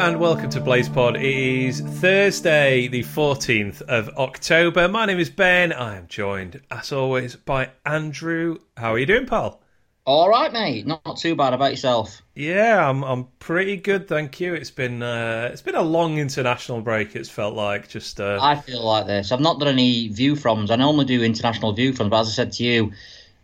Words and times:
and 0.00 0.18
welcome 0.18 0.48
to 0.48 0.62
Blaze 0.62 0.88
Pod. 0.88 1.14
It 1.16 1.22
is 1.24 1.82
Thursday, 1.82 2.88
the 2.88 3.02
14th 3.02 3.82
of 3.82 4.08
October. 4.16 4.88
My 4.88 5.04
name 5.04 5.18
is 5.18 5.28
Ben. 5.28 5.74
I 5.74 5.98
am 5.98 6.06
joined, 6.08 6.62
as 6.70 6.90
always, 6.90 7.36
by 7.36 7.68
Andrew. 7.84 8.60
How 8.78 8.94
are 8.94 8.98
you 8.98 9.04
doing, 9.04 9.26
pal? 9.26 9.60
All 10.06 10.30
right, 10.30 10.50
mate. 10.50 10.86
Not 10.86 11.18
too 11.18 11.36
bad. 11.36 11.52
About 11.52 11.72
yourself? 11.72 12.22
Yeah, 12.34 12.88
I'm. 12.88 13.04
I'm 13.04 13.24
pretty 13.40 13.76
good, 13.76 14.08
thank 14.08 14.40
you. 14.40 14.54
It's 14.54 14.70
been 14.70 15.02
uh, 15.02 15.50
it's 15.52 15.60
been 15.60 15.74
a 15.74 15.82
long 15.82 16.16
international 16.16 16.80
break. 16.80 17.14
It's 17.14 17.28
felt 17.28 17.54
like 17.54 17.90
just. 17.90 18.22
Uh... 18.22 18.38
I 18.40 18.56
feel 18.56 18.82
like 18.82 19.06
this. 19.06 19.32
I've 19.32 19.40
not 19.40 19.58
done 19.58 19.68
any 19.68 20.08
view 20.08 20.34
froms. 20.34 20.70
I 20.70 20.76
normally 20.76 21.04
do 21.04 21.22
international 21.22 21.74
view 21.74 21.92
froms, 21.92 22.08
but 22.08 22.20
as 22.20 22.28
I 22.28 22.30
said 22.30 22.52
to 22.52 22.64
you, 22.64 22.92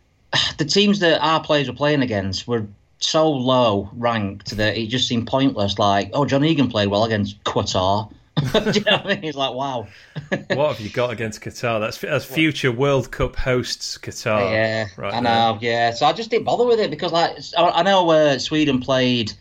the 0.57 0.65
teams 0.65 1.01
that 1.01 1.23
our 1.23 1.43
players 1.43 1.69
were 1.69 1.75
playing 1.75 2.01
against 2.01 2.47
were 2.47 2.65
so 2.99 3.29
low 3.29 3.89
ranked 3.93 4.57
that 4.57 4.77
it 4.77 4.87
just 4.87 5.07
seemed 5.07 5.27
pointless. 5.27 5.77
Like, 5.79 6.11
oh, 6.13 6.25
John 6.25 6.43
Egan 6.43 6.69
played 6.69 6.87
well 6.87 7.03
against 7.03 7.43
Qatar. 7.43 8.11
Do 8.53 8.71
you 8.71 8.85
know 8.85 8.97
what 8.97 9.05
I 9.05 9.07
mean? 9.07 9.23
He's 9.23 9.35
like, 9.35 9.53
wow. 9.53 9.87
what 10.29 10.75
have 10.75 10.79
you 10.79 10.89
got 10.89 11.11
against 11.11 11.41
Qatar? 11.41 11.79
That's 11.79 12.03
as 12.03 12.23
future 12.23 12.71
World 12.71 13.11
Cup 13.11 13.35
hosts 13.35 13.97
Qatar. 13.97 14.51
Yeah, 14.51 14.87
right 14.95 15.13
I 15.13 15.19
know. 15.19 15.57
There. 15.59 15.71
Yeah, 15.71 15.91
so 15.91 16.05
I 16.05 16.13
just 16.13 16.29
didn't 16.29 16.45
bother 16.45 16.65
with 16.65 16.79
it 16.79 16.91
because, 16.91 17.11
like, 17.11 17.37
I 17.57 17.81
know 17.81 18.09
uh, 18.11 18.37
Sweden 18.37 18.79
played 18.79 19.33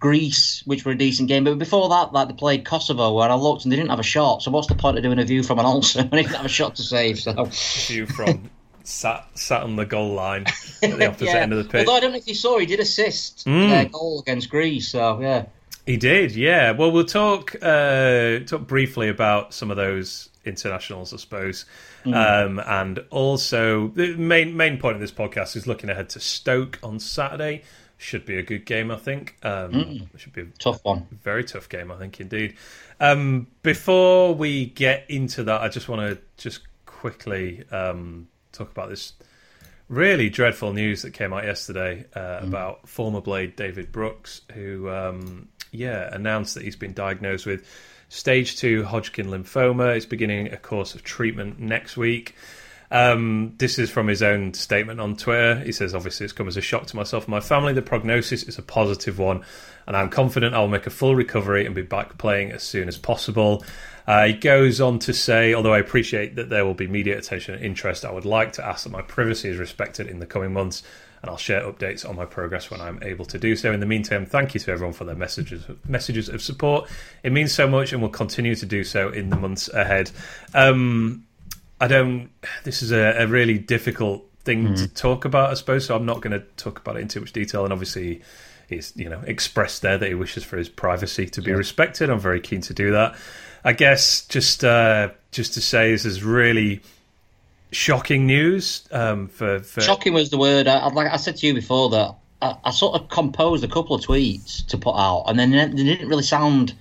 Greece, 0.00 0.62
which 0.66 0.84
were 0.84 0.92
a 0.92 0.98
decent 0.98 1.28
game, 1.28 1.44
but 1.44 1.58
before 1.58 1.88
that, 1.88 2.12
like 2.12 2.28
they 2.28 2.34
played 2.34 2.64
Kosovo, 2.64 3.14
where 3.14 3.30
I 3.30 3.34
looked 3.34 3.64
and 3.64 3.72
they 3.72 3.76
didn't 3.76 3.90
have 3.90 4.00
a 4.00 4.02
shot. 4.02 4.42
So 4.42 4.50
what's 4.50 4.66
the 4.66 4.74
point 4.74 4.98
of 4.98 5.04
doing 5.04 5.18
a 5.20 5.24
view 5.24 5.42
from 5.42 5.60
an 5.60 5.64
ulcer 5.64 6.00
when 6.02 6.10
they 6.10 6.22
didn't 6.22 6.36
have 6.36 6.44
a 6.44 6.48
shot 6.48 6.74
to 6.76 6.82
save? 6.82 7.20
So 7.20 7.32
view 7.86 8.06
from 8.06 8.50
sat 8.84 9.26
sat 9.38 9.62
on 9.62 9.76
the 9.76 9.86
goal 9.86 10.12
line 10.12 10.46
at 10.82 10.98
the 10.98 11.06
opposite 11.08 11.26
yeah. 11.26 11.36
end 11.36 11.52
of 11.52 11.58
the 11.58 11.70
pitch. 11.70 11.86
Although 11.86 11.96
I 11.96 12.00
don't 12.00 12.12
know 12.12 12.18
if 12.18 12.28
you 12.28 12.34
saw, 12.34 12.58
he 12.58 12.66
did 12.66 12.80
assist 12.80 13.46
mm. 13.46 13.68
their 13.68 13.86
goal 13.86 14.20
against 14.20 14.50
Greece. 14.50 14.88
So 14.88 15.20
yeah, 15.20 15.46
he 15.86 15.96
did. 15.96 16.32
Yeah. 16.32 16.72
Well, 16.72 16.92
we'll 16.92 17.04
talk 17.04 17.54
uh, 17.60 18.40
talk 18.40 18.66
briefly 18.66 19.08
about 19.08 19.54
some 19.54 19.70
of 19.70 19.76
those 19.76 20.28
internationals, 20.44 21.12
I 21.12 21.16
suppose. 21.16 21.64
Mm. 22.04 22.14
Um, 22.46 22.62
and 22.66 23.04
also, 23.10 23.88
the 23.88 24.16
main 24.16 24.56
main 24.56 24.78
point 24.78 24.94
of 24.94 25.00
this 25.00 25.12
podcast 25.12 25.56
is 25.56 25.66
looking 25.66 25.90
ahead 25.90 26.08
to 26.10 26.20
Stoke 26.20 26.78
on 26.82 26.98
Saturday. 27.00 27.62
Should 27.98 28.26
be 28.26 28.36
a 28.36 28.42
good 28.42 28.66
game, 28.66 28.90
I 28.90 28.96
think. 28.96 29.36
Um, 29.44 29.72
mm. 29.72 30.18
Should 30.18 30.32
be 30.32 30.42
a 30.42 30.46
tough 30.58 30.84
one. 30.84 31.06
Very 31.22 31.44
tough 31.44 31.68
game, 31.68 31.92
I 31.92 31.96
think, 31.96 32.20
indeed. 32.20 32.56
Um, 32.98 33.46
before 33.62 34.34
we 34.34 34.66
get 34.66 35.04
into 35.08 35.44
that, 35.44 35.60
I 35.60 35.68
just 35.68 35.88
want 35.88 36.00
to 36.00 36.18
just 36.36 36.62
quickly 36.84 37.64
um, 37.70 38.28
talk 38.52 38.70
about 38.70 38.88
this 38.88 39.12
really 39.88 40.30
dreadful 40.30 40.72
news 40.72 41.02
that 41.02 41.10
came 41.12 41.32
out 41.32 41.44
yesterday 41.44 42.04
uh, 42.14 42.18
mm. 42.18 42.44
about 42.44 42.88
former 42.88 43.20
Blade 43.20 43.56
David 43.56 43.92
Brooks, 43.92 44.42
who 44.54 44.88
um, 44.88 45.48
yeah 45.70 46.08
announced 46.14 46.54
that 46.54 46.64
he's 46.64 46.76
been 46.76 46.92
diagnosed 46.92 47.46
with 47.46 47.66
stage 48.08 48.56
two 48.56 48.84
Hodgkin 48.84 49.26
lymphoma. 49.26 49.94
He's 49.94 50.06
beginning 50.06 50.52
a 50.52 50.56
course 50.56 50.94
of 50.94 51.02
treatment 51.02 51.58
next 51.58 51.96
week. 51.96 52.34
Um, 52.92 53.54
this 53.56 53.78
is 53.78 53.90
from 53.90 54.06
his 54.06 54.22
own 54.22 54.52
statement 54.52 55.00
on 55.00 55.16
Twitter. 55.16 55.58
He 55.60 55.72
says, 55.72 55.94
obviously, 55.94 56.24
it's 56.24 56.34
come 56.34 56.46
as 56.46 56.58
a 56.58 56.60
shock 56.60 56.86
to 56.88 56.96
myself 56.96 57.24
and 57.24 57.30
my 57.30 57.40
family. 57.40 57.72
The 57.72 57.80
prognosis 57.80 58.42
is 58.42 58.58
a 58.58 58.62
positive 58.62 59.18
one, 59.18 59.42
and 59.86 59.96
I'm 59.96 60.10
confident 60.10 60.54
I'll 60.54 60.68
make 60.68 60.86
a 60.86 60.90
full 60.90 61.16
recovery 61.16 61.64
and 61.64 61.74
be 61.74 61.80
back 61.80 62.18
playing 62.18 62.52
as 62.52 62.62
soon 62.62 62.88
as 62.88 62.98
possible. 62.98 63.64
Uh, 64.06 64.26
he 64.26 64.34
goes 64.34 64.78
on 64.78 64.98
to 64.98 65.14
say, 65.14 65.54
although 65.54 65.72
I 65.72 65.78
appreciate 65.78 66.36
that 66.36 66.50
there 66.50 66.66
will 66.66 66.74
be 66.74 66.86
media 66.86 67.16
attention 67.16 67.54
and 67.54 67.64
interest, 67.64 68.04
I 68.04 68.12
would 68.12 68.26
like 68.26 68.52
to 68.54 68.64
ask 68.64 68.84
that 68.84 68.90
my 68.90 69.02
privacy 69.02 69.48
is 69.48 69.56
respected 69.56 70.06
in 70.06 70.18
the 70.18 70.26
coming 70.26 70.52
months, 70.52 70.82
and 71.22 71.30
I'll 71.30 71.38
share 71.38 71.62
updates 71.62 72.06
on 72.06 72.14
my 72.16 72.26
progress 72.26 72.70
when 72.70 72.82
I'm 72.82 73.02
able 73.02 73.24
to 73.26 73.38
do 73.38 73.56
so. 73.56 73.72
In 73.72 73.80
the 73.80 73.86
meantime, 73.86 74.26
thank 74.26 74.52
you 74.52 74.60
to 74.60 74.70
everyone 74.70 74.92
for 74.92 75.04
their 75.04 75.14
messages 75.14 75.64
messages 75.88 76.28
of 76.28 76.42
support. 76.42 76.90
It 77.22 77.32
means 77.32 77.54
so 77.54 77.66
much, 77.66 77.94
and 77.94 78.02
will 78.02 78.10
continue 78.10 78.54
to 78.56 78.66
do 78.66 78.84
so 78.84 79.08
in 79.08 79.30
the 79.30 79.36
months 79.36 79.68
ahead. 79.70 80.10
Um, 80.52 81.24
I 81.82 81.88
don't. 81.88 82.30
This 82.62 82.80
is 82.80 82.92
a, 82.92 83.22
a 83.24 83.26
really 83.26 83.58
difficult 83.58 84.24
thing 84.44 84.68
mm. 84.68 84.76
to 84.76 84.86
talk 84.86 85.24
about, 85.24 85.50
I 85.50 85.54
suppose. 85.54 85.86
So 85.86 85.96
I'm 85.96 86.06
not 86.06 86.20
going 86.20 86.30
to 86.30 86.46
talk 86.56 86.78
about 86.78 86.96
it 86.96 87.00
in 87.00 87.08
too 87.08 87.18
much 87.18 87.32
detail. 87.32 87.64
And 87.64 87.72
obviously, 87.72 88.22
he's 88.68 88.92
you 88.94 89.08
know 89.08 89.20
expressed 89.26 89.82
there 89.82 89.98
that 89.98 90.08
he 90.08 90.14
wishes 90.14 90.44
for 90.44 90.56
his 90.56 90.68
privacy 90.68 91.26
to 91.26 91.42
be 91.42 91.52
respected. 91.52 92.08
I'm 92.08 92.20
very 92.20 92.40
keen 92.40 92.60
to 92.62 92.72
do 92.72 92.92
that. 92.92 93.16
I 93.64 93.72
guess 93.72 94.24
just 94.26 94.64
uh, 94.64 95.10
just 95.32 95.54
to 95.54 95.60
say 95.60 95.90
this 95.90 96.04
is 96.04 96.22
really 96.22 96.82
shocking 97.72 98.26
news. 98.26 98.86
Um, 98.92 99.26
for, 99.26 99.58
for, 99.58 99.80
shocking 99.80 100.14
was 100.14 100.30
the 100.30 100.38
word. 100.38 100.68
I, 100.68 100.86
like 100.86 101.10
I 101.10 101.16
said 101.16 101.36
to 101.38 101.46
you 101.48 101.54
before 101.54 101.90
that 101.90 102.14
I, 102.40 102.56
I, 102.66 102.70
sort 102.70 102.94
of 102.94 103.08
composed 103.08 103.64
a 103.64 103.68
couple 103.68 103.96
of 103.96 104.02
tweets 104.02 104.64
to 104.68 104.78
put 104.78 104.94
out, 104.94 105.24
and 105.26 105.36
then 105.36 105.50
they 105.50 105.82
didn't 105.82 106.08
really 106.08 106.22
sound 106.22 106.74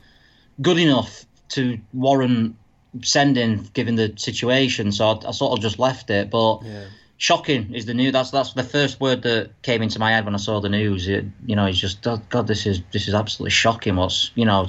good 0.61 0.77
enough 0.77 1.25
to 1.49 1.79
warrant 1.91 2.55
sending, 3.01 3.69
given 3.73 3.95
the 3.95 4.13
situation. 4.17 4.91
So 4.91 5.07
I, 5.07 5.29
I 5.29 5.31
sort 5.31 5.57
of 5.57 5.61
just 5.61 5.79
left 5.79 6.09
it, 6.09 6.29
but. 6.29 6.61
Yeah 6.63 6.85
shocking 7.21 7.71
is 7.75 7.85
the 7.85 7.93
news. 7.93 8.11
That's 8.11 8.31
that's 8.31 8.53
the 8.53 8.63
first 8.63 8.99
word 8.99 9.21
that 9.21 9.51
came 9.61 9.83
into 9.83 9.99
my 9.99 10.11
head 10.11 10.25
when 10.25 10.33
I 10.33 10.39
saw 10.39 10.59
the 10.59 10.69
news. 10.69 11.07
It, 11.07 11.23
you 11.45 11.55
know, 11.55 11.67
he's 11.67 11.79
just 11.79 12.05
oh, 12.07 12.19
God. 12.29 12.47
This 12.47 12.65
is 12.65 12.81
this 12.91 13.07
is 13.07 13.13
absolutely 13.13 13.51
shocking. 13.51 13.95
What's 13.95 14.31
you 14.33 14.43
know? 14.43 14.67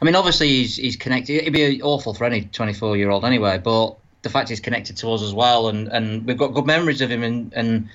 I 0.00 0.04
mean, 0.04 0.16
obviously 0.16 0.48
he's 0.48 0.76
he's 0.76 0.96
connected. 0.96 1.34
It'd 1.34 1.52
be 1.52 1.80
awful 1.80 2.12
for 2.12 2.24
any 2.24 2.42
twenty 2.46 2.74
four 2.74 2.96
year 2.96 3.10
old 3.10 3.24
anyway. 3.24 3.58
But 3.58 3.96
the 4.22 4.30
fact 4.30 4.48
he's 4.48 4.58
connected 4.58 4.96
to 4.98 5.12
us 5.12 5.22
as 5.22 5.32
well, 5.32 5.68
and 5.68 5.86
and 5.88 6.26
we've 6.26 6.36
got 6.36 6.48
good 6.48 6.66
memories 6.66 7.00
of 7.00 7.10
him, 7.10 7.22
and 7.22 7.52
and 7.54 7.88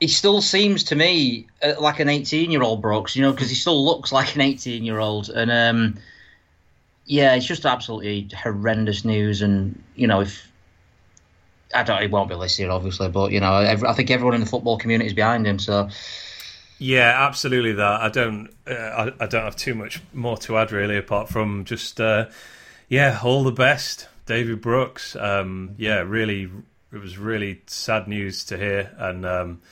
he 0.00 0.08
still 0.08 0.40
seems 0.40 0.84
to 0.84 0.96
me 0.96 1.48
uh, 1.62 1.74
like 1.78 2.00
an 2.00 2.08
eighteen 2.08 2.50
year 2.50 2.62
old 2.62 2.80
Brooks. 2.80 3.14
You 3.14 3.22
know, 3.22 3.32
because 3.32 3.50
he 3.50 3.56
still 3.56 3.84
looks 3.84 4.10
like 4.10 4.36
an 4.36 4.40
eighteen 4.40 4.84
year 4.84 4.98
old, 4.98 5.28
and 5.28 5.50
um. 5.50 5.98
Yeah, 7.08 7.34
it's 7.34 7.46
just 7.46 7.64
absolutely 7.64 8.28
horrendous 8.36 9.02
news, 9.02 9.40
and 9.40 9.82
you 9.96 10.06
know 10.06 10.20
if 10.20 10.46
I 11.74 11.82
don't. 11.82 12.00
He 12.00 12.06
won't 12.06 12.28
be 12.28 12.34
listed, 12.34 12.68
obviously, 12.68 13.08
but 13.08 13.32
you 13.32 13.40
know, 13.40 13.52
I 13.52 13.92
think 13.94 14.10
everyone 14.10 14.34
in 14.34 14.40
the 14.40 14.46
football 14.46 14.78
community 14.78 15.08
is 15.08 15.14
behind 15.14 15.46
him. 15.46 15.58
So. 15.58 15.88
Yeah, 16.78 17.26
absolutely. 17.26 17.72
That 17.72 18.00
I 18.02 18.08
don't. 18.08 18.50
Uh, 18.66 18.74
I, 18.74 19.24
I, 19.24 19.26
don't 19.26 19.42
have 19.42 19.56
too 19.56 19.74
much 19.74 20.00
more 20.12 20.36
to 20.38 20.58
add 20.58 20.70
really, 20.70 20.96
apart 20.96 21.28
from 21.28 21.64
just, 21.64 22.00
uh, 22.00 22.26
yeah, 22.88 23.18
all 23.24 23.42
the 23.42 23.52
best, 23.52 24.06
David 24.26 24.60
Brooks. 24.60 25.16
Um, 25.16 25.74
yeah, 25.76 26.00
really, 26.00 26.50
it 26.92 26.98
was 26.98 27.18
really 27.18 27.62
sad 27.66 28.06
news 28.06 28.44
to 28.44 28.56
hear, 28.56 28.94
and 28.96 29.26
um, 29.26 29.62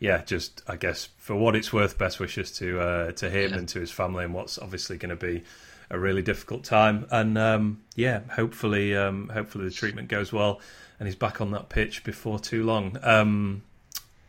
yeah, 0.00 0.22
just 0.24 0.62
I 0.66 0.76
guess 0.76 1.08
for 1.18 1.36
what 1.36 1.54
it's 1.54 1.72
worth, 1.72 1.98
best 1.98 2.18
wishes 2.18 2.50
to 2.52 2.80
uh, 2.80 3.12
to 3.12 3.30
him 3.30 3.52
yeah. 3.52 3.58
and 3.58 3.68
to 3.68 3.80
his 3.80 3.92
family, 3.92 4.24
and 4.24 4.34
what's 4.34 4.58
obviously 4.58 4.96
going 4.96 5.10
to 5.10 5.16
be 5.16 5.44
a 5.90 5.98
really 5.98 6.22
difficult 6.22 6.64
time. 6.64 7.06
And 7.10 7.36
um, 7.38 7.82
yeah, 7.94 8.20
hopefully, 8.30 8.96
um, 8.96 9.28
hopefully 9.28 9.64
the 9.64 9.70
treatment 9.70 10.08
goes 10.08 10.32
well 10.32 10.60
and 10.98 11.06
he's 11.06 11.16
back 11.16 11.40
on 11.40 11.50
that 11.52 11.68
pitch 11.68 12.04
before 12.04 12.38
too 12.38 12.64
long. 12.64 12.98
Um, 13.02 13.62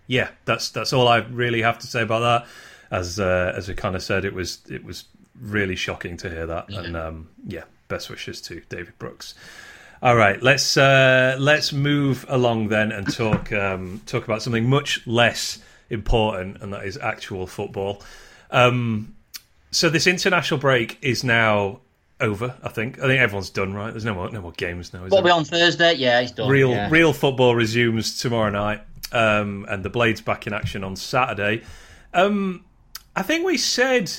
yeah, 0.07 0.29
that's 0.45 0.69
that's 0.69 0.93
all 0.93 1.07
I 1.07 1.17
really 1.17 1.61
have 1.61 1.79
to 1.79 1.87
say 1.87 2.01
about 2.01 2.19
that. 2.19 2.47
As 2.89 3.19
uh, 3.19 3.53
as 3.55 3.67
we 3.67 3.73
kind 3.73 3.95
of 3.95 4.03
said, 4.03 4.23
it 4.23 4.33
was 4.33 4.59
it 4.69 4.83
was 4.83 5.05
really 5.39 5.75
shocking 5.75 6.17
to 6.17 6.29
hear 6.29 6.45
that, 6.47 6.69
yeah. 6.69 6.79
and 6.79 6.95
um, 6.95 7.29
yeah, 7.45 7.63
best 7.87 8.09
wishes 8.09 8.41
to 8.41 8.61
David 8.69 8.97
Brooks. 8.97 9.35
All 10.01 10.15
right, 10.15 10.41
let's 10.41 10.77
uh, 10.77 11.35
let's 11.39 11.73
move 11.73 12.25
along 12.29 12.69
then 12.69 12.91
and 12.91 13.11
talk 13.11 13.51
um, 13.51 14.01
talk 14.05 14.23
about 14.23 14.41
something 14.41 14.69
much 14.69 15.05
less 15.05 15.59
important, 15.89 16.61
and 16.61 16.71
that 16.73 16.85
is 16.85 16.97
actual 16.97 17.47
football. 17.47 18.01
Um, 18.49 19.15
so 19.77 19.89
this 19.89 20.07
international 20.07 20.59
break 20.59 20.97
is 21.01 21.23
now 21.23 21.81
over. 22.19 22.55
I 22.63 22.69
think. 22.69 22.97
I 22.99 23.03
think 23.03 23.21
everyone's 23.21 23.51
done. 23.51 23.73
Right? 23.73 23.91
There's 23.91 24.05
no 24.05 24.15
more 24.15 24.29
no 24.31 24.41
more 24.41 24.51
games 24.53 24.93
now. 24.93 25.05
What 25.07 25.23
we 25.23 25.29
on 25.29 25.45
Thursday? 25.45 25.93
Yeah, 25.93 26.21
he's 26.21 26.31
done. 26.31 26.49
Real 26.49 26.71
yeah. 26.71 26.89
real 26.89 27.13
football 27.13 27.55
resumes 27.55 28.19
tomorrow 28.19 28.49
night, 28.49 28.81
um, 29.11 29.65
and 29.69 29.85
the 29.85 29.89
Blades 29.89 30.21
back 30.21 30.47
in 30.47 30.53
action 30.53 30.83
on 30.83 30.95
Saturday. 30.95 31.63
Um, 32.13 32.65
I 33.15 33.21
think 33.21 33.45
we 33.45 33.57
said 33.57 34.11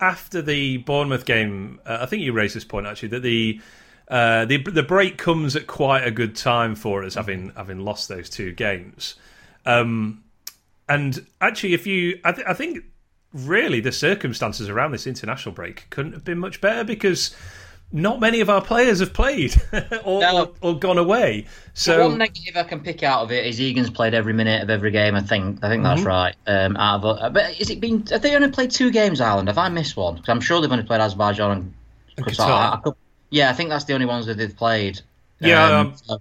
after 0.00 0.42
the 0.42 0.78
Bournemouth 0.78 1.24
game. 1.24 1.80
Uh, 1.86 1.98
I 2.02 2.06
think 2.06 2.22
you 2.22 2.32
raised 2.32 2.54
this 2.54 2.64
point 2.64 2.86
actually 2.86 3.08
that 3.08 3.22
the. 3.22 3.60
Uh, 4.08 4.44
the 4.44 4.58
the 4.58 4.84
break 4.84 5.18
comes 5.18 5.56
at 5.56 5.66
quite 5.66 6.06
a 6.06 6.12
good 6.12 6.36
time 6.36 6.76
for 6.76 7.02
us, 7.02 7.16
having 7.16 7.50
having 7.56 7.80
lost 7.80 8.08
those 8.08 8.30
two 8.30 8.52
games. 8.52 9.16
Um, 9.64 10.22
and 10.88 11.26
actually, 11.40 11.74
if 11.74 11.88
you, 11.88 12.20
I, 12.24 12.30
th- 12.30 12.46
I 12.46 12.54
think 12.54 12.84
really 13.36 13.80
the 13.80 13.92
circumstances 13.92 14.68
around 14.68 14.92
this 14.92 15.06
international 15.06 15.54
break 15.54 15.86
couldn't 15.90 16.12
have 16.12 16.24
been 16.24 16.38
much 16.38 16.60
better 16.60 16.84
because 16.84 17.36
not 17.92 18.18
many 18.20 18.40
of 18.40 18.50
our 18.50 18.60
players 18.60 18.98
have 19.00 19.12
played 19.12 19.54
or, 20.04 20.20
no. 20.20 20.44
or, 20.60 20.70
or, 20.72 20.78
gone 20.78 20.98
away. 20.98 21.46
So 21.74 21.96
the 21.96 22.08
one 22.08 22.18
negative 22.18 22.56
I 22.56 22.64
can 22.64 22.80
pick 22.80 23.02
out 23.02 23.22
of 23.22 23.30
it 23.30 23.46
is 23.46 23.60
Egan's 23.60 23.90
played 23.90 24.14
every 24.14 24.32
minute 24.32 24.62
of 24.62 24.70
every 24.70 24.90
game. 24.90 25.14
I 25.14 25.20
think 25.20 25.62
I 25.62 25.68
think 25.68 25.84
that's 25.84 26.00
mm-hmm. 26.00 26.08
right. 26.08 26.34
Um, 26.46 26.76
out 26.76 27.04
of, 27.04 27.32
but 27.32 27.60
is 27.60 27.70
it 27.70 27.80
been? 27.80 28.04
Have 28.06 28.22
they 28.22 28.34
only 28.34 28.50
played 28.50 28.70
two 28.70 28.90
games, 28.90 29.20
Ireland? 29.20 29.48
Have 29.48 29.58
I 29.58 29.68
missed 29.68 29.96
one? 29.96 30.16
Because 30.16 30.28
I'm 30.28 30.40
sure 30.40 30.60
they've 30.60 30.70
only 30.70 30.84
played 30.84 31.00
Azerbaijan 31.00 31.50
and, 31.50 31.74
and 32.16 32.26
Qatar. 32.26 32.48
I, 32.48 32.74
I 32.74 32.80
could, 32.82 32.94
yeah, 33.30 33.50
I 33.50 33.52
think 33.52 33.70
that's 33.70 33.84
the 33.84 33.94
only 33.94 34.06
ones 34.06 34.26
that 34.26 34.36
they've 34.36 34.56
played. 34.56 35.00
Yeah. 35.38 35.64
Um, 35.64 35.86
um, 35.86 35.96
so, 35.96 36.18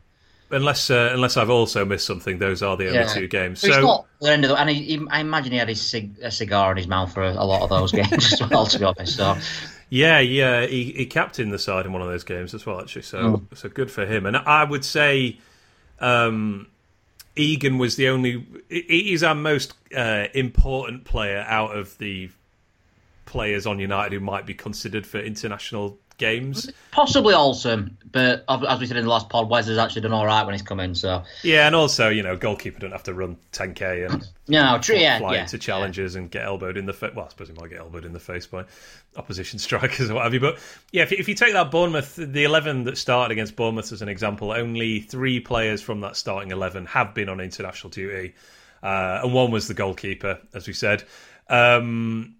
unless 0.51 0.89
uh, 0.89 1.09
unless 1.13 1.37
I've 1.37 1.49
also 1.49 1.85
missed 1.85 2.05
something, 2.05 2.37
those 2.39 2.61
are 2.61 2.77
the 2.77 2.87
only 2.87 2.99
yeah. 2.99 3.07
two 3.07 3.27
games. 3.27 3.59
So, 3.61 3.81
not 3.81 4.05
the 4.21 4.31
end 4.31 4.43
of 4.45 4.49
the, 4.49 4.59
and 4.59 4.69
he, 4.69 4.83
he, 4.97 5.07
I 5.09 5.19
imagine 5.19 5.51
he 5.51 5.57
had 5.57 5.69
his 5.69 5.81
cig, 5.81 6.17
a 6.21 6.31
cigar 6.31 6.71
in 6.71 6.77
his 6.77 6.87
mouth 6.87 7.13
for 7.13 7.23
a, 7.23 7.31
a 7.31 7.45
lot 7.45 7.61
of 7.61 7.69
those 7.69 7.91
games 7.91 8.33
as 8.33 8.41
well. 8.49 8.65
To 8.65 8.79
be 8.79 8.85
honest, 8.85 9.17
so 9.17 9.35
Yeah, 9.89 10.19
yeah, 10.19 10.65
he, 10.65 10.91
he 10.91 11.05
captained 11.05 11.53
the 11.53 11.59
side 11.59 11.85
in 11.85 11.93
one 11.93 12.01
of 12.01 12.07
those 12.07 12.23
games 12.23 12.53
as 12.53 12.65
well, 12.65 12.81
actually. 12.81 13.03
So, 13.03 13.17
Oh. 13.19 13.55
so 13.55 13.69
good 13.69 13.91
for 13.91 14.05
him. 14.05 14.25
And 14.25 14.35
I 14.35 14.63
would 14.63 14.83
say, 14.83 15.37
um, 15.99 16.67
Egan 17.35 17.77
was 17.77 17.95
the 17.95 18.09
only. 18.09 18.45
he- 18.69 19.03
He's 19.09 19.23
our 19.23 19.35
most 19.35 19.73
uh, 19.95 20.25
important 20.33 21.05
player 21.05 21.45
out 21.47 21.75
of 21.77 21.97
the 21.99 22.29
players 23.25 23.65
on 23.65 23.79
United 23.79 24.13
who 24.13 24.19
might 24.19 24.45
be 24.45 24.53
considered 24.53 25.05
for 25.05 25.19
international 25.19 25.97
games. 26.17 26.71
Possibly 26.91 27.33
Olsen, 27.33 27.97
but 28.11 28.45
as 28.49 28.79
we 28.79 28.85
said 28.85 28.97
in 28.97 29.03
the 29.03 29.09
last 29.09 29.29
pod, 29.29 29.49
Wes 29.49 29.67
has 29.67 29.77
actually 29.77 30.01
done 30.01 30.13
all 30.13 30.25
right 30.25 30.43
when 30.45 30.53
he's 30.53 30.61
come 30.61 30.79
in. 30.79 30.95
So 30.95 31.23
Yeah, 31.43 31.67
and 31.67 31.75
also, 31.75 32.09
you 32.09 32.23
know, 32.23 32.37
goalkeeper 32.37 32.79
don't 32.79 32.91
have 32.91 33.03
to 33.03 33.13
run 33.13 33.37
10k 33.51 34.09
and 34.09 34.27
no, 34.47 34.77
true, 34.81 34.95
yeah, 34.95 35.19
fly 35.19 35.35
yeah, 35.35 35.41
into 35.41 35.57
challenges 35.57 36.15
and 36.15 36.31
get 36.31 36.45
elbowed 36.45 36.77
in 36.77 36.85
the 36.85 36.93
face. 36.93 37.11
Well, 37.13 37.25
I 37.25 37.29
suppose 37.29 37.49
he 37.49 37.53
might 37.53 37.69
get 37.69 37.79
elbowed 37.79 38.05
in 38.05 38.13
the 38.13 38.19
face 38.19 38.47
by 38.47 38.65
opposition 39.17 39.59
strikers 39.59 40.09
or 40.09 40.15
what 40.15 40.23
have 40.23 40.33
you. 40.33 40.39
But 40.39 40.59
yeah, 40.91 41.03
if, 41.03 41.11
if 41.11 41.27
you 41.27 41.35
take 41.35 41.53
that 41.53 41.71
Bournemouth, 41.71 42.15
the 42.15 42.43
11 42.43 42.85
that 42.85 42.97
started 42.97 43.33
against 43.33 43.55
Bournemouth 43.55 43.91
as 43.91 44.01
an 44.01 44.09
example, 44.09 44.51
only 44.51 45.01
three 45.01 45.39
players 45.39 45.81
from 45.81 46.01
that 46.01 46.15
starting 46.15 46.51
11 46.51 46.85
have 46.87 47.13
been 47.13 47.29
on 47.29 47.39
international 47.39 47.89
duty. 47.89 48.33
Uh, 48.81 49.21
and 49.23 49.33
one 49.33 49.51
was 49.51 49.67
the 49.67 49.73
goalkeeper, 49.73 50.39
as 50.53 50.67
we 50.67 50.73
said. 50.73 51.03
Um, 51.49 52.35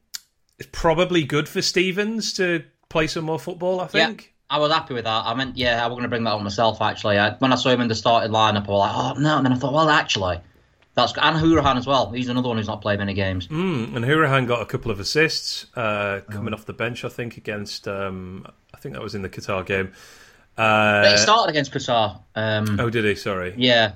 it's 0.58 0.70
probably 0.72 1.24
good 1.24 1.50
for 1.50 1.62
Stevens 1.62 2.34
to 2.34 2.64
play 2.90 3.08
some 3.08 3.26
more 3.26 3.40
football, 3.40 3.80
I 3.82 3.88
think. 3.88 4.00
Yeah. 4.02 4.08
think. 4.08 4.32
I 4.50 4.60
was 4.60 4.72
happy 4.72 4.94
with 4.94 5.06
that. 5.06 5.26
I 5.26 5.34
meant, 5.34 5.58
yeah, 5.58 5.84
I 5.84 5.88
was 5.88 5.94
going 5.96 6.04
to 6.04 6.10
bring 6.10 6.24
that 6.26 6.34
on 6.34 6.44
myself. 6.44 6.80
Actually, 6.82 7.18
I, 7.18 7.32
when 7.36 7.52
I 7.52 7.56
saw 7.56 7.70
him 7.72 7.82
in 7.82 7.88
the 7.88 7.96
starting 7.96 8.32
lineup, 8.32 8.68
I 8.68 8.72
was 8.72 8.80
like, 8.80 8.92
oh 8.96 9.20
no. 9.20 9.38
And 9.38 9.46
then 9.46 9.54
I 9.54 9.56
thought, 9.56 9.74
well, 9.74 9.90
actually, 9.90 10.40
that's 10.94 11.14
and 11.18 11.36
Hourihane 11.38 11.78
as 11.78 11.88
well. 11.88 12.12
He's 12.12 12.30
another 12.30 12.48
one 12.48 12.58
who's 12.58 12.68
not 12.68 12.82
played 12.82 13.00
many 13.00 13.16
games. 13.16 13.48
Mm, 13.48 13.96
and 13.96 14.06
Hourihane 14.06 14.48
got 14.48 14.62
a 14.62 14.66
couple 14.66 14.92
of 14.92 15.00
assists 15.00 15.66
uh, 15.76 16.22
coming 16.30 16.54
off 16.54 16.66
the 16.66 16.74
bench, 16.74 17.04
I 17.04 17.10
think, 17.10 17.38
against. 17.38 17.88
Um, 17.88 18.46
I 18.74 18.78
think 18.78 18.94
that 18.94 19.02
was 19.02 19.16
in 19.16 19.24
the 19.24 19.30
Qatar 19.30 19.66
game. 19.66 19.92
But 20.56 21.08
he 21.08 21.14
Uh, 21.16 21.18
started 21.18 21.50
against 21.50 21.74
Qatar. 21.74 22.22
Um, 22.36 22.80
oh, 22.80 22.90
did 22.92 23.04
he? 23.04 23.16
Sorry. 23.16 23.56
Yeah, 23.58 23.94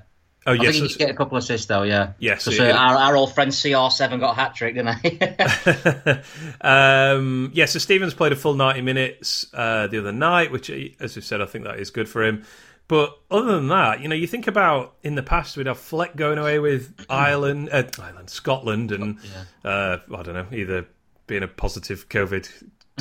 Oh, 0.47 0.51
I 0.53 0.56
yes. 0.56 0.71
think 0.74 0.75
he 0.75 0.88
did 0.88 0.97
get 0.97 1.09
a 1.09 1.13
couple 1.13 1.38
of 1.38 1.44
assists 1.44 1.68
though. 1.68 1.83
Yeah, 1.83 2.13
Yes, 2.18 2.45
Because 2.45 2.59
it- 2.59 2.71
uh, 2.71 2.77
our, 2.77 2.95
our 2.95 3.15
old 3.18 3.33
friend 3.36 3.51
CR7 3.51 4.19
got 4.19 4.31
a 4.31 4.33
hat 4.36 4.56
trick, 4.56 4.74
didn't 4.75 4.95
he? 5.03 5.19
um, 6.62 7.51
yeah, 7.53 7.65
so 7.65 7.80
Stevens 7.80 8.13
played 8.13 8.31
a 8.31 8.36
full 8.36 8.53
90 8.53 8.81
minutes 8.81 9.47
uh, 9.53 9.88
the 9.88 10.00
other 10.00 10.12
night, 10.12 10.51
which, 10.51 10.69
as 11.00 11.15
we 11.15 11.21
said, 11.21 11.41
I 11.41 11.45
think 11.45 11.65
that 11.65 11.80
is 11.80 11.89
good 11.91 12.07
for 12.09 12.24
him. 12.24 12.45
But 12.88 13.15
other 13.30 13.56
than 13.56 13.68
that, 13.68 14.01
you 14.01 14.07
know, 14.07 14.15
you 14.15 14.25
think 14.25 14.47
about 14.47 14.95
in 15.03 15.13
the 15.15 15.21
past, 15.21 15.56
we'd 15.57 15.68
have 15.68 15.77
Fleck 15.77 16.15
going 16.15 16.39
away 16.39 16.57
with 16.59 16.94
Ireland, 17.09 17.69
uh, 17.71 17.83
Ireland, 18.01 18.30
Scotland, 18.30 18.91
and 18.91 19.19
uh, 19.63 19.97
I 20.13 20.24
don't 20.24 20.33
know, 20.33 20.47
either 20.51 20.88
being 21.27 21.44
a 21.44 21.47
positive 21.47 22.09
COVID 22.09 22.50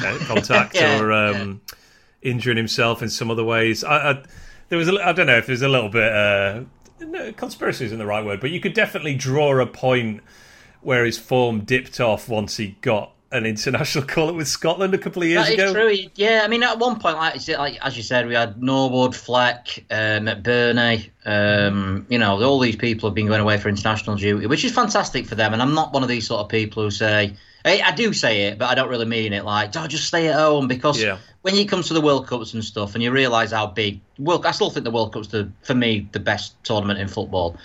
uh, 0.04 0.18
contact 0.26 0.74
Yeah, 0.74 1.00
or 1.00 1.12
um, 1.12 1.62
injuring 2.20 2.58
himself 2.58 3.02
in 3.02 3.08
some 3.08 3.30
other 3.30 3.44
ways. 3.44 3.82
I, 3.82 4.10
I, 4.10 4.22
there 4.68 4.78
was, 4.78 4.88
a, 4.88 4.94
I 5.02 5.12
don't 5.12 5.26
know 5.26 5.38
if 5.38 5.46
there's 5.46 5.62
a 5.62 5.68
little 5.68 5.88
bit. 5.88 6.12
Uh, 6.12 6.64
no, 7.00 7.32
conspiracy 7.32 7.84
isn't 7.86 7.98
the 7.98 8.06
right 8.06 8.24
word, 8.24 8.40
but 8.40 8.50
you 8.50 8.60
could 8.60 8.74
definitely 8.74 9.14
draw 9.14 9.58
a 9.60 9.66
point 9.66 10.22
where 10.80 11.04
his 11.04 11.18
form 11.18 11.60
dipped 11.60 12.00
off 12.00 12.28
once 12.28 12.56
he 12.56 12.76
got 12.80 13.12
an 13.30 13.44
international 13.44 14.04
call 14.06 14.28
up 14.30 14.34
with 14.36 14.48
Scotland 14.48 14.94
a 14.94 14.98
couple 14.98 15.22
of 15.22 15.28
years 15.28 15.46
That 15.46 15.58
is 15.58 15.70
ago. 15.70 15.72
true. 15.74 15.96
Yeah, 16.14 16.42
I 16.44 16.48
mean, 16.48 16.62
at 16.62 16.78
one 16.78 16.98
point, 16.98 17.16
like, 17.16 17.46
like 17.48 17.78
as 17.84 17.96
you 17.96 18.02
said, 18.02 18.26
we 18.26 18.34
had 18.34 18.62
Norwood, 18.62 19.14
Fleck, 19.14 19.84
uh, 19.90 20.18
McBurnie. 20.20 21.10
Um, 21.26 22.06
you 22.08 22.18
know, 22.18 22.42
all 22.42 22.58
these 22.58 22.76
people 22.76 23.08
have 23.08 23.14
been 23.14 23.26
going 23.26 23.40
away 23.40 23.58
for 23.58 23.68
international 23.68 24.16
duty, 24.16 24.46
which 24.46 24.64
is 24.64 24.72
fantastic 24.72 25.26
for 25.26 25.34
them. 25.34 25.52
And 25.52 25.60
I'm 25.60 25.74
not 25.74 25.92
one 25.92 26.02
of 26.02 26.08
these 26.08 26.26
sort 26.26 26.40
of 26.40 26.48
people 26.48 26.82
who 26.82 26.90
say, 26.90 27.34
I, 27.64 27.80
I 27.84 27.92
do 27.92 28.12
say 28.12 28.42
it, 28.42 28.58
but 28.58 28.66
I 28.70 28.74
don't 28.74 28.88
really 28.88 29.06
mean 29.06 29.32
it. 29.32 29.44
Like, 29.44 29.74
oh, 29.76 29.86
just 29.86 30.06
stay 30.06 30.28
at 30.28 30.34
home 30.34 30.68
because 30.68 31.02
Yeah. 31.02 31.18
when 31.42 31.54
it 31.54 31.68
comes 31.68 31.88
to 31.88 31.94
the 31.94 32.00
World 32.00 32.26
Cups 32.26 32.54
and 32.54 32.64
stuff, 32.64 32.94
and 32.94 33.02
you 33.02 33.10
realise 33.10 33.50
how 33.52 33.66
big, 33.66 34.00
World, 34.18 34.46
I 34.46 34.52
still 34.52 34.70
think 34.70 34.84
the 34.84 34.90
World 34.90 35.12
Cup's 35.12 35.28
the, 35.28 35.50
for 35.62 35.74
me 35.74 36.08
the 36.12 36.20
best 36.20 36.54
tournament 36.64 36.98
in 37.00 37.08
football. 37.08 37.56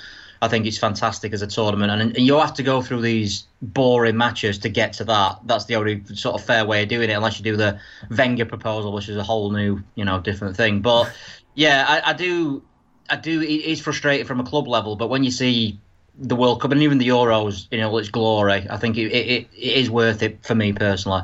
I 0.41 0.49
think 0.49 0.65
it's 0.65 0.77
fantastic 0.77 1.31
as 1.31 1.41
a 1.41 1.47
tournament, 1.47 1.89
and, 1.89 2.17
and 2.17 2.25
you 2.25 2.37
have 2.37 2.53
to 2.55 2.63
go 2.63 2.81
through 2.81 2.99
these 3.01 3.45
boring 3.61 4.17
matches 4.17 4.57
to 4.59 4.69
get 4.69 4.91
to 4.93 5.05
that. 5.05 5.39
That's 5.45 5.65
the 5.65 5.75
only 5.77 6.03
sort 6.15 6.35
of 6.35 6.45
fair 6.45 6.65
way 6.65 6.83
of 6.83 6.89
doing 6.89 7.09
it, 7.09 7.13
unless 7.13 7.37
you 7.39 7.45
do 7.45 7.55
the 7.55 7.79
Wenger 8.17 8.43
proposal, 8.45 8.91
which 8.91 9.07
is 9.07 9.15
a 9.15 9.23
whole 9.23 9.51
new, 9.51 9.81
you 9.95 10.03
know, 10.03 10.19
different 10.19 10.57
thing. 10.57 10.81
But 10.81 11.09
yeah, 11.55 11.85
I, 11.87 12.09
I 12.09 12.13
do, 12.13 12.61
I 13.09 13.15
do. 13.15 13.41
It 13.41 13.45
is 13.45 13.79
frustrating 13.79 14.25
from 14.25 14.41
a 14.41 14.43
club 14.43 14.67
level, 14.67 14.97
but 14.97 15.07
when 15.07 15.23
you 15.23 15.31
see 15.31 15.79
the 16.17 16.35
World 16.35 16.61
Cup 16.61 16.71
and 16.71 16.81
even 16.81 16.97
the 16.99 17.07
Euros 17.07 17.67
in 17.71 17.81
all 17.81 17.97
its 17.97 18.09
glory, 18.09 18.67
I 18.69 18.77
think 18.77 18.97
it, 18.97 19.11
it, 19.11 19.47
it 19.53 19.57
is 19.57 19.89
worth 19.89 20.21
it 20.21 20.45
for 20.45 20.55
me 20.55 20.73
personally. 20.73 21.23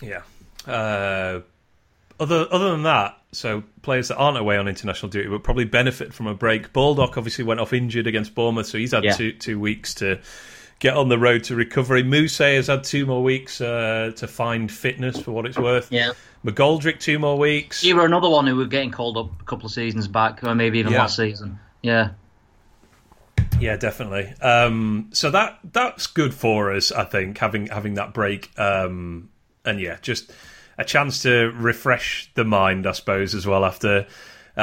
Yeah. 0.00 0.22
Uh, 0.66 1.40
other 2.20 2.46
other 2.50 2.70
than 2.72 2.82
that, 2.84 3.18
so 3.32 3.62
players 3.82 4.08
that 4.08 4.16
aren't 4.16 4.38
away 4.38 4.56
on 4.56 4.68
international 4.68 5.08
duty 5.10 5.28
would 5.28 5.42
probably 5.44 5.64
benefit 5.64 6.12
from 6.12 6.26
a 6.26 6.34
break. 6.34 6.72
Baldock 6.72 7.16
obviously 7.16 7.44
went 7.44 7.60
off 7.60 7.72
injured 7.72 8.06
against 8.06 8.34
Bournemouth, 8.34 8.66
so 8.66 8.78
he's 8.78 8.92
had 8.92 9.04
Yeah. 9.04 9.12
two 9.12 9.32
two 9.32 9.58
weeks 9.58 9.94
to 9.94 10.20
get 10.78 10.96
on 10.96 11.08
the 11.08 11.18
road 11.18 11.44
to 11.44 11.54
recovery. 11.54 12.02
Mousset 12.02 12.56
has 12.56 12.66
had 12.66 12.82
two 12.84 13.06
more 13.06 13.22
weeks 13.22 13.60
uh, 13.60 14.12
to 14.16 14.26
find 14.26 14.70
fitness 14.70 15.20
for 15.20 15.30
what 15.32 15.46
it's 15.46 15.58
worth. 15.58 15.90
Yeah. 15.92 16.12
McGoldrick 16.44 16.98
two 16.98 17.20
more 17.20 17.38
weeks. 17.38 17.84
You 17.84 17.94
were 17.94 18.04
another 18.04 18.28
one 18.28 18.46
who 18.48 18.56
was 18.56 18.66
getting 18.68 18.90
called 18.90 19.16
up 19.16 19.40
a 19.40 19.44
couple 19.44 19.66
of 19.66 19.72
seasons 19.72 20.08
back, 20.08 20.42
or 20.42 20.54
maybe 20.56 20.80
even 20.80 20.92
Yeah. 20.92 20.98
last 21.02 21.16
season. 21.16 21.58
Yeah. 21.82 22.10
Yeah, 23.62 23.76
definitely. 23.76 24.34
Um, 24.40 25.10
so 25.12 25.30
that 25.30 25.60
that's 25.62 26.08
good 26.08 26.34
for 26.34 26.72
us, 26.72 26.90
I 26.90 27.04
think, 27.04 27.38
having 27.38 27.68
having 27.68 27.94
that 27.94 28.12
break. 28.12 28.50
Um, 28.58 29.30
and 29.64 29.80
yeah, 29.80 29.98
just 30.02 30.32
a 30.78 30.84
chance 30.84 31.22
to 31.22 31.52
refresh 31.52 32.28
the 32.34 32.44
mind, 32.44 32.88
I 32.88 32.92
suppose, 32.92 33.36
as 33.36 33.46
well 33.46 33.64
after 33.64 34.08
uh, 34.56 34.60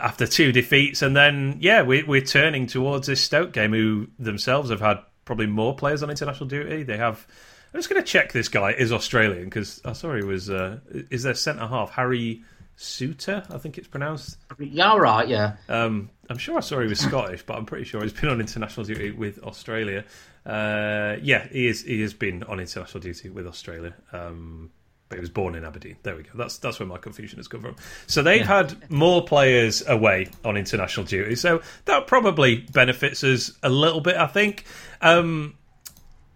after 0.00 0.26
two 0.26 0.50
defeats, 0.50 1.02
and 1.02 1.14
then 1.14 1.58
yeah, 1.60 1.82
we, 1.82 2.02
we're 2.04 2.22
turning 2.22 2.66
towards 2.66 3.06
this 3.06 3.20
Stoke 3.22 3.52
game, 3.52 3.72
who 3.72 4.08
themselves 4.18 4.70
have 4.70 4.80
had 4.80 4.98
probably 5.26 5.46
more 5.46 5.76
players 5.76 6.02
on 6.02 6.08
international 6.08 6.48
duty. 6.48 6.84
They 6.84 6.96
have. 6.96 7.26
I'm 7.74 7.78
just 7.78 7.90
going 7.90 8.00
to 8.02 8.08
check 8.08 8.32
this 8.32 8.48
guy 8.48 8.70
is 8.72 8.92
Australian 8.92 9.44
because 9.44 9.82
I 9.84 9.92
saw 9.92 10.14
he 10.14 10.24
was. 10.24 10.48
Uh, 10.48 10.78
is 11.10 11.22
their 11.22 11.34
centre 11.34 11.66
half 11.66 11.90
Harry 11.90 12.42
Souttar? 12.78 13.44
I 13.54 13.58
think 13.58 13.76
it's 13.76 13.88
pronounced. 13.88 14.38
Yeah, 14.58 14.96
right. 14.96 15.28
yeah. 15.28 15.56
Um, 15.68 16.08
I'm 16.30 16.38
sure 16.38 16.56
I 16.56 16.60
saw 16.60 16.80
he 16.80 16.86
was 16.86 17.00
Scottish, 17.00 17.42
but 17.42 17.56
I'm 17.56 17.66
pretty 17.66 17.84
sure 17.84 18.02
he's 18.02 18.12
been 18.12 18.28
on 18.28 18.40
international 18.40 18.84
duty 18.84 19.10
with 19.10 19.42
Australia. 19.42 20.04
Uh, 20.44 21.16
yeah, 21.22 21.46
he 21.48 21.66
is. 21.66 21.82
He 21.82 22.00
has 22.02 22.14
been 22.14 22.42
on 22.44 22.60
international 22.60 23.00
duty 23.00 23.30
with 23.30 23.46
Australia. 23.46 23.94
Um, 24.12 24.70
but 25.08 25.16
he 25.16 25.20
was 25.20 25.30
born 25.30 25.54
in 25.54 25.64
Aberdeen. 25.64 25.96
There 26.02 26.16
we 26.16 26.22
go. 26.22 26.30
That's 26.34 26.58
that's 26.58 26.78
where 26.78 26.86
my 26.86 26.98
confusion 26.98 27.38
has 27.38 27.48
come 27.48 27.62
from. 27.62 27.76
So 28.06 28.22
they've 28.22 28.46
had 28.46 28.90
more 28.90 29.24
players 29.24 29.86
away 29.86 30.28
on 30.44 30.56
international 30.56 31.06
duty. 31.06 31.34
So 31.34 31.62
that 31.86 32.06
probably 32.06 32.56
benefits 32.56 33.24
us 33.24 33.52
a 33.62 33.70
little 33.70 34.00
bit, 34.00 34.16
I 34.16 34.26
think. 34.26 34.64
Um, 35.00 35.54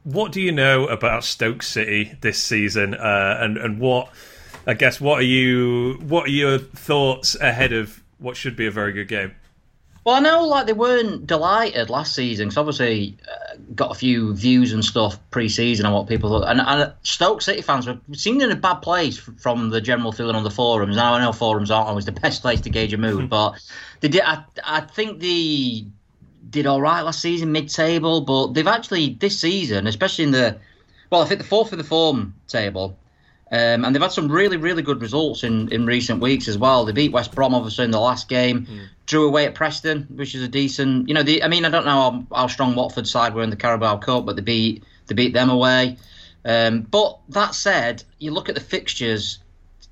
what 0.04 0.32
do 0.32 0.40
you 0.40 0.52
know 0.52 0.86
about 0.88 1.22
Stoke 1.24 1.62
City 1.62 2.16
this 2.22 2.42
season, 2.42 2.94
uh, 2.94 3.38
and 3.40 3.58
and 3.58 3.78
what? 3.78 4.10
I 4.66 4.74
guess 4.74 5.00
what 5.00 5.18
are 5.18 5.24
you? 5.24 5.98
What 6.00 6.26
are 6.26 6.30
your 6.30 6.58
thoughts 6.58 7.34
ahead 7.34 7.72
of 7.72 8.02
what 8.18 8.36
should 8.36 8.56
be 8.56 8.66
a 8.66 8.70
very 8.70 8.92
good 8.92 9.08
game? 9.08 9.34
Well, 10.04 10.16
I 10.16 10.20
know 10.20 10.46
like 10.46 10.66
they 10.66 10.72
weren't 10.72 11.26
delighted 11.28 11.88
last 11.88 12.14
season 12.14 12.48
because 12.48 12.58
obviously 12.58 13.16
uh, 13.28 13.54
got 13.76 13.92
a 13.92 13.94
few 13.94 14.34
views 14.34 14.72
and 14.72 14.84
stuff 14.84 15.18
pre-season 15.30 15.86
on 15.86 15.92
what 15.92 16.08
people 16.08 16.30
thought, 16.30 16.50
and, 16.50 16.60
and 16.60 16.92
Stoke 17.04 17.40
City 17.40 17.62
fans 17.62 17.86
were 17.86 17.98
seemed 18.12 18.42
in 18.42 18.50
a 18.50 18.56
bad 18.56 18.76
place 18.76 19.18
f- 19.18 19.34
from 19.38 19.70
the 19.70 19.80
general 19.80 20.10
feeling 20.10 20.34
on 20.34 20.42
the 20.42 20.50
forums. 20.50 20.96
Now 20.96 21.14
I 21.14 21.20
know 21.20 21.32
forums 21.32 21.70
aren't 21.70 21.88
always 21.88 22.04
the 22.04 22.12
best 22.22 22.42
place 22.42 22.60
to 22.62 22.70
gauge 22.70 22.92
a 22.92 22.98
mood, 22.98 23.30
but 23.30 23.60
they 24.00 24.08
did. 24.08 24.22
I, 24.22 24.44
I 24.64 24.80
think 24.80 25.20
they 25.20 25.86
did 26.50 26.66
all 26.66 26.80
right 26.80 27.02
last 27.02 27.20
season, 27.20 27.52
mid-table, 27.52 28.22
but 28.22 28.54
they've 28.54 28.66
actually 28.66 29.14
this 29.14 29.38
season, 29.38 29.86
especially 29.86 30.24
in 30.24 30.32
the 30.32 30.58
well, 31.10 31.22
I 31.22 31.26
think 31.26 31.40
the 31.40 31.46
fourth 31.46 31.72
in 31.72 31.78
the 31.78 31.84
form 31.84 32.34
table. 32.48 32.98
Um, 33.52 33.84
and 33.84 33.94
they've 33.94 34.00
had 34.00 34.12
some 34.12 34.32
really, 34.32 34.56
really 34.56 34.80
good 34.80 35.02
results 35.02 35.44
in, 35.44 35.70
in 35.70 35.84
recent 35.84 36.22
weeks 36.22 36.48
as 36.48 36.56
well. 36.56 36.86
They 36.86 36.92
beat 36.92 37.12
West 37.12 37.34
Brom 37.34 37.54
obviously 37.54 37.84
in 37.84 37.90
the 37.90 38.00
last 38.00 38.26
game, 38.30 38.66
drew 39.04 39.28
away 39.28 39.44
at 39.44 39.54
Preston, 39.54 40.06
which 40.14 40.34
is 40.34 40.42
a 40.42 40.48
decent. 40.48 41.06
You 41.06 41.14
know, 41.14 41.22
the, 41.22 41.44
I 41.44 41.48
mean, 41.48 41.66
I 41.66 41.68
don't 41.68 41.84
know 41.84 42.26
how, 42.30 42.36
how 42.42 42.46
strong 42.46 42.74
Watford 42.74 43.06
side 43.06 43.34
were 43.34 43.42
in 43.42 43.50
the 43.50 43.56
Carabao 43.56 43.98
Cup, 43.98 44.24
but 44.24 44.36
they 44.36 44.42
beat 44.42 44.84
they 45.06 45.14
beat 45.14 45.34
them 45.34 45.50
away. 45.50 45.98
Um, 46.46 46.80
but 46.80 47.18
that 47.28 47.54
said, 47.54 48.02
you 48.18 48.30
look 48.30 48.48
at 48.48 48.54
the 48.54 48.60
fixtures. 48.60 49.38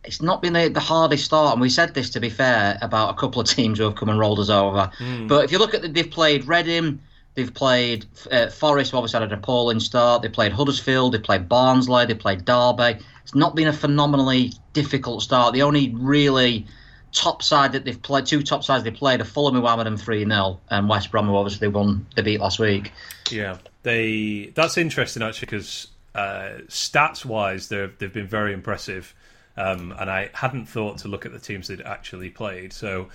It's 0.02 0.22
not 0.22 0.40
been 0.40 0.54
the, 0.54 0.68
the 0.70 0.80
hardest 0.80 1.26
start, 1.26 1.52
and 1.52 1.60
we 1.60 1.68
said 1.68 1.92
this 1.92 2.08
to 2.10 2.20
be 2.20 2.30
fair 2.30 2.78
about 2.80 3.10
a 3.10 3.14
couple 3.18 3.42
of 3.42 3.46
teams 3.50 3.76
who 3.76 3.84
have 3.84 3.94
come 3.94 4.08
and 4.08 4.18
rolled 4.18 4.40
us 4.40 4.48
over. 4.48 4.90
But 5.26 5.44
if 5.44 5.52
you 5.52 5.58
look 5.58 5.74
at 5.74 5.82
the, 5.82 5.88
they've 5.88 6.10
played 6.10 6.48
Reading, 6.48 7.00
They've 7.34 7.52
played 7.52 8.06
uh, 8.30 8.48
Forest, 8.48 8.90
who 8.90 8.96
obviously 8.96 9.20
had 9.20 9.32
an 9.32 9.38
appalling 9.38 9.80
start. 9.80 10.22
They 10.22 10.28
played 10.28 10.52
Huddersfield. 10.52 11.14
They 11.14 11.18
played 11.18 11.48
Barnsley. 11.48 12.04
They 12.06 12.14
played 12.14 12.44
Derby. 12.44 12.98
It's 13.30 13.34
not 13.37 13.54
been 13.54 13.68
a 13.68 13.72
phenomenally 13.72 14.52
difficult 14.72 15.22
start. 15.22 15.54
The 15.54 15.62
only 15.62 15.94
really 15.94 16.66
top 17.12 17.44
side 17.44 17.70
that 17.72 17.84
they've 17.84 18.02
played, 18.02 18.26
two 18.26 18.42
top 18.42 18.64
sides 18.64 18.82
they 18.82 18.90
played, 18.90 19.20
are 19.20 19.25
Fulham, 19.25 19.54
who 19.54 19.64
hammered 19.64 19.87
them 19.87 19.96
3 19.96 20.25
0, 20.26 20.58
and 20.68 20.88
West 20.88 21.12
Brom, 21.12 21.28
who 21.28 21.37
obviously 21.37 21.68
won 21.68 22.06
the 22.16 22.25
beat 22.25 22.40
last 22.40 22.58
week. 22.58 22.90
Yeah, 23.30 23.58
they. 23.84 24.52
That's 24.56 24.76
interesting 24.76 25.22
actually 25.22 25.46
because 25.46 25.87
uh, 26.16 26.58
stats 26.66 27.25
wise, 27.25 27.68
they've 27.68 27.96
they've 27.99 28.12
been 28.12 28.26
very 28.26 28.52
impressive. 28.52 29.14
um, 29.56 29.94
and 30.00 30.10
I 30.10 30.30
hadn't 30.34 30.66
thought 30.66 30.99
to 30.99 31.08
look 31.08 31.25
at 31.25 31.30
the 31.32 31.38
teams 31.38 31.68
they'd 31.68 31.80
actually 31.82 32.30
played. 32.30 32.72
So 32.72 33.10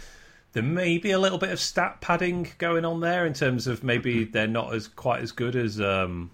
there 0.53 0.63
may 0.63 0.97
be 0.97 1.11
a 1.11 1.19
little 1.19 1.37
bit 1.37 1.49
of 1.49 1.59
stat 1.59 1.99
padding 1.99 2.47
going 2.57 2.85
on 2.85 3.01
there 3.01 3.25
in 3.25 3.33
terms 3.33 3.67
of 3.67 3.83
maybe 3.83 4.21
Mm-hmm. 4.21 4.31
they're 4.31 4.47
not 4.47 4.73
as 4.73 4.87
quite 4.87 5.21
as 5.21 5.33
good 5.33 5.57
as 5.57 5.81
um, 5.81 6.31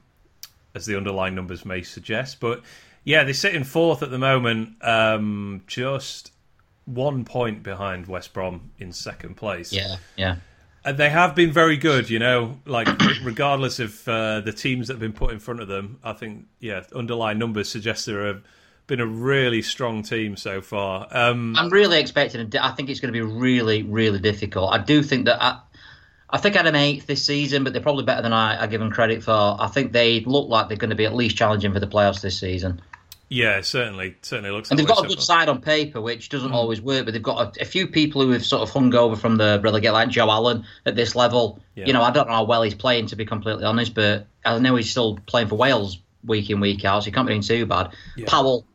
as 0.76 0.86
the 0.86 0.96
underlying 0.96 1.34
numbers 1.34 1.66
may 1.66 1.82
suggest. 1.82 2.40
But 2.40 2.62
yeah, 3.04 3.24
they 3.24 3.34
sit 3.34 3.56
in 3.56 3.64
fourth 3.64 4.04
at 4.04 4.12
the 4.12 4.18
moment, 4.18 4.76
um, 4.84 5.64
just 5.68 6.32
one 6.86 7.26
point 7.26 7.64
behind 7.64 8.08
West 8.08 8.34
Brom 8.34 8.72
in 8.78 8.92
second 8.92 9.38
place. 9.38 9.72
Yeah, 9.72 9.96
yeah. 10.18 10.36
And 10.84 10.98
they 10.98 11.10
have 11.10 11.36
been 11.36 11.52
very 11.52 11.78
good, 11.78 12.10
you 12.10 12.18
know, 12.18 12.60
like 12.66 12.88
regardless 13.24 13.80
of 13.80 14.08
uh, 14.08 14.42
the 14.42 14.52
teams 14.52 14.88
that 14.88 14.96
have 14.96 15.00
been 15.00 15.14
put 15.14 15.32
in 15.32 15.40
front 15.40 15.62
of 15.62 15.68
them. 15.68 16.00
I 16.04 16.14
think, 16.14 16.48
yeah, 16.60 16.84
underlying 16.96 17.38
numbers 17.38 17.70
suggest 17.70 18.08
they're 18.08 18.30
a, 18.30 18.42
been 18.88 19.00
a 19.00 19.06
really 19.06 19.62
strong 19.62 20.02
team 20.02 20.36
so 20.36 20.60
far. 20.60 21.08
Um, 21.12 21.56
I'm 21.56 21.70
really 21.70 22.00
expecting. 22.00 22.52
I 22.60 22.72
think 22.72 22.90
it's 22.90 23.00
going 23.00 23.14
to 23.14 23.18
be 23.18 23.22
really, 23.22 23.84
really 23.84 24.20
difficult. 24.20 24.74
I 24.74 24.80
do 24.80 25.04
think 25.04 25.26
that. 25.26 25.42
I, 25.42 25.60
I 26.34 26.38
think 26.38 26.56
I 26.56 26.60
had 26.60 26.68
them 26.68 26.76
eighth 26.76 27.08
this 27.08 27.26
season, 27.26 27.66
but 27.66 27.74
they're 27.74 27.82
probably 27.82 28.06
better 28.06 28.22
than 28.22 28.32
I, 28.32 28.64
I 28.64 28.68
give 28.68 28.80
them 28.80 28.90
credit 28.90 29.22
for. 29.22 29.58
I 29.60 29.68
think 29.68 29.92
they 29.92 30.22
look 30.22 30.48
like 30.48 30.70
they're 30.70 30.78
going 30.78 30.92
to 30.92 30.96
be 30.96 31.06
at 31.06 31.14
least 31.14 31.36
challenging 31.36 31.74
for 31.74 31.82
the 31.82 31.88
playoffs 31.88 32.22
this 32.22 32.40
season. 32.40 32.82
Yeah, 33.34 33.62
certainly, 33.62 34.18
certainly 34.24 34.52
looks. 34.52 34.72
And 34.72 34.78
they've 34.78 34.86
got 34.86 35.06
a 35.06 35.08
good 35.08 35.22
side 35.22 35.48
on 35.48 35.62
paper, 35.62 36.02
which 36.02 36.28
doesn't 36.28 36.52
always 36.52 36.82
work. 36.82 37.06
But 37.06 37.14
they've 37.14 37.24
got 37.24 37.58
a, 37.58 37.62
a 37.62 37.66
few 37.66 37.88
people 37.88 38.22
who 38.22 38.32
have 38.32 38.46
sort 38.46 38.62
of 38.62 38.70
hung 38.70 38.94
over 38.94 39.16
from 39.16 39.38
the 39.38 39.62
relegate, 39.64 39.94
like 39.94 40.10
Joe 40.10 40.30
Allen 40.30 40.66
at 40.86 40.98
this 40.98 41.16
level. 41.16 41.62
Yeah. 41.76 41.86
You 41.88 41.94
know, 41.94 42.02
I 42.02 42.12
don't 42.12 42.28
know 42.28 42.34
how 42.34 42.44
well 42.44 42.62
he's 42.62 42.76
playing, 42.76 43.06
to 43.06 43.16
be 43.16 43.26
completely 43.26 43.64
honest, 43.64 43.96
but 43.96 44.28
I 44.44 44.60
know 44.60 44.76
he's 44.76 44.92
still 44.92 45.18
playing 45.28 45.48
for 45.48 45.56
Wales 45.56 46.00
week 46.26 46.50
in 46.50 46.60
week 46.60 46.84
out, 46.84 47.04
so 47.04 47.06
he 47.06 47.12
can't 47.14 47.26
be 47.26 47.32
doing 47.32 47.42
too 47.42 47.66
bad. 47.66 47.94
Yeah. 48.18 48.26
Powell, 48.28 48.66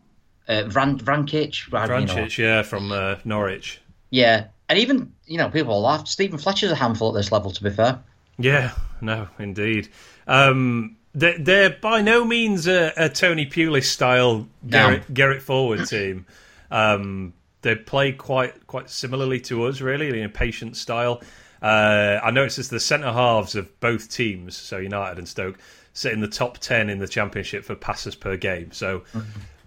uh, 0.49 0.63
Vran, 0.63 1.03
Vrancic, 1.03 1.69
Vran- 1.69 2.01
you 2.01 2.07
know, 2.07 2.49
yeah, 2.49 2.63
from 2.63 2.93
uh, 2.93 3.17
Norwich. 3.27 3.79
yeah, 4.09 4.47
and 4.71 4.79
even 4.79 5.13
you 5.27 5.37
know 5.37 5.51
people 5.51 5.83
laugh. 5.83 6.09
Steven 6.09 6.39
Fletcher's 6.39 6.71
a 6.71 6.77
handful 6.77 7.11
at 7.11 7.15
this 7.15 7.31
level, 7.31 7.51
to 7.51 7.63
be 7.63 7.69
fair. 7.69 7.99
Yeah, 8.39 8.73
no, 9.03 9.29
indeed. 9.39 9.91
Um, 10.27 10.97
they're, 11.17 11.39
they're 11.39 11.71
by 11.71 12.03
no 12.03 12.25
means 12.25 12.69
a, 12.69 12.93
a 12.97 13.09
Tony 13.09 13.47
Pulis 13.47 13.87
style 13.87 14.47
Garrett, 14.69 15.13
Garrett 15.13 15.43
forward 15.43 15.89
team. 15.89 16.27
Um, 16.71 17.33
they 17.63 17.75
play 17.75 18.13
quite 18.13 18.67
quite 18.67 18.89
similarly 18.89 19.41
to 19.41 19.65
us, 19.65 19.81
really, 19.81 20.09
in 20.09 20.25
a 20.25 20.29
patient 20.29 20.77
style. 20.77 21.23
Uh, 21.61 22.21
I 22.23 22.31
noticed 22.31 22.59
it's 22.59 22.69
the 22.69 22.79
centre 22.79 23.13
halves 23.13 23.57
of 23.57 23.81
both 23.81 24.11
teams, 24.11 24.57
so 24.57 24.77
United 24.77 25.19
and 25.19 25.27
Stoke, 25.27 25.59
sit 25.95 26.13
in 26.13 26.21
the 26.21 26.29
top 26.29 26.59
ten 26.59 26.91
in 26.91 26.99
the 26.99 27.09
Championship 27.09 27.65
for 27.65 27.75
passes 27.75 28.15
per 28.15 28.37
game. 28.37 28.71
So. 28.73 29.03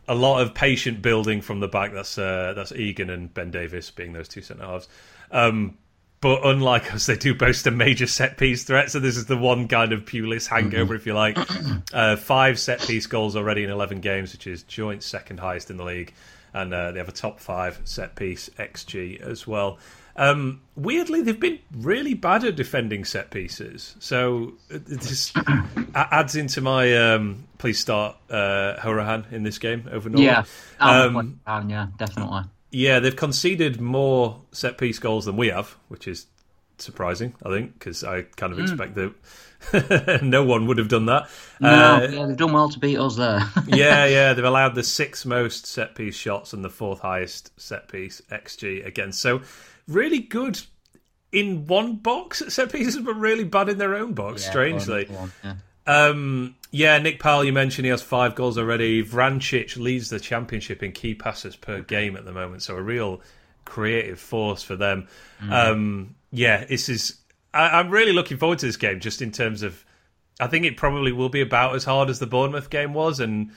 A 0.08 0.16
lot 0.16 0.42
of 0.42 0.56
patient 0.56 1.04
building 1.04 1.40
from 1.40 1.60
the 1.60 1.68
back. 1.68 1.94
That's 1.94 2.18
uh, 2.18 2.54
that's 2.56 2.72
Egan 2.72 3.12
and 3.12 3.32
Ben 3.32 3.52
Davies 3.52 3.92
being 3.92 4.14
those 4.14 4.28
two 4.28 4.42
centre 4.42 4.66
halves. 4.66 4.88
Um, 5.30 5.78
but 6.22 6.46
unlike 6.46 6.94
us, 6.94 7.06
they 7.06 7.16
do 7.16 7.34
boast 7.34 7.66
a 7.68 7.72
major 7.72 8.08
set 8.08 8.38
piece 8.38 8.64
threat. 8.64 8.92
So 8.92 9.00
this 9.00 9.16
is 9.18 9.26
the 9.26 9.38
one 9.38 9.68
kind 9.68 9.94
of 9.94 10.06
Pulis 10.06 10.48
hangover, 10.48 10.96
if 10.96 11.06
you 11.06 11.14
like. 11.14 11.38
Uh, 11.92 12.16
five 12.16 12.60
set 12.60 12.80
piece 12.82 13.08
goals 13.08 13.36
already 13.36 13.64
in 13.64 13.70
eleven 13.70 14.00
games, 14.00 14.32
which 14.32 14.46
is 14.46 14.62
joint 14.64 15.02
second 15.02 15.40
highest 15.40 15.72
in 15.72 15.78
the 15.78 15.84
league, 15.84 16.14
and 16.54 16.72
uh, 16.74 16.92
they 16.92 17.00
have 17.00 17.10
a 17.10 17.14
top 17.14 17.40
five 17.40 17.80
set 17.84 18.16
piece 18.16 18.50
xG 18.60 19.20
as 19.22 19.48
well. 19.48 19.80
Um, 20.16 20.62
weirdly, 20.76 21.22
they've 21.22 21.40
been 21.40 21.60
really 21.76 22.14
bad 22.14 22.44
at 22.44 22.56
defending 22.56 23.06
set 23.06 23.32
pieces, 23.32 23.96
so 24.00 24.54
this 24.70 25.34
adds 25.96 26.36
into 26.36 26.62
my 26.62 26.96
um, 27.14 27.48
please 27.58 27.80
start 27.80 28.16
uh, 28.30 28.76
Hourihane 28.80 29.32
in 29.32 29.44
this 29.44 29.58
game 29.58 29.88
over 29.92 30.10
Norwood. 30.10 30.26
Um, 30.80 31.16
Um, 31.16 31.40
down, 31.48 31.70
yeah, 31.70 31.88
definitely. 31.98 32.44
Yeah, 32.72 33.00
they've 33.00 33.16
conceded 33.16 33.80
more 33.82 34.42
set 34.52 34.78
piece 34.78 35.00
goals 35.00 35.26
than 35.26 35.38
we 35.38 35.48
have, 35.48 35.76
which 35.88 36.08
is 36.08 36.28
surprising, 36.78 37.36
I 37.46 37.50
think, 37.50 37.74
because 37.74 38.04
I 38.04 38.22
kind 38.24 38.54
of 38.54 38.60
expect 38.60 38.96
that 38.96 40.20
no 40.24 40.44
one 40.46 40.68
would 40.68 40.78
have 40.78 40.88
done 40.88 41.08
that. 41.08 41.30
No, 41.60 41.70
Uh, 41.70 42.08
yeah, 42.10 42.26
they've 42.28 42.38
done 42.38 42.54
well 42.54 42.70
to 42.70 42.80
beat 42.80 42.98
us 42.98 43.16
there. 43.18 43.42
yeah, 43.68 44.06
yeah, 44.06 44.34
they've 44.34 44.46
allowed 44.46 44.76
the 44.76 44.84
sixth 44.84 45.26
most 45.26 45.66
set 45.66 45.96
piece 45.96 46.16
shots 46.16 46.54
and 46.54 46.64
the 46.64 46.70
fourth 46.70 47.00
highest 47.02 47.52
set 47.60 47.90
piece 47.90 48.22
XG 48.32 48.86
against. 48.86 49.20
So, 49.22 49.42
really 49.88 50.20
good 50.20 50.62
in 51.32 51.68
one 51.68 51.98
box 51.98 52.42
set 52.48 52.72
pieces, 52.72 52.98
but 53.00 53.16
really 53.16 53.44
bad 53.44 53.68
in 53.70 53.78
their 53.78 53.96
own 53.96 54.14
box, 54.14 54.44
Yeah, 54.46 54.50
strangely. 54.52 55.06
go 55.06 55.16
on, 55.16 55.32
go 55.44 55.50
on, 55.50 55.62
Um, 55.90 56.56
yeah, 56.72 57.00
Nick 57.00 57.20
Powell, 57.20 57.44
you 57.44 57.52
mentioned 57.52 57.86
he 57.86 57.90
has 57.90 58.04
five 58.04 58.36
goals 58.36 58.60
already. 58.60 59.04
Vrancic 59.04 59.76
leads 59.76 60.10
the 60.10 60.20
championship 60.20 60.84
in 60.84 60.92
key 60.92 61.16
passes 61.16 61.56
per 61.56 61.82
game 61.82 62.16
at 62.16 62.26
the 62.26 62.32
moment, 62.32 62.62
so 62.62 62.76
a 62.76 62.82
real 62.82 63.22
creative 63.66 64.20
force 64.20 64.62
for 64.62 64.76
them. 64.76 65.08
Um, 65.50 66.16
yeah, 66.32 66.66
this 66.66 66.90
is. 66.90 67.18
I, 67.56 67.80
I'm 67.80 67.90
really 67.90 68.14
looking 68.14 68.38
forward 68.38 68.60
to 68.60 68.68
this 68.68 68.78
game, 68.78 69.00
just 69.00 69.22
in 69.22 69.32
terms 69.32 69.64
of. 69.64 69.84
I 70.40 70.48
think 70.48 70.66
it 70.66 70.78
probably 70.78 71.12
will 71.12 71.30
be 71.30 71.42
about 71.42 71.76
as 71.76 71.84
hard 71.84 72.10
as 72.10 72.20
the 72.20 72.28
Bournemouth 72.28 72.70
game 72.70 72.94
was, 72.94 73.20
and 73.20 73.52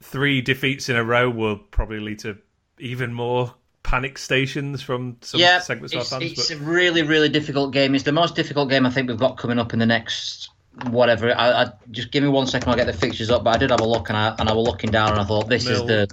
three 0.00 0.40
defeats 0.40 0.88
in 0.88 0.96
a 0.96 1.04
row 1.04 1.28
will 1.28 1.56
probably 1.56 1.98
lead 2.00 2.20
to 2.20 2.38
even 2.78 3.12
more 3.12 3.52
panic 3.82 4.18
stations 4.18 4.82
from 4.82 5.16
some 5.20 5.40
yeah, 5.40 5.58
segments 5.58 5.92
of 5.94 5.98
our 5.98 6.04
fans. 6.04 6.32
it's 6.32 6.48
but- 6.48 6.58
a 6.58 6.60
really, 6.60 7.02
really 7.02 7.28
difficult 7.28 7.72
game. 7.72 7.94
It's 7.96 8.04
the 8.04 8.12
most 8.12 8.36
difficult 8.36 8.70
game 8.70 8.86
I 8.86 8.90
think 8.90 9.08
we've 9.08 9.18
got 9.18 9.36
coming 9.36 9.58
up 9.58 9.72
in 9.72 9.80
the 9.80 9.86
next 9.86 10.48
whatever. 10.88 11.32
I, 11.36 11.64
I 11.64 11.72
just 11.90 12.10
give 12.10 12.22
me 12.22 12.28
one 12.28 12.46
second. 12.46 12.68
I'll 12.68 12.76
get 12.76 12.86
the 12.86 12.92
fixtures 12.92 13.30
up. 13.30 13.44
But 13.44 13.56
I 13.56 13.58
did 13.58 13.70
have 13.70 13.80
a 13.80 13.86
look, 13.86 14.08
and 14.08 14.16
I 14.16 14.34
and 14.38 14.48
I 14.48 14.52
was 14.52 14.66
looking 14.66 14.90
down, 14.90 15.10
and 15.12 15.20
I 15.20 15.24
thought 15.24 15.48
this 15.48 15.66
is 15.66 15.80
the 15.84 16.08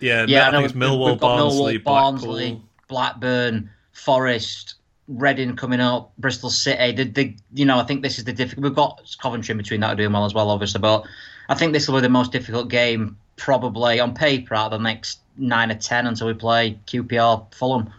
yeah, 0.00 0.26
yeah. 0.28 0.48
I 0.48 0.50
know 0.50 0.58
think 0.58 0.70
it's 0.70 0.78
Millwall, 0.78 1.18
Barnsley, 1.18 1.78
Millwall, 1.78 1.84
Barnsley, 1.84 2.62
Blackburn, 2.88 3.70
Forest. 3.92 4.74
Reading 5.10 5.56
coming 5.56 5.80
up, 5.80 6.12
Bristol 6.18 6.50
City. 6.50 6.92
The, 6.92 7.04
the, 7.04 7.36
you 7.54 7.64
know, 7.64 7.78
I 7.78 7.84
think 7.84 8.02
this 8.02 8.18
is 8.18 8.24
the 8.24 8.32
difficult. 8.34 8.62
We've 8.62 8.74
got 8.74 9.16
Coventry 9.22 9.52
in 9.52 9.56
between 9.56 9.80
that 9.80 9.94
are 9.94 9.96
doing 9.96 10.12
well 10.12 10.26
as 10.26 10.34
well, 10.34 10.50
obviously. 10.50 10.82
But 10.82 11.04
I 11.48 11.54
think 11.54 11.72
this 11.72 11.88
will 11.88 11.94
be 11.94 12.02
the 12.02 12.10
most 12.10 12.30
difficult 12.30 12.68
game, 12.68 13.16
probably 13.36 14.00
on 14.00 14.12
paper, 14.12 14.54
out 14.54 14.66
of 14.66 14.72
the 14.72 14.84
next 14.84 15.20
nine 15.38 15.70
or 15.70 15.76
ten 15.76 16.06
until 16.06 16.26
we 16.26 16.34
play 16.34 16.78
QPR 16.86 17.54
Fulham. 17.54 17.90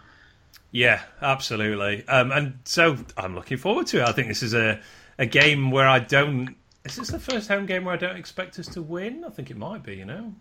Yeah, 0.72 1.01
absolutely. 1.22 2.08
Um, 2.08 2.32
and 2.32 2.60
so 2.66 2.98
I'm 3.18 3.34
looking 3.34 3.58
forward 3.58 3.88
to 3.88 4.01
it. 4.01 4.08
I 4.08 4.12
think 4.12 4.28
this 4.28 4.44
is 4.44 4.54
a, 4.54 4.80
a 5.19 5.27
game 5.27 5.69
where 5.69 5.88
I 5.88 5.99
don't. 5.99 6.55
Is 6.85 6.95
this 6.95 7.09
the 7.09 7.19
first 7.19 7.47
home 7.47 7.67
game 7.67 7.85
where 7.85 7.93
I 7.93 7.97
don't 7.97 8.15
expect 8.15 8.57
us 8.57 8.67
to 8.69 8.81
win? 8.81 9.23
I 9.23 9.29
think 9.29 9.51
it 9.51 9.57
might 9.57 9.83
be, 9.83 9.95
you 9.95 10.05
know. 10.05 10.33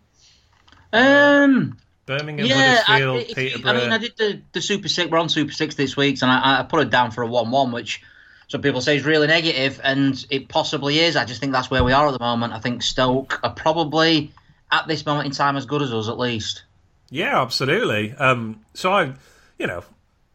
Um, 0.92 1.76
Birmingham, 2.06 2.47
yeah, 2.47 2.82
I, 2.88 3.00
Huddersfield, 3.00 3.20
if 3.20 3.28
you- 3.28 3.35
Peterborough. 3.35 3.73
I 3.73 3.80
mean, 3.80 3.92
I 3.92 3.99
did 3.99 4.16
the, 4.16 4.40
the 4.52 4.62
Super 4.62 4.88
Six. 4.88 5.11
We're 5.11 5.18
on 5.18 5.28
Super 5.28 5.52
Six 5.52 5.75
this 5.75 5.97
week, 5.97 6.23
and 6.23 6.30
I, 6.30 6.61
I 6.61 6.62
put 6.62 6.80
it 6.80 6.90
down 6.90 7.11
for 7.11 7.23
a 7.23 7.26
one-one, 7.26 7.73
which 7.73 8.00
some 8.47 8.62
people 8.62 8.80
say 8.80 8.97
is 8.97 9.04
really 9.04 9.26
negative, 9.26 9.80
and 9.85 10.25
it 10.30 10.49
possibly 10.49 11.00
is. 11.00 11.16
I 11.16 11.26
just 11.26 11.40
think 11.40 11.52
that's 11.52 11.70
where 11.70 11.85
we 11.85 11.92
are 11.92 12.06
at 12.06 12.12
the 12.12 12.18
moment. 12.18 12.54
I 12.54 12.61
think 12.61 12.82
Stoke 12.82 13.40
are 13.42 13.52
probably 13.52 14.32
at 14.70 14.87
this 14.87 15.04
moment 15.04 15.26
in 15.26 15.32
time 15.32 15.56
as 15.56 15.66
good 15.66 15.82
as 15.82 15.92
us, 15.92 16.08
at 16.08 16.18
least. 16.18 16.62
Yeah, 17.11 17.42
absolutely. 17.42 18.12
Um, 18.12 18.61
so 18.75 18.92
I, 18.92 19.12
you 19.58 19.66
know, 19.66 19.82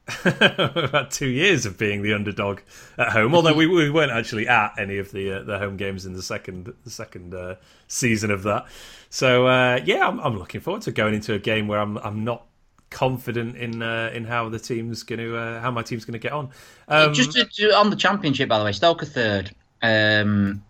I've 0.25 1.09
two 1.09 1.29
years 1.29 1.65
of 1.65 1.77
being 1.77 2.01
the 2.01 2.13
underdog 2.13 2.59
at 2.97 3.09
home. 3.13 3.33
Although 3.33 3.53
we, 3.53 3.67
we 3.67 3.89
weren't 3.89 4.11
actually 4.11 4.47
at 4.47 4.73
any 4.77 4.97
of 4.97 5.11
the 5.11 5.39
uh, 5.39 5.43
the 5.43 5.57
home 5.57 5.77
games 5.77 6.05
in 6.05 6.13
the 6.13 6.21
second 6.21 6.73
the 6.83 6.89
second 6.89 7.33
uh, 7.33 7.55
season 7.87 8.29
of 8.29 8.43
that. 8.43 8.65
So 9.09 9.47
uh, 9.47 9.79
yeah, 9.85 10.05
I'm, 10.07 10.19
I'm 10.19 10.37
looking 10.37 10.59
forward 10.59 10.83
to 10.83 10.91
going 10.91 11.13
into 11.13 11.33
a 11.33 11.39
game 11.39 11.67
where 11.67 11.79
I'm 11.79 11.97
I'm 11.99 12.23
not 12.25 12.45
confident 12.89 13.55
in 13.55 13.81
uh, 13.81 14.11
in 14.13 14.25
how 14.25 14.49
the 14.49 14.59
team's 14.59 15.03
going 15.03 15.19
to 15.19 15.37
uh, 15.37 15.61
how 15.61 15.71
my 15.71 15.83
team's 15.83 16.03
going 16.05 16.13
to 16.13 16.19
get 16.19 16.33
on. 16.33 16.49
Um, 16.87 17.13
Just 17.13 17.31
to, 17.31 17.45
to- 17.45 17.75
on 17.75 17.89
the 17.89 17.95
championship, 17.95 18.49
by 18.49 18.59
the 18.59 18.65
way, 18.65 18.71
Stoke 18.73 19.03
third, 19.03 19.55
um, 19.81 20.63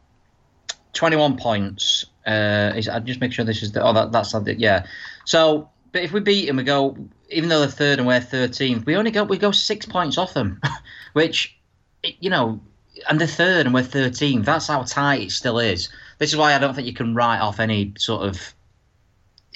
twenty-one 0.93 1.37
points. 1.37 2.05
Uh, 2.25 2.71
is, 2.75 2.87
I'll 2.87 3.01
just 3.01 3.19
make 3.19 3.33
sure 3.33 3.43
this 3.43 3.61
is 3.63 3.71
the. 3.73 3.83
Oh, 3.83 3.93
that, 3.93 4.11
that's 4.11 4.33
it. 4.33 4.59
Yeah. 4.59 4.85
So, 5.25 5.69
but 5.93 6.01
if 6.01 6.12
we 6.12 6.19
beat 6.19 6.47
them, 6.47 6.57
we 6.57 6.63
go. 6.63 6.97
Even 7.29 7.50
though 7.50 7.59
they're 7.59 7.69
third 7.69 8.00
and 8.00 8.07
we're 8.07 8.19
thirteenth, 8.19 8.85
we 8.85 8.95
only 8.97 9.12
go. 9.12 9.23
We 9.23 9.38
go 9.38 9.51
six 9.51 9.85
points 9.85 10.17
off 10.17 10.33
them, 10.33 10.59
which, 11.13 11.55
you 12.03 12.29
know, 12.29 12.59
and 13.09 13.19
they're 13.19 13.27
third 13.27 13.65
and 13.65 13.73
we're 13.73 13.83
thirteenth. 13.83 14.45
That's 14.45 14.67
how 14.67 14.83
tight 14.83 15.21
it 15.21 15.31
still 15.31 15.59
is. 15.59 15.89
This 16.17 16.31
is 16.31 16.38
why 16.38 16.53
I 16.53 16.59
don't 16.59 16.73
think 16.73 16.88
you 16.88 16.93
can 16.93 17.15
write 17.15 17.39
off 17.39 17.59
any 17.59 17.93
sort 17.97 18.27
of 18.27 18.53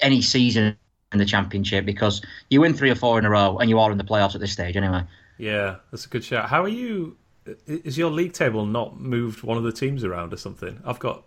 any 0.02 0.22
season 0.22 0.78
in 1.12 1.20
the 1.20 1.26
championship 1.26 1.86
because 1.86 2.22
you 2.50 2.62
win 2.62 2.74
three 2.74 2.92
or 2.92 2.96
four 2.96 3.18
in 3.18 3.26
a 3.26 3.30
row 3.30 3.58
and 3.58 3.70
you 3.70 3.80
are 3.80 3.92
in 3.92 3.98
the 3.98 4.04
playoffs 4.04 4.36
at 4.36 4.42
this 4.42 4.52
stage 4.52 4.78
anyway. 4.78 5.04
yeah, 5.40 5.78
that's 5.92 6.06
a 6.06 6.10
good 6.10 6.24
shout. 6.24 6.50
How 6.50 6.64
are 6.64 6.70
you? 6.70 7.18
Is 7.66 7.98
your 7.98 8.12
league 8.12 8.34
table 8.34 8.66
not 8.66 9.00
moved 9.00 9.42
one 9.42 9.58
of 9.58 9.64
the 9.64 9.72
teams 9.72 10.04
around 10.04 10.34
or 10.34 10.38
something? 10.38 10.80
I've 10.86 11.00
got 11.00 11.24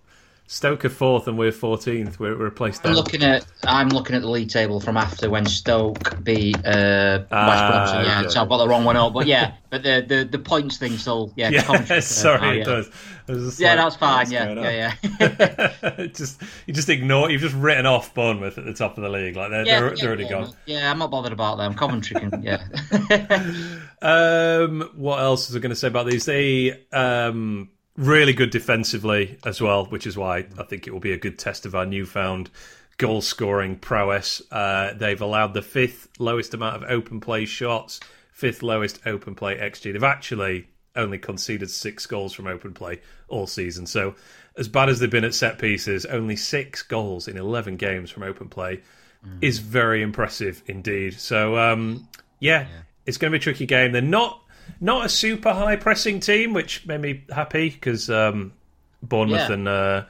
Stoke 0.51 0.85
are 0.85 0.89
fourth 0.89 1.29
and 1.29 1.39
we're 1.39 1.53
fourteenth. 1.53 2.19
We're, 2.19 2.37
we're 2.37 2.47
replaced. 2.47 2.85
I'm 2.85 2.95
looking 2.95 3.23
at 3.23 3.47
I'm 3.63 3.89
looking 3.89 4.17
at 4.17 4.23
the 4.23 4.29
league 4.29 4.49
table 4.49 4.81
from 4.81 4.97
after 4.97 5.31
when 5.31 5.47
Stoke 5.47 6.25
beat 6.25 6.57
uh, 6.67 7.21
West 7.21 7.29
ah, 7.31 8.03
Yeah, 8.03 8.21
okay. 8.23 8.31
so 8.31 8.43
I've 8.43 8.49
got 8.49 8.57
the 8.57 8.67
wrong 8.67 8.83
one 8.83 8.97
up. 8.97 9.13
But 9.13 9.29
yeah, 9.29 9.55
but 9.71 9.85
the 9.85 10.05
the, 10.05 10.25
the 10.25 10.41
points 10.41 10.77
thing 10.77 10.99
still 10.99 11.33
yeah. 11.37 11.51
yeah 11.89 12.01
sorry, 12.01 12.49
oh, 12.49 12.51
yeah. 12.51 12.61
it 12.63 12.65
does. 13.29 13.61
Yeah, 13.61 13.75
like, 13.75 13.79
that's 13.79 13.95
fine. 13.95 14.31
Yeah, 14.33 14.53
yeah, 14.55 14.95
yeah. 15.21 16.07
just 16.15 16.43
you 16.67 16.75
just 16.75 16.89
ignore. 16.89 17.31
You've 17.31 17.43
just 17.43 17.55
written 17.55 17.87
off 17.87 18.13
Bournemouth 18.13 18.59
at 18.59 18.65
the 18.65 18.75
top 18.75 18.99
of 18.99 19.05
the 19.05 19.09
league. 19.09 19.37
Like 19.37 19.51
they're 19.51 19.65
yeah, 19.65 19.79
they're, 19.79 19.95
they're 19.95 20.09
already 20.09 20.29
gone. 20.29 20.53
Yeah, 20.67 20.91
I'm 20.91 20.99
not 20.99 21.13
bothered 21.13 21.33
about 21.33 21.59
them. 21.59 21.75
Coventry 21.75 22.19
can 22.19 22.43
yeah. 22.43 22.65
um, 24.03 24.91
what 24.97 25.21
else 25.21 25.49
was 25.49 25.55
I 25.55 25.61
going 25.61 25.71
to 25.71 25.77
say 25.77 25.87
about 25.87 26.09
these? 26.09 26.25
They 26.25 26.87
um 26.91 27.69
really 28.01 28.33
good 28.33 28.51
defensively 28.51 29.39
as 29.45 29.61
well, 29.61 29.85
which 29.85 30.07
is 30.07 30.17
why 30.17 30.47
I 30.59 30.63
think 30.63 30.87
it 30.87 30.93
will 30.93 31.01
be 31.01 31.13
a 31.13 31.19
good 31.19 31.39
test 31.39 31.67
of 31.67 31.75
our 31.75 31.85
newfound 31.85 32.51
goal 32.97 33.21
scoring 33.21 33.77
prowess. 33.77 34.41
Uh, 34.51 34.95
they've 34.95 35.21
allowed 35.21 35.53
the 35.53 35.63
fifth 35.63 36.09
lowest 36.19 36.55
amount 36.55 36.77
of 36.77 36.91
open 36.91 37.21
play 37.21 37.45
shots, 37.45 38.01
fifth 38.33 38.63
lowest 38.63 39.01
open 39.05 39.35
play 39.35 39.57
XG. 39.57 39.93
They've 39.93 40.03
actually 40.03 40.69
only 40.97 41.19
conceded 41.19 41.71
six 41.71 42.07
goals 42.07 42.33
from 42.33 42.47
open 42.47 42.73
play 42.73 43.01
all 43.29 43.47
season. 43.47 43.87
So, 43.87 44.15
as 44.57 44.67
bad 44.67 44.89
as 44.89 44.99
they've 44.99 45.11
been 45.11 45.25
at 45.25 45.35
set 45.35 45.59
pieces, 45.59 46.05
only 46.07 46.37
six 46.37 46.83
goals 46.83 47.29
in 47.29 47.37
11 47.37 47.77
games 47.77 48.11
from 48.11 48.23
open 48.23 48.49
play 48.49 48.81
mm. 49.25 49.39
is 49.41 49.59
very 49.59 50.03
impressive 50.03 50.63
indeed. 50.67 51.21
So, 51.21 51.57
um, 51.57 52.09
yeah, 52.41 52.63
yeah, 52.63 52.67
it's 53.07 53.19
going 53.19 53.31
to 53.31 53.39
be 53.39 53.41
a 53.41 53.43
tricky 53.43 53.67
game. 53.67 53.93
They're 53.93 54.03
not 54.03 54.43
not 54.81 55.07
a 55.07 55.09
super 55.09 55.53
high 55.53 55.77
pressing 55.77 56.21
team, 56.21 56.53
which 56.53 56.87
made 56.87 57.01
me 57.01 57.25
happy 57.31 57.71
because 57.71 58.09
um, 58.09 58.53
Bournemouth 59.03 59.49
yeah. 59.49 59.53
and 59.53 59.69
uh, 59.69 60.05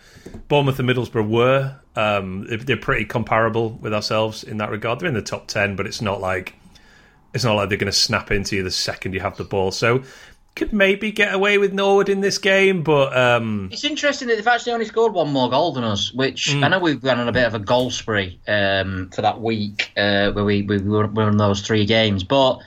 Bournemouth 0.48 0.78
and 0.78 0.88
Middlesbrough 0.88 1.28
were 1.28 1.76
um, 1.96 2.46
they're 2.48 2.76
pretty 2.76 3.04
comparable 3.04 3.70
with 3.70 3.92
ourselves 3.92 4.44
in 4.44 4.58
that 4.58 4.70
regard. 4.70 5.00
They're 5.00 5.08
in 5.08 5.14
the 5.14 5.22
top 5.22 5.48
ten, 5.48 5.76
but 5.76 5.86
it's 5.86 6.00
not 6.00 6.20
like 6.20 6.54
it's 7.34 7.44
not 7.44 7.54
like 7.54 7.68
they're 7.68 7.78
going 7.78 7.92
to 7.92 7.98
snap 7.98 8.30
into 8.30 8.56
you 8.56 8.62
the 8.62 8.70
second 8.70 9.12
you 9.12 9.20
have 9.20 9.36
the 9.36 9.44
ball. 9.44 9.70
So 9.70 10.02
could 10.56 10.72
maybe 10.72 11.12
get 11.12 11.32
away 11.32 11.58
with 11.58 11.72
Norwood 11.72 12.08
in 12.08 12.20
this 12.20 12.38
game, 12.38 12.82
but 12.82 13.16
um... 13.16 13.68
it's 13.72 13.84
interesting 13.84 14.26
that 14.28 14.34
they've 14.34 14.46
actually 14.46 14.72
only 14.72 14.84
scored 14.84 15.12
one 15.12 15.30
more 15.30 15.48
goal 15.48 15.72
than 15.72 15.84
us. 15.84 16.12
Which 16.12 16.48
mm. 16.48 16.64
I 16.64 16.68
know 16.68 16.80
we've 16.80 17.00
gone 17.00 17.20
on 17.20 17.28
a 17.28 17.32
bit 17.32 17.46
of 17.46 17.54
a 17.54 17.60
goal 17.60 17.90
spree 17.90 18.40
um, 18.48 19.10
for 19.14 19.22
that 19.22 19.40
week 19.40 19.92
uh, 19.96 20.32
where 20.32 20.44
we, 20.44 20.62
we 20.62 20.78
were, 20.78 21.06
we 21.06 21.22
were 21.22 21.28
in 21.28 21.36
those 21.36 21.62
three 21.62 21.86
games, 21.86 22.24
but 22.24 22.58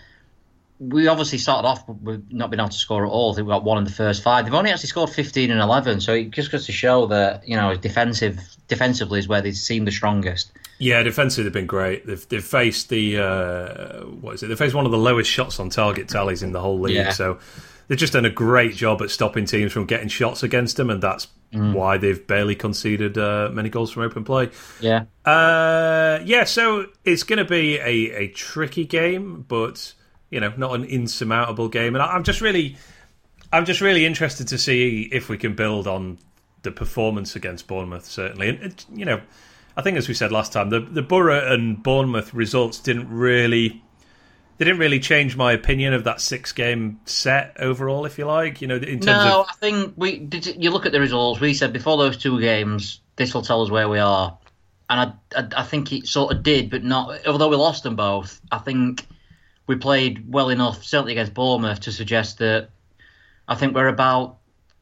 we 0.80 1.08
obviously 1.08 1.38
started 1.38 1.68
off 1.68 1.88
with 1.88 2.28
not 2.32 2.50
being 2.50 2.60
able 2.60 2.70
to 2.70 2.78
score 2.78 3.06
at 3.06 3.10
all. 3.10 3.32
I 3.32 3.36
think 3.36 3.48
we 3.48 3.52
got 3.52 3.64
one 3.64 3.78
in 3.78 3.84
the 3.84 3.92
first 3.92 4.24
five. 4.24 4.46
They've 4.46 4.54
only 4.54 4.72
actually 4.72 4.90
scored 4.90 5.10
15 5.10 5.52
and 5.52 5.62
11, 5.62 6.02
so 6.02 6.14
it 6.14 6.32
just 6.32 6.52
goes 6.52 6.66
to 6.66 6.72
show 6.72 7.06
that 7.08 7.48
you 7.48 7.56
know 7.56 7.76
defensive 7.76 8.40
defensively 8.68 9.20
is 9.20 9.28
where 9.28 9.42
they 9.42 9.52
seem 9.52 9.86
the 9.86 9.92
strongest. 9.92 10.52
Yeah, 10.80 11.04
defensively 11.04 11.46
they've 11.46 11.54
been 11.54 11.68
great. 11.68 12.06
They've 12.06 12.28
they've 12.28 12.44
faced 12.44 12.90
the 12.90 13.20
uh, 13.20 14.02
what 14.06 14.36
is 14.36 14.44
it? 14.44 14.48
They 14.48 14.56
faced 14.56 14.76
one 14.76 14.86
of 14.86 14.92
the 14.92 14.98
lowest 14.98 15.30
shots 15.30 15.60
on 15.60 15.70
target 15.70 16.10
tallies 16.10 16.44
in 16.44 16.52
the 16.52 16.60
whole 16.60 16.80
league. 16.80 16.96
Yeah. 16.96 17.12
So 17.12 17.40
they've 17.88 17.98
just 17.98 18.14
done 18.14 18.26
a 18.26 18.30
great 18.30 18.76
job 18.76 19.02
at 19.02 19.10
stopping 19.10 19.46
teams 19.46 19.72
from 19.72 19.86
getting 19.86 20.08
shots 20.08 20.44
against 20.44 20.78
them, 20.78 20.90
and 20.90 21.02
that's 21.02 21.28
mm. 21.54 21.74
why 21.74 21.98
they've 21.98 22.26
barely 22.26 22.56
conceded 22.56 23.18
uh, 23.18 23.50
many 23.54 23.70
goals 23.70 23.92
from 23.92 24.04
open 24.04 24.24
play. 24.24 24.50
Yeah, 24.82 25.06
uh, 25.26 26.20
yeah. 26.26 26.44
So 26.44 26.88
it's 27.06 27.24
going 27.24 27.40
to 27.40 27.46
be 27.46 27.78
a, 27.78 28.24
a 28.24 28.28
tricky 28.30 28.86
game, 28.86 29.46
but 29.48 29.94
you 30.34 30.40
know, 30.40 30.52
not 30.58 30.74
an 30.74 30.84
insurmountable 30.84 31.70
game. 31.70 31.96
And 31.96 32.02
I'm 32.02 32.24
just 32.24 32.42
really, 32.42 32.76
I'm 33.52 33.66
just 33.66 33.80
really 33.80 34.06
interested 34.06 34.48
to 34.50 34.58
see 34.58 35.08
if 35.12 35.30
we 35.30 35.38
can 35.38 35.54
build 35.56 35.88
on 35.88 36.18
the 36.64 36.72
performance 36.72 37.36
against 37.36 37.68
Bournemouth. 37.68 38.06
Certainly, 38.06 38.50
and 38.50 38.86
you 38.94 39.06
know, 39.06 39.22
I 39.78 39.82
think 39.82 39.98
as 39.98 40.08
we 40.08 40.14
said 40.14 40.32
last 40.32 40.52
time, 40.52 40.70
the 40.70 40.80
the 40.80 41.04
Borough 41.04 41.54
and 41.54 41.82
Bournemouth 41.82 42.34
results 42.34 42.80
didn't 42.80 43.10
really. 43.10 43.82
They 44.60 44.66
didn't 44.66 44.80
really 44.80 45.00
change 45.00 45.36
my 45.36 45.52
opinion 45.52 45.96
of 45.96 46.04
that 46.04 46.22
six-game 46.22 47.00
set 47.06 47.58
overall, 47.60 48.06
if 48.06 48.20
you 48.20 48.26
like. 48.26 48.62
You 48.62 48.68
know, 48.68 48.76
in 48.76 49.00
terms 49.00 49.26
no, 49.26 49.42
of... 49.42 49.48
I 49.50 49.54
think 49.60 49.94
we 49.98 50.20
did. 50.20 50.64
You 50.64 50.70
look 50.70 50.86
at 50.86 50.92
the 50.92 51.00
results. 51.00 51.42
We 51.42 51.56
said 51.56 51.74
before 51.74 51.98
those 51.98 52.18
two 52.18 52.40
games, 52.40 53.02
this 53.16 53.34
will 53.34 53.42
tell 53.42 53.64
us 53.64 53.72
where 53.72 53.90
we 53.90 53.98
are, 53.98 54.38
and 54.92 55.00
I, 55.36 55.40
I, 55.40 55.62
I 55.62 55.64
think 55.64 55.92
it 55.92 56.08
sort 56.08 56.34
of 56.34 56.44
did, 56.44 56.70
but 56.70 56.84
not. 56.84 57.26
Although 57.26 57.50
we 57.50 57.56
lost 57.56 57.82
them 57.82 57.96
both, 57.96 58.40
I 58.52 58.60
think 58.60 59.08
we 59.68 59.76
played 59.76 60.32
well 60.32 60.50
enough, 60.50 60.84
certainly 60.84 61.14
against 61.14 61.34
Bournemouth, 61.34 61.82
to 61.82 61.92
suggest 61.92 62.40
that 62.40 62.70
I 63.48 63.56
think 63.56 63.76
we're 63.76 63.88
about 63.88 64.38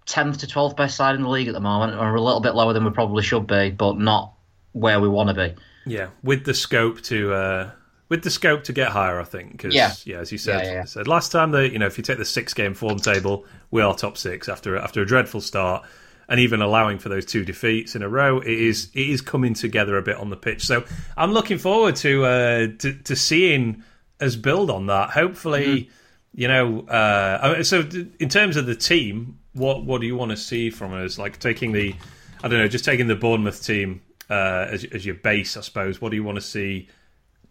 10th 0.08 0.40
to 0.40 0.48
12th 0.48 0.76
best 0.76 0.96
side 0.96 1.16
in 1.16 1.22
the 1.22 1.30
league 1.30 1.48
at 1.48 1.54
the 1.54 1.60
moment, 1.60 1.94
or 1.94 2.16
a 2.16 2.22
little 2.22 2.42
bit 2.42 2.56
lower 2.56 2.74
than 2.74 2.84
we 2.84 2.92
probably 2.92 3.24
should 3.24 3.48
be, 3.48 3.70
but 3.70 3.98
not 3.98 4.34
where 4.74 5.00
we 5.00 5.08
want 5.08 5.30
to 5.30 5.36
be. 5.36 5.56
Yeah, 5.86 6.10
with 6.24 6.46
the 6.46 6.54
scope 6.54 7.02
to 7.04 7.34
uh, 7.34 7.72
with 8.10 8.24
the 8.24 8.30
scope 8.30 8.64
to 8.66 8.74
get 8.74 8.90
higher, 8.90 9.20
I 9.20 9.24
think. 9.24 9.60
Cause, 9.60 9.74
yeah, 9.74 9.94
yeah, 10.06 10.18
as 10.18 10.32
you 10.32 10.38
said, 10.38 10.66
yeah, 10.66 10.74
yeah. 10.74 10.84
said 10.84 11.08
last 11.08 11.32
time 11.32 11.52
that 11.52 11.72
you 11.72 11.80
know 11.80 11.88
if 11.88 11.98
you 11.98 12.04
take 12.04 12.18
the 12.18 12.26
six 12.26 12.54
game 12.54 12.74
form 12.74 13.00
table, 13.00 13.46
we 13.72 13.82
are 13.82 13.96
top 13.96 14.18
six 14.18 14.48
after 14.50 14.78
after 14.78 15.02
a 15.02 15.06
dreadful 15.06 15.42
start. 15.42 15.86
And 16.30 16.40
even 16.40 16.62
allowing 16.62 16.98
for 16.98 17.10
those 17.10 17.26
two 17.26 17.44
defeats 17.44 17.94
in 17.94 18.04
a 18.04 18.08
row, 18.08 18.40
it 18.40 18.48
is 18.48 18.90
it 18.94 19.10
is 19.10 19.22
coming 19.22 19.54
together 19.54 19.98
a 19.98 20.02
bit 20.02 20.16
on 20.16 20.30
the 20.30 20.38
pitch. 20.38 20.66
So 20.66 20.86
I'm 21.18 21.34
looking 21.34 21.58
forward 21.58 21.96
to 21.98 22.26
uh, 22.26 22.68
to, 22.80 22.94
to 22.94 23.16
seeing 23.16 23.84
us 24.22 24.36
build 24.36 24.70
on 24.70 24.88
that. 24.88 25.12
Hopefully, 25.12 25.66
mm-hmm. 25.66 26.42
you 26.42 26.48
know. 26.48 26.82
Uh, 26.82 27.64
so, 27.64 27.82
in 28.20 28.30
terms 28.30 28.58
of 28.58 28.66
the 28.66 28.76
team, 28.76 29.40
what 29.54 29.84
what 29.84 30.02
do 30.02 30.08
you 30.08 30.16
want 30.16 30.32
to 30.32 30.38
see 30.38 30.70
from 30.70 30.94
us? 30.94 31.18
Like 31.18 31.40
taking 31.40 31.72
the, 31.72 31.96
I 32.44 32.48
don't 32.48 32.60
know, 32.60 32.68
just 32.68 32.86
taking 32.86 33.08
the 33.08 33.16
Bournemouth 33.16 33.64
team 33.64 34.02
uh, 34.30 34.68
as 34.70 34.84
as 34.86 35.06
your 35.06 35.16
base, 35.16 35.58
I 35.58 35.62
suppose. 35.62 36.02
What 36.02 36.10
do 36.10 36.16
you 36.16 36.24
want 36.24 36.38
to 36.38 36.42
see? 36.42 36.88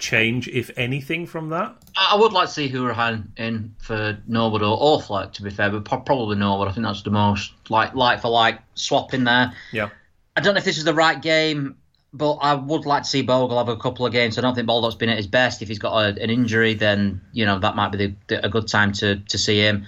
change, 0.01 0.49
if 0.49 0.71
anything, 0.77 1.27
from 1.27 1.51
that? 1.51 1.77
I 1.95 2.17
would 2.17 2.33
like 2.33 2.49
to 2.49 2.53
see 2.55 2.69
Hourihane 2.69 3.39
in 3.39 3.75
for 3.79 4.19
Norwood 4.27 4.63
or, 4.63 4.77
or 4.81 5.01
Fleck, 5.01 5.35
to 5.35 5.43
be 5.43 5.51
fair, 5.51 5.71
but 5.71 5.85
probably 5.85 6.37
Norwood. 6.37 6.69
I 6.69 6.73
think 6.73 6.85
that's 6.85 7.03
the 7.03 7.11
most 7.11 7.53
like 7.69 7.95
like 7.95 8.21
for 8.21 8.31
like 8.31 8.59
swap 8.75 9.15
in 9.15 9.25
there. 9.25 9.53
Yeah. 9.71 9.91
I 10.37 10.41
don't 10.41 10.55
know 10.55 10.59
if 10.59 10.65
this 10.65 10.79
is 10.79 10.85
the 10.85 10.95
right 10.95 11.21
game 11.21 11.77
but 12.13 12.35
I 12.35 12.55
would 12.55 12.87
like 12.87 13.05
to 13.05 13.09
see 13.09 13.23
Bogle 13.23 13.59
have 13.59 13.69
a 13.69 13.77
couple 13.77 14.05
of 14.05 14.13
games. 14.13 14.37
I 14.37 14.41
don't 14.41 14.55
think 14.55 14.67
Baldock's 14.67 14.97
been 14.97 15.09
at 15.09 15.17
his 15.17 15.27
best. 15.27 15.63
If 15.63 15.69
he's 15.69 15.79
got 15.79 15.95
a, 15.95 16.23
an 16.23 16.31
injury, 16.31 16.75
then 16.75 17.21
you 17.33 17.47
know 17.47 17.59
that 17.59 17.77
might 17.77 17.93
be 17.93 17.99
the, 17.99 18.15
the, 18.27 18.47
a 18.47 18.49
good 18.49 18.69
time 18.69 18.93
to, 18.95 19.17
to 19.17 19.39
see 19.39 19.59
him. 19.59 19.87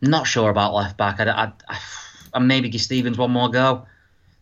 Not 0.00 0.26
sure 0.26 0.50
about 0.50 0.74
left 0.74 0.96
back. 0.96 1.20
I, 1.20 1.24
I, 1.24 1.52
I, 1.68 1.78
and 2.34 2.48
maybe 2.48 2.68
give 2.68 2.80
Stevens 2.80 3.18
one 3.18 3.30
more 3.30 3.48
go 3.48 3.86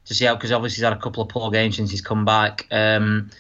to 0.07 0.15
see 0.15 0.25
how 0.25 0.35
because 0.35 0.53
obviously 0.53 0.77
he's 0.77 0.85
had 0.85 0.93
a 0.93 1.01
couple 1.01 1.23
of 1.23 1.29
poor 1.29 1.51
games 1.51 1.77
since 1.77 1.91
he's 1.91 2.01
come 2.01 2.25
back. 2.25 2.67
Um, 2.71 3.31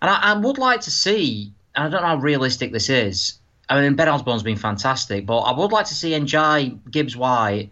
and 0.00 0.10
I, 0.10 0.32
I, 0.32 0.38
would 0.38 0.58
like 0.58 0.82
to 0.82 0.90
see. 0.90 1.52
I 1.74 1.88
don't 1.88 2.02
know 2.02 2.08
how 2.08 2.16
realistic 2.16 2.72
this 2.72 2.88
is. 2.88 3.38
I 3.68 3.80
mean, 3.80 3.94
Ben 3.94 4.08
Osborne's 4.08 4.42
been 4.42 4.56
fantastic, 4.56 5.26
but 5.26 5.40
I 5.40 5.56
would 5.56 5.72
like 5.72 5.86
to 5.86 5.94
see 5.94 6.10
Ndiaye, 6.12 6.78
Gibbs 6.90 7.16
White, 7.16 7.70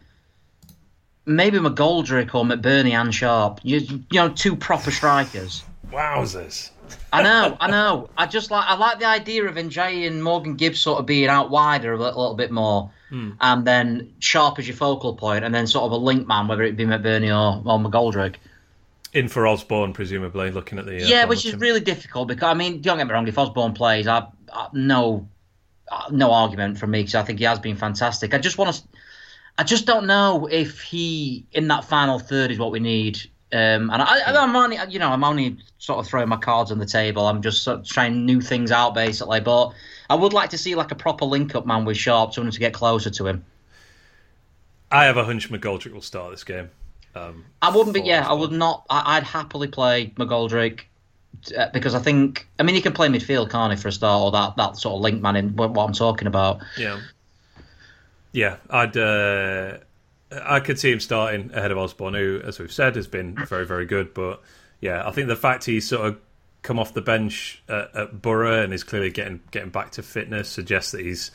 maybe 1.26 1.58
McGoldrick 1.58 2.34
or 2.34 2.44
McBurnie 2.44 2.92
and 2.92 3.14
Sharp. 3.14 3.60
You, 3.62 3.78
you 3.78 4.04
know, 4.12 4.28
two 4.30 4.56
proper 4.56 4.90
strikers. 4.90 5.64
Wowzers. 5.90 6.70
I 7.12 7.22
know, 7.22 7.56
I 7.60 7.70
know. 7.70 8.10
I 8.16 8.26
just 8.26 8.50
like 8.50 8.64
I 8.68 8.76
like 8.76 8.98
the 8.98 9.06
idea 9.06 9.44
of 9.44 9.54
Ndiaye 9.54 10.06
and 10.06 10.22
Morgan 10.22 10.54
Gibbs 10.56 10.80
sort 10.80 10.98
of 10.98 11.06
being 11.06 11.28
out 11.28 11.50
wider 11.50 11.92
a 11.92 11.98
little, 11.98 12.20
little 12.20 12.36
bit 12.36 12.50
more, 12.50 12.90
hmm. 13.08 13.30
and 13.40 13.66
then 13.66 14.12
Sharp 14.18 14.58
as 14.58 14.68
your 14.68 14.76
focal 14.76 15.14
point, 15.14 15.44
and 15.44 15.54
then 15.54 15.66
sort 15.66 15.84
of 15.84 15.92
a 15.92 15.96
link 15.96 16.26
man, 16.26 16.46
whether 16.46 16.62
it 16.62 16.76
be 16.76 16.84
McBurnie 16.84 17.30
or, 17.30 17.62
or 17.68 17.78
McGoldrick. 17.78 18.36
In 19.12 19.28
for 19.28 19.46
Osborne, 19.46 19.94
presumably, 19.94 20.50
looking 20.50 20.78
at 20.78 20.86
the 20.86 21.02
uh, 21.02 21.06
yeah, 21.06 21.24
which 21.24 21.46
is 21.46 21.56
really 21.56 21.80
difficult 21.80 22.28
because 22.28 22.48
I 22.48 22.54
mean, 22.54 22.82
don't 22.82 22.98
get 22.98 23.06
me 23.06 23.12
wrong, 23.12 23.26
if 23.26 23.38
Osborne 23.38 23.72
plays, 23.72 24.06
I, 24.06 24.26
I 24.52 24.68
no, 24.72 25.26
no 26.10 26.32
argument 26.32 26.78
from 26.78 26.90
me 26.90 27.00
because 27.00 27.14
I 27.14 27.22
think 27.22 27.38
he 27.38 27.46
has 27.46 27.58
been 27.58 27.76
fantastic. 27.76 28.34
I 28.34 28.38
just 28.38 28.58
want 28.58 28.74
to 28.74 28.82
I 29.58 29.64
just 29.64 29.86
don't 29.86 30.06
know 30.06 30.48
if 30.50 30.82
he 30.82 31.46
in 31.52 31.68
that 31.68 31.84
final 31.84 32.18
third 32.18 32.50
is 32.50 32.58
what 32.58 32.72
we 32.72 32.80
need. 32.80 33.20
Um, 33.52 33.90
and 33.90 34.02
I, 34.02 34.42
am 34.42 34.56
only, 34.56 34.76
you 34.88 34.98
know, 34.98 35.10
I'm 35.10 35.24
only 35.24 35.56
sort 35.78 36.00
of 36.00 36.06
throwing 36.06 36.28
my 36.28 36.36
cards 36.36 36.72
on 36.72 36.78
the 36.78 36.86
table. 36.86 37.26
I'm 37.26 37.42
just 37.42 37.62
sort 37.62 37.78
of 37.78 37.86
trying 37.86 38.26
new 38.26 38.40
things 38.40 38.72
out, 38.72 38.92
basically. 38.94 39.40
But 39.40 39.72
I 40.10 40.14
would 40.14 40.32
like 40.32 40.50
to 40.50 40.58
see 40.58 40.74
like 40.74 40.90
a 40.90 40.94
proper 40.96 41.24
link-up 41.24 41.64
man 41.64 41.84
with 41.84 41.96
Sharp, 41.96 42.34
someone 42.34 42.50
to 42.50 42.58
get 42.58 42.74
closer 42.74 43.08
to 43.08 43.26
him. 43.26 43.44
I 44.90 45.04
have 45.04 45.16
a 45.16 45.24
hunch 45.24 45.50
McGoldrick 45.50 45.92
will 45.92 46.02
start 46.02 46.32
this 46.32 46.44
game. 46.44 46.70
Um, 47.14 47.44
I 47.62 47.74
wouldn't 47.74 47.94
be. 47.94 48.02
Yeah, 48.02 48.28
I 48.28 48.32
would 48.32 48.52
not. 48.52 48.84
I, 48.90 49.18
would 49.18 49.26
happily 49.26 49.68
play 49.68 50.12
McGoldrick 50.16 50.80
uh, 51.56 51.68
because 51.72 51.94
I 51.94 51.98
think. 52.00 52.46
I 52.58 52.62
mean, 52.62 52.74
he 52.74 52.82
can 52.82 52.92
play 52.92 53.08
midfield, 53.08 53.50
can't 53.50 53.72
he, 53.72 53.80
for 53.80 53.88
a 53.88 53.92
start, 53.92 54.22
or 54.22 54.30
that, 54.32 54.56
that 54.56 54.76
sort 54.76 54.96
of 54.96 55.00
link 55.00 55.22
man 55.22 55.36
in 55.36 55.56
what, 55.56 55.70
what 55.72 55.84
I'm 55.84 55.94
talking 55.94 56.28
about. 56.28 56.60
Yeah. 56.76 57.00
Yeah, 58.36 58.56
I'd. 58.68 58.94
Uh, 58.94 59.78
I 60.30 60.60
could 60.60 60.78
see 60.78 60.92
him 60.92 61.00
starting 61.00 61.50
ahead 61.54 61.70
of 61.70 61.78
Osborne, 61.78 62.12
who, 62.12 62.42
as 62.44 62.58
we've 62.58 62.72
said, 62.72 62.94
has 62.96 63.06
been 63.06 63.34
very, 63.46 63.64
very 63.64 63.86
good. 63.86 64.12
But 64.12 64.42
yeah, 64.78 65.08
I 65.08 65.10
think 65.10 65.28
the 65.28 65.36
fact 65.36 65.64
he's 65.64 65.88
sort 65.88 66.06
of 66.06 66.18
come 66.60 66.78
off 66.78 66.92
the 66.92 67.00
bench 67.00 67.62
at, 67.66 67.96
at 67.96 68.20
Borough 68.20 68.62
and 68.62 68.74
is 68.74 68.84
clearly 68.84 69.10
getting 69.10 69.40
getting 69.52 69.70
back 69.70 69.92
to 69.92 70.02
fitness 70.02 70.50
suggests 70.50 70.92
that 70.92 71.00
he's 71.00 71.30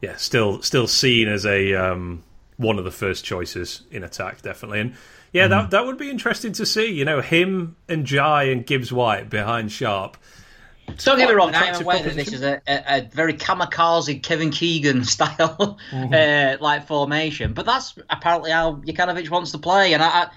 yeah 0.00 0.16
still 0.16 0.62
still 0.62 0.88
seen 0.88 1.28
as 1.28 1.46
a 1.46 1.74
um, 1.74 2.24
one 2.56 2.76
of 2.76 2.84
the 2.84 2.90
first 2.90 3.24
choices 3.24 3.82
in 3.92 4.02
attack, 4.02 4.42
definitely. 4.42 4.80
And 4.80 4.94
yeah, 5.32 5.46
that 5.46 5.70
that 5.70 5.86
would 5.86 5.96
be 5.96 6.10
interesting 6.10 6.52
to 6.54 6.66
see. 6.66 6.86
You 6.90 7.04
know, 7.04 7.20
him 7.20 7.76
and 7.88 8.04
Jai 8.04 8.44
and 8.44 8.66
Gibbs 8.66 8.92
White 8.92 9.30
behind 9.30 9.70
Sharp. 9.70 10.16
Don't 10.98 11.18
get 11.18 11.28
me 11.28 11.34
wrong, 11.34 11.54
I 11.54 11.66
am 11.66 11.82
aware 11.82 12.02
that 12.02 12.14
this 12.14 12.32
is 12.32 12.42
a, 12.42 12.60
a, 12.66 12.98
a 12.98 13.00
very 13.02 13.34
kamikaze 13.34 14.22
Kevin 14.22 14.50
Keegan 14.50 15.04
style 15.06 15.78
uh, 15.92 16.56
like 16.60 16.86
formation, 16.86 17.52
but 17.52 17.66
that's 17.66 17.98
apparently 18.10 18.50
how 18.50 18.74
Jokanovic 18.76 19.28
wants 19.30 19.52
to 19.52 19.58
play. 19.58 19.94
And 19.94 20.02
I, 20.02 20.28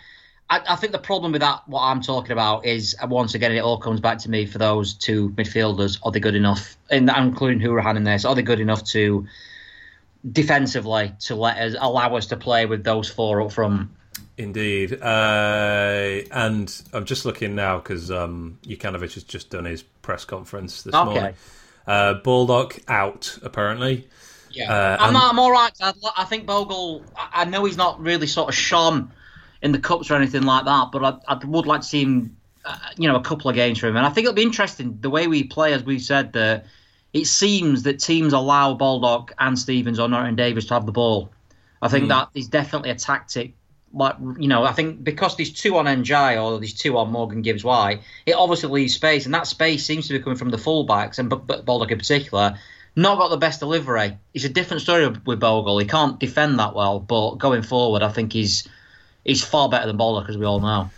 I, 0.49 0.61
I 0.69 0.75
think 0.75 0.91
the 0.91 0.99
problem 0.99 1.31
with 1.31 1.41
that, 1.41 1.67
what 1.67 1.81
I'm 1.81 2.01
talking 2.01 2.31
about, 2.31 2.65
is 2.65 2.95
uh, 3.01 3.07
once 3.07 3.33
again 3.33 3.51
it 3.51 3.59
all 3.59 3.77
comes 3.77 3.99
back 3.99 4.19
to 4.19 4.29
me 4.29 4.45
for 4.45 4.57
those 4.57 4.93
two 4.93 5.29
midfielders. 5.31 5.99
Are 6.03 6.11
they 6.11 6.19
good 6.19 6.35
enough? 6.35 6.77
And 6.89 7.09
I'm 7.09 7.29
including 7.29 7.59
Hourihane 7.59 7.97
in 7.97 8.03
this. 8.03 8.25
Are 8.25 8.35
they 8.35 8.43
good 8.43 8.59
enough 8.59 8.83
to 8.85 9.25
defensively 10.31 11.13
to 11.21 11.35
let 11.35 11.57
us 11.57 11.75
allow 11.79 12.15
us 12.15 12.27
to 12.27 12.37
play 12.37 12.65
with 12.65 12.83
those 12.83 13.09
four 13.09 13.41
up 13.41 13.51
front? 13.51 13.89
Indeed, 14.37 15.01
uh, 15.01 15.05
and 16.31 16.81
I'm 16.93 17.05
just 17.05 17.25
looking 17.25 17.55
now 17.55 17.77
because 17.77 18.11
um, 18.11 18.59
Jokanovic 18.65 19.13
has 19.13 19.23
just 19.23 19.49
done 19.49 19.63
his 19.65 19.81
press 19.81 20.25
conference 20.25 20.81
this 20.83 20.93
Okay. 20.93 21.05
morning. 21.05 21.33
Uh, 21.87 22.15
Baldock 22.15 22.79
out 22.89 23.37
apparently. 23.43 24.07
Yeah, 24.51 24.71
Uh, 24.73 24.97
I'm, 24.99 25.09
and- 25.09 25.17
I'm 25.17 25.39
all 25.39 25.51
right. 25.51 25.71
I, 25.81 25.93
I 26.17 26.25
think 26.25 26.45
Bogle. 26.45 27.03
I 27.15 27.41
I 27.41 27.45
know 27.45 27.63
he's 27.65 27.77
not 27.77 27.99
really 28.01 28.27
sort 28.27 28.49
of 28.49 28.55
shone 28.55 29.11
in 29.61 29.71
the 29.71 29.79
cups 29.79 30.11
or 30.11 30.15
anything 30.15 30.43
like 30.43 30.65
that, 30.65 30.91
but 30.91 31.03
I, 31.03 31.33
I 31.33 31.45
would 31.45 31.65
like 31.65 31.81
to 31.81 31.87
see 31.87 32.01
him, 32.03 32.35
uh, 32.65 32.77
you 32.97 33.07
know, 33.07 33.15
a 33.15 33.21
couple 33.21 33.49
of 33.49 33.55
games 33.55 33.79
for 33.79 33.87
him. 33.87 33.95
And 33.95 34.05
I 34.05 34.09
think 34.09 34.25
it'll 34.25 34.35
be 34.35 34.41
interesting 34.43 34.97
the 34.99 35.09
way 35.09 35.27
we 35.27 35.43
play, 35.43 35.71
as 35.73 35.83
we 35.83 35.99
said. 35.99 36.33
That 36.33 36.65
it 37.13 37.25
seems 37.27 37.83
that 37.83 37.99
teams 37.99 38.33
allow 38.33 38.73
Baldock 38.73 39.31
and 39.39 39.57
Stevens 39.57 39.97
or 39.99 40.09
Norton 40.09 40.35
Davis 40.35 40.65
to 40.65 40.73
have 40.73 40.85
the 40.85 40.91
ball. 40.91 41.31
I 41.81 41.87
think 41.87 42.09
that 42.09 42.29
is 42.33 42.47
definitely 42.47 42.89
a 42.89 42.95
tactic. 42.95 43.53
Like 43.95 44.17
you 44.19 44.49
know, 44.49 44.63
I 44.65 44.73
think 44.73 45.03
because 45.03 45.37
these 45.37 45.53
two 45.53 45.77
on 45.77 45.85
Ndiaye 45.85 46.43
or 46.43 46.59
these 46.59 46.73
two 46.73 46.97
on 46.97 47.11
Morgan 47.11 47.41
Gibbs 47.41 47.63
White, 47.63 48.01
it 48.25 48.33
obviously 48.33 48.69
leaves 48.69 48.93
space, 48.93 49.25
and 49.25 49.33
that 49.33 49.47
space 49.47 49.85
seems 49.85 50.07
to 50.07 50.13
be 50.13 50.19
coming 50.19 50.37
from 50.37 50.49
the 50.49 50.57
fullbacks 50.57 51.17
and 51.17 51.29
B- 51.29 51.37
B- 51.47 51.61
Baldock 51.63 51.91
in 51.91 51.97
particular. 51.97 52.59
Not 52.97 53.17
got 53.17 53.29
the 53.29 53.37
best 53.37 53.59
delivery. 53.59 54.17
It's 54.33 54.45
a 54.45 54.49
different 54.49 54.81
story 54.81 55.07
with 55.07 55.39
Bogle. 55.39 55.79
He 55.79 55.85
can't 55.85 56.19
defend 56.19 56.59
that 56.59 56.75
well, 56.75 56.99
but 56.99 57.35
going 57.35 57.61
forward, 57.61 58.03
I 58.03 58.09
think 58.09 58.33
he's 58.33 58.67
he's 59.23 59.43
far 59.43 59.69
better 59.69 59.87
than 59.87 59.97
Baldock, 59.97 60.29
as 60.29 60.37
we 60.37 60.45
all 60.45 60.59
know. 60.59 60.91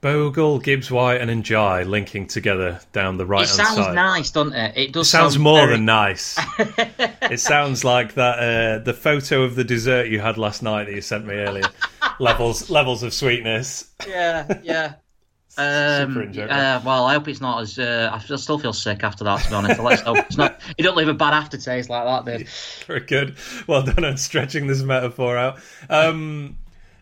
Bogle, 0.00 0.58
Gibbs 0.58 0.90
White, 0.90 1.20
and 1.20 1.30
Ndiaye 1.44 1.86
linking 1.86 2.26
together 2.26 2.80
down 2.92 3.16
the 3.16 3.26
right 3.26 3.42
It 3.44 3.48
hand 3.48 3.68
sounds 3.68 3.76
side. 3.78 3.94
nice, 3.94 4.30
doesn't 4.30 4.52
it? 4.52 4.76
It 4.76 4.92
does. 4.92 5.08
sounds 5.10 5.34
sound 5.34 5.42
more 5.44 5.60
very- 5.60 5.72
than 5.76 5.84
nice. 5.84 6.38
it 6.58 7.40
sounds 7.40 7.82
like 7.84 8.14
that 8.14 8.38
uh, 8.38 8.78
the 8.84 8.92
photo 8.94 9.42
of 9.42 9.54
the 9.56 9.64
dessert 9.64 10.06
you 10.08 10.20
had 10.20 10.38
last 10.38 10.62
night 10.62 10.84
that 10.84 10.94
you 10.94 11.00
sent 11.00 11.26
me 11.26 11.34
earlier. 11.34 11.66
levels 12.20 12.70
levels 12.70 13.02
of 13.02 13.12
sweetness. 13.12 13.90
Yeah, 14.06 14.60
yeah. 14.62 14.94
Super 15.48 16.22
Um, 16.24 16.32
uh, 16.50 16.82
well, 16.84 17.06
I 17.06 17.14
hope 17.14 17.28
it's 17.28 17.40
not 17.40 17.62
as. 17.62 17.78
Uh, 17.78 18.10
I 18.12 18.18
still 18.36 18.58
feel 18.58 18.74
sick 18.74 19.02
after 19.02 19.24
that. 19.24 19.42
To 19.44 19.48
be 19.48 19.54
honest, 19.54 19.80
let's 19.80 20.02
hope 20.02 20.18
it's 20.18 20.36
not. 20.36 20.60
You 20.76 20.84
don't 20.84 20.98
leave 20.98 21.08
a 21.08 21.14
bad 21.14 21.32
aftertaste 21.32 21.88
like 21.88 22.04
that, 22.26 22.38
dude. 22.38 22.48
Very 22.86 23.00
good. 23.00 23.36
Well 23.66 23.82
done 23.82 24.04
on 24.04 24.18
stretching 24.18 24.66
this 24.66 24.82
metaphor 24.82 25.38
out. 25.38 25.58
Um, 25.88 26.58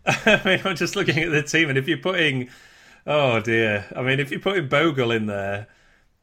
I 0.07 0.40
mean, 0.44 0.61
I'm 0.64 0.76
just 0.76 0.94
looking 0.94 1.18
at 1.18 1.33
the 1.33 1.42
team, 1.42 1.68
and 1.68 1.76
if 1.76 1.88
you're 1.88 1.98
putting, 1.98 2.48
oh 3.07 3.40
dear, 3.40 3.87
I 3.95 4.03
mean, 4.03 4.21
if 4.21 4.31
you're 4.31 4.40
putting 4.40 4.69
Bogle 4.69 5.11
in 5.11 5.27
there, 5.27 5.69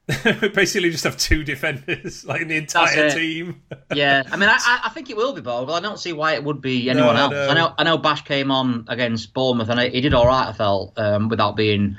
we 0.42 0.50
basically 0.50 0.90
just 0.92 1.04
have 1.04 1.18
two 1.18 1.44
defenders, 1.44 2.26
like 2.26 2.42
in 2.42 2.48
the 2.48 2.58
entire 2.58 3.10
team. 3.12 3.62
Yeah, 3.94 4.24
I 4.32 4.38
mean, 4.38 4.48
I, 4.50 4.82
I- 4.86 4.90
think 4.90 5.10
it 5.10 5.18
will 5.18 5.34
be 5.34 5.42
Bogle. 5.42 5.74
I 5.76 5.80
don't 5.82 6.00
see 6.00 6.14
why 6.14 6.34
it 6.34 6.44
would 6.44 6.62
be 6.62 6.90
anyone 6.90 7.16
No, 7.16 7.22
else. 7.24 7.32
no. 7.34 7.48
I 7.50 7.54
know, 7.54 7.74
I 7.78 7.84
know, 7.84 7.98
Bash 7.98 8.24
came 8.24 8.50
on 8.52 8.86
against 8.88 9.34
Bournemouth, 9.34 9.70
and 9.70 9.80
he 9.80 10.00
did 10.02 10.14
all 10.14 10.26
right. 10.26 10.48
I 10.48 10.54
felt 10.54 10.98
um, 10.98 11.28
without 11.28 11.56
being 11.58 11.98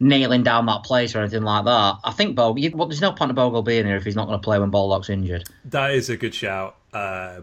nailing 0.00 0.42
down 0.42 0.66
that 0.66 0.82
place 0.82 1.14
or 1.14 1.20
anything 1.20 1.42
like 1.42 1.64
that. 1.66 1.98
I 2.02 2.10
think 2.12 2.34
Bogle. 2.34 2.58
You, 2.62 2.70
well, 2.74 2.88
there's 2.88 3.00
no 3.00 3.12
point 3.12 3.30
of 3.30 3.36
Bogle 3.36 3.62
being 3.62 3.86
here 3.86 3.96
if 3.96 4.02
he's 4.04 4.16
not 4.16 4.26
going 4.26 4.38
to 4.40 4.42
play 4.42 4.58
when 4.58 4.70
Baldock's 4.70 5.08
injured. 5.10 5.44
That 5.66 5.92
is 5.92 6.08
a 6.10 6.16
good 6.16 6.34
shout, 6.34 6.76
uh, 6.92 7.42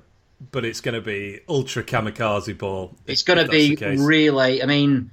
but 0.51 0.65
it's 0.65 0.81
going 0.81 0.95
to 0.95 1.01
be 1.01 1.39
ultra 1.47 1.83
kamikaze 1.83 2.57
ball. 2.57 2.93
It's 3.05 3.23
going 3.23 3.45
to 3.45 3.49
be 3.49 3.75
really. 3.77 4.61
I 4.61 4.65
mean, 4.65 5.11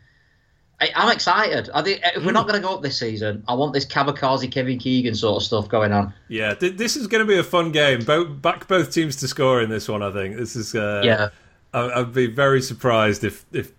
I, 0.81 0.91
I'm 0.97 1.11
excited. 1.13 1.71
I 1.73 1.83
think 1.83 2.01
if 2.05 2.17
we're 2.17 2.23
Hmm. 2.29 2.33
not 2.35 2.49
going 2.49 2.61
to 2.61 2.67
go 2.67 2.75
up 2.75 2.83
this 2.83 2.99
season, 2.99 3.45
I 3.47 3.55
want 3.55 3.73
this 3.73 3.87
Kamikaze 3.87 4.51
Kevin 4.51 4.79
Keegan 4.79 5.15
sort 5.15 5.37
of 5.37 5.47
stuff 5.47 5.69
going 5.69 5.93
on. 5.93 6.13
Yeah, 6.29 6.55
th- 6.55 6.77
this 6.77 6.97
is 6.97 7.07
going 7.07 7.25
to 7.25 7.33
be 7.33 7.39
a 7.39 7.45
fun 7.45 7.71
game. 7.73 8.05
Bo- 8.05 8.25
back 8.27 8.67
both 8.67 8.93
teams 8.93 9.17
to 9.17 9.29
score 9.29 9.63
in 9.63 9.71
this 9.71 9.89
one. 9.89 10.03
I 10.03 10.11
think 10.11 10.37
this 10.37 10.57
is. 10.57 10.75
Uh, 10.75 11.03
Yeah. 11.05 11.29
I- 11.73 12.01
I'd 12.01 12.13
be 12.13 12.27
very 12.27 12.61
surprised 12.63 13.25
if 13.25 13.45
if 13.53 13.73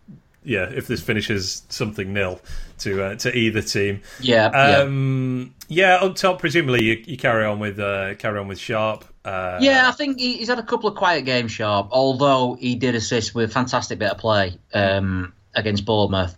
yeah 0.43 0.69
if 0.69 0.85
this 0.87 1.01
finishes 1.01 1.63
something 1.69 2.13
nil 2.13 2.39
to 2.79 3.03
uh, 3.03 3.15
to 3.15 3.35
either 3.35 3.61
team. 3.61 4.01
Yeah, 4.19 4.51
yeah. 4.53 4.77
Um, 4.79 5.53
yeah. 5.67 5.95
Up 5.95 6.15
top, 6.15 6.39
presumably 6.39 6.83
you, 6.83 7.03
you 7.05 7.17
carry 7.17 7.45
on 7.45 7.59
with 7.59 7.79
uh, 7.79 8.15
carry 8.15 8.39
on 8.39 8.47
with 8.47 8.59
Sharp. 8.59 9.05
Uh, 9.25 9.57
Yeah, 9.61 9.89
I 9.89 9.91
think 9.91 10.17
he- 10.19 10.37
he's 10.37 10.47
had 10.49 10.59
a 10.59 10.63
couple 10.63 10.87
of 10.89 10.95
quiet 10.95 11.25
games, 11.25 11.51
Sharp. 11.51 11.87
Although 11.91 12.55
he 12.59 12.75
did 12.75 12.95
assist 12.95 13.33
with 13.35 13.49
a 13.49 13.53
fantastic 13.53 13.97
bit 13.99 14.11
of 14.11 14.17
play 14.17 14.57
um, 14.73 15.33
against 15.55 15.83
Bournemouth. 15.85 16.35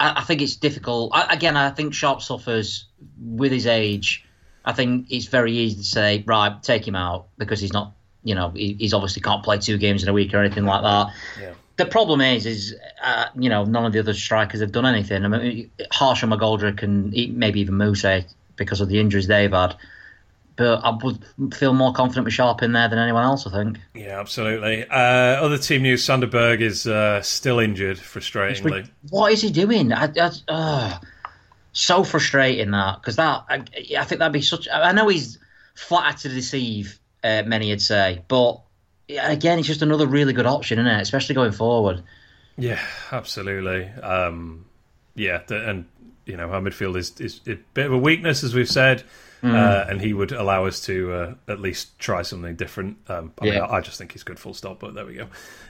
I, 0.00 0.20
I 0.20 0.22
think 0.22 0.42
it's 0.42 0.56
difficult. 0.56 1.12
I, 1.14 1.32
again, 1.32 1.56
I 1.56 1.70
think 1.70 1.94
Sharp 1.94 2.22
suffers 2.22 2.86
with 3.20 3.52
his 3.52 3.66
age. 3.66 4.24
I 4.64 4.72
think 4.72 5.06
it's 5.10 5.26
very 5.26 5.52
easy 5.52 5.76
to 5.76 5.84
say, 5.84 6.24
right, 6.26 6.62
take 6.62 6.86
him 6.86 6.94
out 6.94 7.28
because 7.38 7.60
he's 7.60 7.72
not. 7.72 7.94
You 8.24 8.34
know, 8.34 8.50
he, 8.50 8.74
he's 8.78 8.92
obviously 8.92 9.22
can't 9.22 9.42
play 9.42 9.58
two 9.58 9.78
games 9.78 10.02
in 10.02 10.08
a 10.08 10.12
week 10.12 10.34
or 10.34 10.38
anything 10.38 10.64
like 10.64 10.82
that. 10.82 11.14
Yeah. 11.40 11.54
The 11.76 11.86
problem 11.86 12.20
is, 12.20 12.44
is 12.44 12.74
uh, 13.02 13.26
you 13.38 13.48
know, 13.48 13.64
none 13.64 13.86
of 13.86 13.92
the 13.92 14.00
other 14.00 14.12
strikers 14.12 14.60
have 14.60 14.72
done 14.72 14.84
anything. 14.84 15.24
I 15.24 15.28
mean, 15.28 15.70
Harsh 15.92 16.22
and 16.24 16.32
McGoldrick 16.32 16.82
and 16.82 17.12
maybe 17.38 17.60
even 17.60 17.76
Mousset 17.76 18.26
because 18.56 18.80
of 18.80 18.88
the 18.88 18.98
injuries 18.98 19.28
they've 19.28 19.50
had. 19.50 19.76
But 20.58 20.84
I 20.84 20.90
would 20.90 21.54
feel 21.54 21.72
more 21.72 21.92
confident 21.92 22.24
with 22.24 22.34
Sharp 22.34 22.62
in 22.64 22.72
there 22.72 22.88
than 22.88 22.98
anyone 22.98 23.22
else. 23.22 23.46
I 23.46 23.50
think. 23.50 23.78
Yeah, 23.94 24.18
absolutely. 24.18 24.84
Uh, 24.88 24.96
other 24.96 25.56
team 25.56 25.82
news: 25.82 26.04
Sander 26.04 26.26
Berge 26.26 26.62
is 26.62 26.86
uh, 26.86 27.22
still 27.22 27.60
injured, 27.60 27.96
frustratingly. 27.96 28.90
What 29.08 29.32
is 29.32 29.40
he 29.40 29.50
doing? 29.50 29.92
I, 29.92 30.12
I, 30.20 30.30
uh, 30.48 30.98
so 31.72 32.02
frustrating 32.02 32.72
that 32.72 33.00
because 33.00 33.16
that 33.16 33.44
I, 33.48 33.62
I 33.96 34.04
think 34.04 34.18
that'd 34.18 34.32
be 34.32 34.42
such. 34.42 34.66
I 34.70 34.90
know 34.90 35.06
he's 35.06 35.38
flattered 35.76 36.18
to 36.22 36.28
deceive. 36.28 36.98
Uh, 37.22 37.42
many 37.46 37.70
would 37.70 37.82
say, 37.82 38.22
but 38.28 38.60
again, 39.08 39.58
it's 39.58 39.68
just 39.68 39.82
another 39.82 40.06
really 40.06 40.32
good 40.32 40.46
option, 40.46 40.78
isn't 40.78 40.90
it? 40.90 41.00
Especially 41.00 41.34
going 41.34 41.52
forward. 41.52 42.02
Yeah, 42.56 42.80
absolutely. 43.12 43.86
Um, 44.02 44.66
yeah, 45.14 45.40
and 45.50 45.86
you 46.26 46.36
know 46.36 46.50
our 46.50 46.60
midfield 46.60 46.96
is 46.96 47.18
is 47.20 47.40
a 47.46 47.54
bit 47.74 47.86
of 47.86 47.92
a 47.92 47.98
weakness, 47.98 48.42
as 48.42 48.54
we've 48.54 48.68
said, 48.68 49.04
Mm. 49.42 49.54
uh, 49.54 49.86
and 49.88 50.00
he 50.00 50.12
would 50.12 50.32
allow 50.32 50.66
us 50.66 50.80
to 50.86 51.12
uh, 51.12 51.34
at 51.46 51.60
least 51.60 51.96
try 51.98 52.22
something 52.22 52.56
different. 52.56 52.96
Um, 53.08 53.32
I, 53.40 53.44
mean, 53.44 53.54
Yeah. 53.54 53.64
I 53.66 53.76
I 53.76 53.80
just 53.80 53.96
think 53.98 54.12
he's 54.12 54.24
good, 54.24 54.38
full 54.38 54.54
stop. 54.54 54.80
But 54.80 54.94
there 54.94 55.06
we 55.06 55.14
go. 55.14 55.28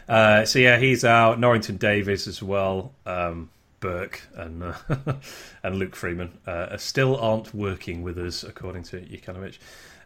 Uh, 0.08 0.44
so 0.46 0.58
yeah, 0.58 0.78
he's 0.78 1.04
out. 1.04 1.38
Norrington 1.38 1.76
Davies 1.76 2.26
as 2.26 2.42
well. 2.42 2.92
Um, 3.04 3.50
Burke 3.80 4.22
and 4.34 4.62
uh, 4.64 4.74
and 5.62 5.76
Luke 5.76 5.94
Freeman 5.94 6.38
uh, 6.46 6.76
still 6.78 7.16
aren't 7.16 7.54
working 7.54 8.02
with 8.02 8.16
us, 8.18 8.42
according 8.42 8.84
to 8.84 9.00
Jokanovic. 9.00 9.58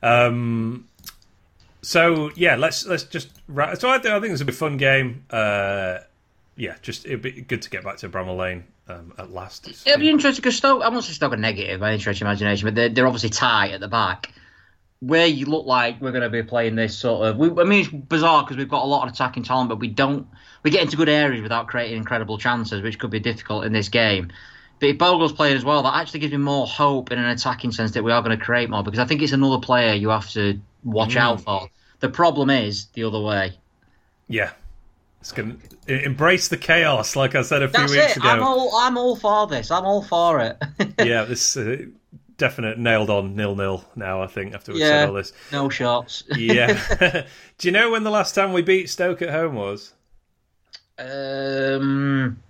Um, 0.02 0.88
so 1.82 2.30
yeah, 2.36 2.56
let's 2.56 2.86
let's 2.86 3.04
just. 3.04 3.28
Ra- 3.48 3.74
so 3.74 3.88
I, 3.90 3.98
think- 3.98 4.14
I 4.14 4.20
think 4.20 4.32
it's 4.32 4.42
a 4.42 4.44
bit 4.44 4.54
fun 4.54 4.76
game. 4.76 5.24
Uh, 5.30 5.98
yeah, 6.56 6.74
just 6.82 7.06
it'd 7.06 7.22
be 7.22 7.30
good 7.42 7.62
to 7.62 7.70
get 7.70 7.82
back 7.84 7.96
to 7.98 8.08
Bramall 8.08 8.36
Lane 8.36 8.64
um, 8.92 9.14
at 9.18 9.30
last. 9.30 9.66
It's- 9.66 9.86
It'll 9.86 10.00
be 10.00 10.10
interesting 10.10 10.40
because 10.42 10.56
Stoke. 10.56 10.82
I 10.82 10.88
won't 10.88 11.04
say 11.04 11.12
Stoke 11.12 11.32
are 11.32 11.36
negative 11.36 11.80
by 11.80 11.90
any 11.90 11.98
stretch 12.00 12.16
of 12.16 12.22
imagination, 12.26 12.66
but 12.66 12.74
they're, 12.74 12.88
they're 12.88 13.06
obviously 13.06 13.30
tight 13.30 13.72
at 13.72 13.80
the 13.80 13.88
back. 13.88 14.32
Where 15.00 15.26
you 15.26 15.46
look 15.46 15.66
like 15.66 16.00
we're 16.00 16.12
going 16.12 16.22
to 16.22 16.30
be 16.30 16.44
playing 16.44 16.76
this 16.76 16.96
sort 16.96 17.26
of. 17.26 17.36
We, 17.36 17.48
I 17.60 17.64
mean, 17.64 17.80
it's 17.80 17.88
bizarre 17.88 18.44
because 18.44 18.56
we've 18.56 18.68
got 18.68 18.84
a 18.84 18.86
lot 18.86 19.06
of 19.08 19.12
attacking 19.12 19.42
talent, 19.42 19.68
but 19.68 19.80
we 19.80 19.88
don't. 19.88 20.28
We 20.62 20.70
get 20.70 20.82
into 20.82 20.96
good 20.96 21.08
areas 21.08 21.42
without 21.42 21.66
creating 21.66 21.96
incredible 21.96 22.38
chances, 22.38 22.82
which 22.82 23.00
could 23.00 23.10
be 23.10 23.18
difficult 23.18 23.64
in 23.64 23.72
this 23.72 23.88
game. 23.88 24.30
But 24.78 24.90
if 24.90 24.98
Bogle's 24.98 25.32
playing 25.32 25.56
as 25.56 25.64
well, 25.64 25.82
that 25.82 25.94
actually 25.96 26.20
gives 26.20 26.32
me 26.32 26.38
more 26.38 26.66
hope 26.68 27.10
in 27.10 27.18
an 27.18 27.24
attacking 27.26 27.72
sense 27.72 27.92
that 27.92 28.02
we 28.04 28.12
are 28.12 28.22
going 28.22 28.36
to 28.38 28.44
create 28.44 28.70
more 28.70 28.82
because 28.84 28.98
I 29.00 29.04
think 29.04 29.22
it's 29.22 29.32
another 29.32 29.58
player 29.60 29.94
you 29.94 30.08
have 30.10 30.28
to 30.30 30.60
watch 30.84 31.16
out 31.16 31.40
for. 31.40 31.68
The 32.00 32.08
problem 32.08 32.50
is 32.50 32.86
the 32.94 33.04
other 33.04 33.20
way. 33.20 33.58
yeah, 34.28 34.50
it's 35.22 35.30
going 35.30 35.62
to 35.86 36.04
embrace 36.04 36.48
the 36.48 36.56
chaos, 36.56 37.14
like 37.14 37.36
I 37.36 37.42
said 37.42 37.62
a 37.62 37.68
few 37.68 37.78
That's 37.78 37.92
weeks 37.92 38.10
it. 38.12 38.16
ago. 38.16 38.28
I'm 38.28 38.42
all. 38.42 38.74
I'm 38.76 38.98
all 38.98 39.14
for 39.14 39.46
this. 39.46 39.70
I'm 39.70 39.84
all 39.84 40.02
for 40.02 40.40
it. 40.40 40.60
yeah, 40.98 41.22
this 41.22 41.56
uh, 41.56 41.76
definite 42.38 42.76
nailed 42.76 43.08
on 43.08 43.36
nil 43.36 43.54
nil 43.54 43.84
now. 43.94 44.20
I 44.20 44.26
think 44.26 44.52
after 44.52 44.72
we 44.72 44.80
Yeah. 44.80 44.86
said 44.88 45.08
all 45.10 45.14
this. 45.14 45.32
no 45.52 45.68
shots. 45.68 46.24
Yeah. 46.36 46.76
Do 47.58 47.68
you 47.68 47.70
know 47.70 47.92
when 47.92 48.02
the 48.02 48.10
last 48.10 48.34
time 48.34 48.52
we 48.52 48.62
beat 48.62 48.90
Stoke 48.90 49.22
at 49.22 49.30
home 49.30 49.54
was? 49.54 49.92
Um, 50.98 52.42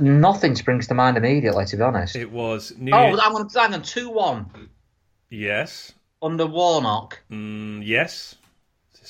nothing 0.00 0.56
springs 0.56 0.86
to 0.88 0.94
mind 0.94 1.16
immediately, 1.16 1.64
to 1.66 1.76
be 1.76 1.82
honest. 1.82 2.16
It 2.16 2.30
was 2.32 2.72
New 2.78 2.92
oh, 2.92 3.08
Year- 3.10 3.18
I'm 3.22 3.34
on, 3.34 3.48
hang 3.48 3.74
on, 3.74 3.82
two 3.82 4.10
one. 4.10 4.68
Yes. 5.30 5.92
under 6.20 6.46
Warnock, 6.46 7.20
Mm, 7.30 7.82
yes. 7.86 8.34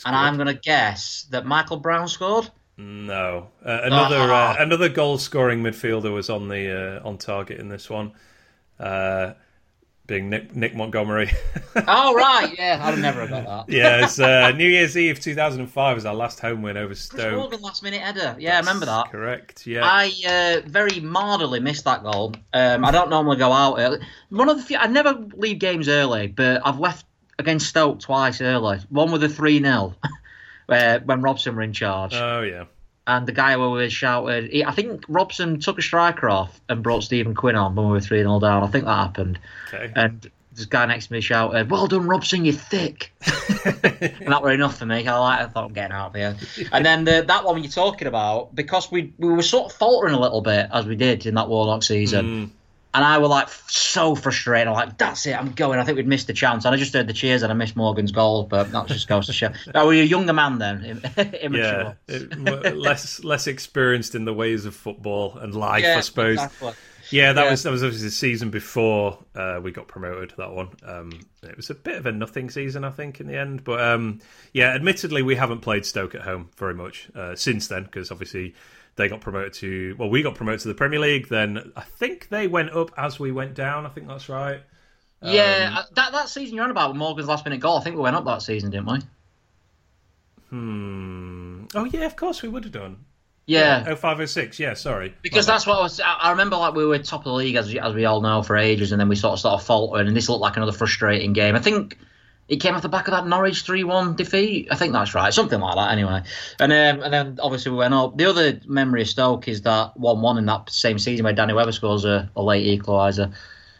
And 0.05 0.14
I'm 0.16 0.37
going 0.37 0.48
to 0.48 0.55
guess 0.55 1.26
that 1.31 1.46
Michael 1.46 1.76
Brown 1.78 2.09
scored. 2.09 2.48
No, 2.78 3.48
uh, 3.64 3.81
another 3.85 4.16
Ah. 4.18 4.52
uh, 4.59 4.62
another 4.62 4.88
goal 4.88 5.18
scoring 5.18 5.62
midfielder 5.62 6.12
was 6.12 6.31
on 6.31 6.48
the 6.48 6.98
uh, 7.02 7.07
on 7.09 7.18
target 7.18 7.61
in 7.61 7.68
this 7.68 7.88
one, 7.90 8.12
uh, 8.81 9.35
being 10.07 10.31
Nick, 10.31 10.57
Nick 10.57 10.74
Montgomery. 10.74 11.31
oh 11.87 12.14
right, 12.14 12.52
yeah, 12.59 12.81
I'd 12.83 12.98
never 12.98 13.20
have 13.20 13.31
got 13.31 13.66
that. 13.66 13.72
yeah, 13.72 14.02
it's 14.05 14.18
uh, 14.18 14.50
New 14.57 14.66
Year's 14.68 14.96
Eve 14.96 15.20
2005 15.20 15.94
was 15.96 16.07
our 16.07 16.14
last 16.14 16.40
home 16.40 16.62
win 16.62 16.76
over 16.76 16.94
Stoke. 16.94 17.35
Morgan 17.37 17.61
last 17.61 17.83
minute 17.83 18.00
header. 18.00 18.35
Yeah, 18.38 18.57
I 18.57 18.61
remember 18.61 18.87
that. 18.87 19.11
Correct. 19.12 19.66
Yeah. 19.66 19.83
I 19.85 20.11
uh, 20.64 20.68
very 20.68 20.98
mildly 21.00 21.61
missed 21.61 21.85
that 21.85 22.02
goal. 22.02 22.35
Um, 22.55 22.85
I 22.85 22.90
don't 22.90 23.11
normally 23.11 23.37
go 23.37 23.52
out 23.52 23.78
early. 23.78 24.00
One 24.31 24.48
of 24.48 24.57
the 24.57 24.62
few, 24.62 24.78
I 24.78 24.87
never 24.87 25.12
leave 25.35 25.59
games 25.61 25.88
early, 25.88 26.26
but 26.26 26.62
I've 26.66 26.81
left 26.81 27.05
against 27.42 27.68
Stoke 27.68 28.00
twice 28.00 28.40
early. 28.40 28.78
One 28.88 29.12
with 29.12 29.22
a 29.24 29.28
three 29.28 29.61
0 29.62 29.94
where 30.66 31.00
when 31.00 31.20
Robson 31.22 31.57
were 31.57 31.62
in 31.62 31.72
charge, 31.72 32.14
oh 32.14 32.42
yeah. 32.42 32.64
and 33.07 33.26
the 33.26 33.33
guy 33.33 33.52
who 33.55 33.70
was 33.70 33.92
shouted. 33.92 34.50
He, 34.50 34.64
I 34.64 34.72
think 34.72 35.05
Robson 35.09 35.61
took 35.61 35.78
a 35.78 35.83
striker 35.83 36.31
off 36.31 36.61
and 36.68 36.83
brought 36.83 37.02
Stephen 37.05 37.35
Quinn 37.35 37.57
on 37.57 37.74
when 37.74 37.87
we 37.87 37.92
were 37.92 38.00
three 38.00 38.20
0 38.22 38.40
down. 38.40 38.62
I 38.62 38.66
think 38.68 38.85
that 38.85 38.94
happened, 38.96 39.38
Okay. 39.72 39.92
and 39.94 40.31
this 40.55 40.66
guy 40.66 40.85
next 40.87 41.07
to 41.07 41.12
me 41.14 41.20
shouted, 41.20 41.70
"Well 41.70 41.87
done, 41.87 42.07
Robson, 42.07 42.44
you're 42.44 42.55
thick." 42.55 43.12
and 43.64 44.28
that 44.33 44.42
were 44.42 44.52
enough 44.52 44.78
for 44.78 44.87
me. 44.87 45.07
I 45.07 45.18
like. 45.18 45.40
I 45.40 45.46
thought 45.46 45.64
I'm 45.64 45.72
getting 45.72 45.92
out 45.96 46.09
of 46.09 46.14
here. 46.14 46.37
And 46.72 46.85
then 46.85 47.05
the, 47.05 47.24
that 47.26 47.44
one 47.44 47.62
you're 47.62 47.72
talking 47.72 48.07
about, 48.09 48.55
because 48.55 48.90
we 48.90 49.12
we 49.18 49.28
were 49.33 49.42
sort 49.42 49.72
of 49.72 49.78
faltering 49.78 50.14
a 50.14 50.20
little 50.20 50.42
bit 50.42 50.68
as 50.72 50.87
we 50.87 50.96
did 50.96 51.26
in 51.26 51.35
that 51.37 51.48
Warnock 51.48 51.83
season, 51.83 52.26
Mm. 52.26 52.50
And 52.94 53.05
I 53.05 53.18
were 53.18 53.26
like 53.28 53.48
so 53.68 54.14
frustrated. 54.14 54.68
I'm 54.68 54.74
like, 54.74 54.98
that's 54.98 55.26
it, 55.26 55.33
I'm 55.33 55.52
going. 55.52 55.78
I 55.78 55.85
think 55.85 55.96
we'd 55.96 56.07
missed 56.07 56.26
the 56.26 56.33
chance, 56.33 56.64
and 56.64 56.74
I 56.74 56.78
just 56.78 56.92
heard 56.92 57.07
the 57.07 57.12
cheers 57.12 57.42
and 57.42 57.50
I 57.50 57.55
missed 57.55 57.76
Morgan's 57.76 58.12
goal, 58.12 58.44
but 58.44 58.70
that 58.72 58.87
just 58.87 59.09
goes 59.09 59.26
to 59.26 59.33
show. 59.33 59.50
Were 59.74 59.94
you 59.94 60.02
a 60.02 60.07
younger 60.07 60.33
man 60.33 60.59
then? 60.59 61.00
Immature. 61.40 61.96
Yeah, 62.09 62.16
it- 62.16 62.76
less 62.76 63.22
less 63.24 63.46
experienced 63.46 64.14
in 64.14 64.24
the 64.24 64.35
ways 64.35 64.64
of 64.66 64.74
football 64.74 65.38
and 65.38 65.55
life, 65.55 65.83
Yeah, 65.85 65.98
I 65.98 66.00
suppose. 66.00 66.35
exactly. 66.35 66.72
Yeah, 67.11 67.35
that 67.35 67.44
Yeah. 67.44 67.50
was 67.50 67.62
that 67.64 67.70
was 67.70 67.83
obviously 67.83 68.09
the 68.09 68.12
season 68.14 68.48
before 68.50 69.18
uh, 69.35 69.61
we 69.62 69.70
got 69.70 69.87
promoted. 69.87 70.33
That 70.38 70.52
one, 70.52 70.68
um, 70.87 71.12
it 71.42 71.57
was 71.57 71.68
a 71.68 71.74
bit 71.74 71.96
of 71.96 72.07
a 72.07 72.12
nothing 72.12 72.48
season, 72.48 72.85
I 72.85 72.90
think, 72.90 73.20
in 73.20 73.26
the 73.26 73.37
end. 73.37 73.64
But 73.64 73.81
um, 73.83 74.20
yeah, 74.55 74.68
admittedly, 74.74 75.20
we 75.20 75.35
haven't 75.35 75.61
played 75.61 75.85
Stoke 75.85 76.14
at 76.14 76.22
home 76.22 76.48
very 76.57 76.74
much 76.74 77.11
uh, 77.14 77.35
since 77.35 77.68
then 77.68 77.85
because 77.85 78.11
obviously 78.11 78.55
they 78.96 79.09
got 79.09 79.20
promoted 79.20 79.55
to 79.55 79.96
well, 79.98 80.11
we 80.11 80.22
got 80.22 80.35
promoted 80.35 80.61
to 80.61 80.68
the 80.68 80.74
Premier 80.74 81.00
League. 81.00 81.28
Then 81.28 81.72
I 81.76 81.83
think 81.83 82.28
they 82.28 82.46
went 82.46 82.70
up 82.70 82.90
as 82.96 83.18
we 83.18 83.33
went 83.33 83.55
down. 83.55 83.87
I 83.87 83.88
think 83.88 84.07
that's 84.07 84.28
right. 84.28 84.61
Yeah, 85.22 85.76
uh, 85.78 85.83
that 85.94 86.12
that 86.12 86.28
season 86.28 86.57
you're 86.57 86.64
on 86.64 86.70
about 86.70 86.96
Morgan's 86.96 87.28
last 87.28 87.44
minute 87.44 87.61
goal. 87.61 87.78
I 87.78 87.83
think 87.83 87.96
we 87.96 88.02
went 88.02 88.16
up 88.16 88.24
that 88.24 88.42
season, 88.42 88.70
didn't 88.70 88.87
we? 88.87 88.98
Hmm. 90.50 91.64
Oh 91.74 91.85
yeah, 91.85 92.05
of 92.05 92.16
course 92.16 92.42
we 92.42 92.48
would 92.48 92.64
have 92.64 92.72
done. 92.72 93.05
Yeah, 93.46 93.85
Oh 93.88 93.96
five 93.96 94.20
oh 94.20 94.26
six. 94.26 94.59
Yeah, 94.61 94.74
sorry. 94.74 95.14
because 95.22 95.46
My 95.46 95.55
that's 95.55 95.66
what 95.66 95.78
I 95.78 95.83
was. 95.83 96.00
I 96.00 96.12
I 96.12 96.31
remember 96.31 96.57
like 96.57 96.74
we 96.74 96.85
were 96.85 96.98
top 96.98 97.20
of 97.20 97.24
the 97.24 97.33
league 97.33 97.57
as 97.57 97.68
we, 97.68 97.78
as 97.78 97.94
we 97.94 98.05
all 98.05 98.20
know 98.20 98.42
for 98.42 98.57
ages, 98.57 98.92
and 98.92 99.00
then 99.00 99.09
we 99.09 99.16
sort 99.16 99.33
of 99.33 99.38
started 99.40 99.64
faltering, 99.64 100.07
and 100.07 100.16
this 100.16 100.28
looked 100.28 100.42
like 100.42 100.57
another 100.57 100.72
frustrating 100.72 101.33
game. 101.33 101.57
I 101.57 101.61
think 101.61 101.98
it 102.52 102.60
came 102.60 102.74
off 102.74 102.82
the 102.82 102.88
back 102.90 103.08
of 103.08 103.12
that 103.12 103.26
Norwich 103.26 103.62
three 103.62 103.82
one 103.82 104.14
defeat. 104.14 104.68
I 104.70 104.74
think 104.74 104.92
that's 104.92 105.14
right, 105.14 105.32
something 105.32 105.58
like 105.58 105.74
that. 105.74 105.90
Anyway, 105.90 106.22
and 106.60 106.70
um, 106.70 107.02
and 107.02 107.12
then 107.12 107.38
obviously 107.42 107.72
we 107.72 107.78
went 107.78 107.94
up. 107.94 108.18
The 108.18 108.26
other 108.26 108.60
memory 108.66 109.00
of 109.00 109.08
Stoke 109.08 109.48
is 109.48 109.62
that 109.62 109.96
one 109.96 110.20
one 110.20 110.36
in 110.36 110.44
that 110.44 110.68
same 110.68 110.98
season 110.98 111.24
where 111.24 111.32
Danny 111.32 111.54
Webber 111.54 111.72
scores 111.72 112.04
a, 112.04 112.30
a 112.36 112.42
late 112.42 112.78
equaliser. 112.78 113.32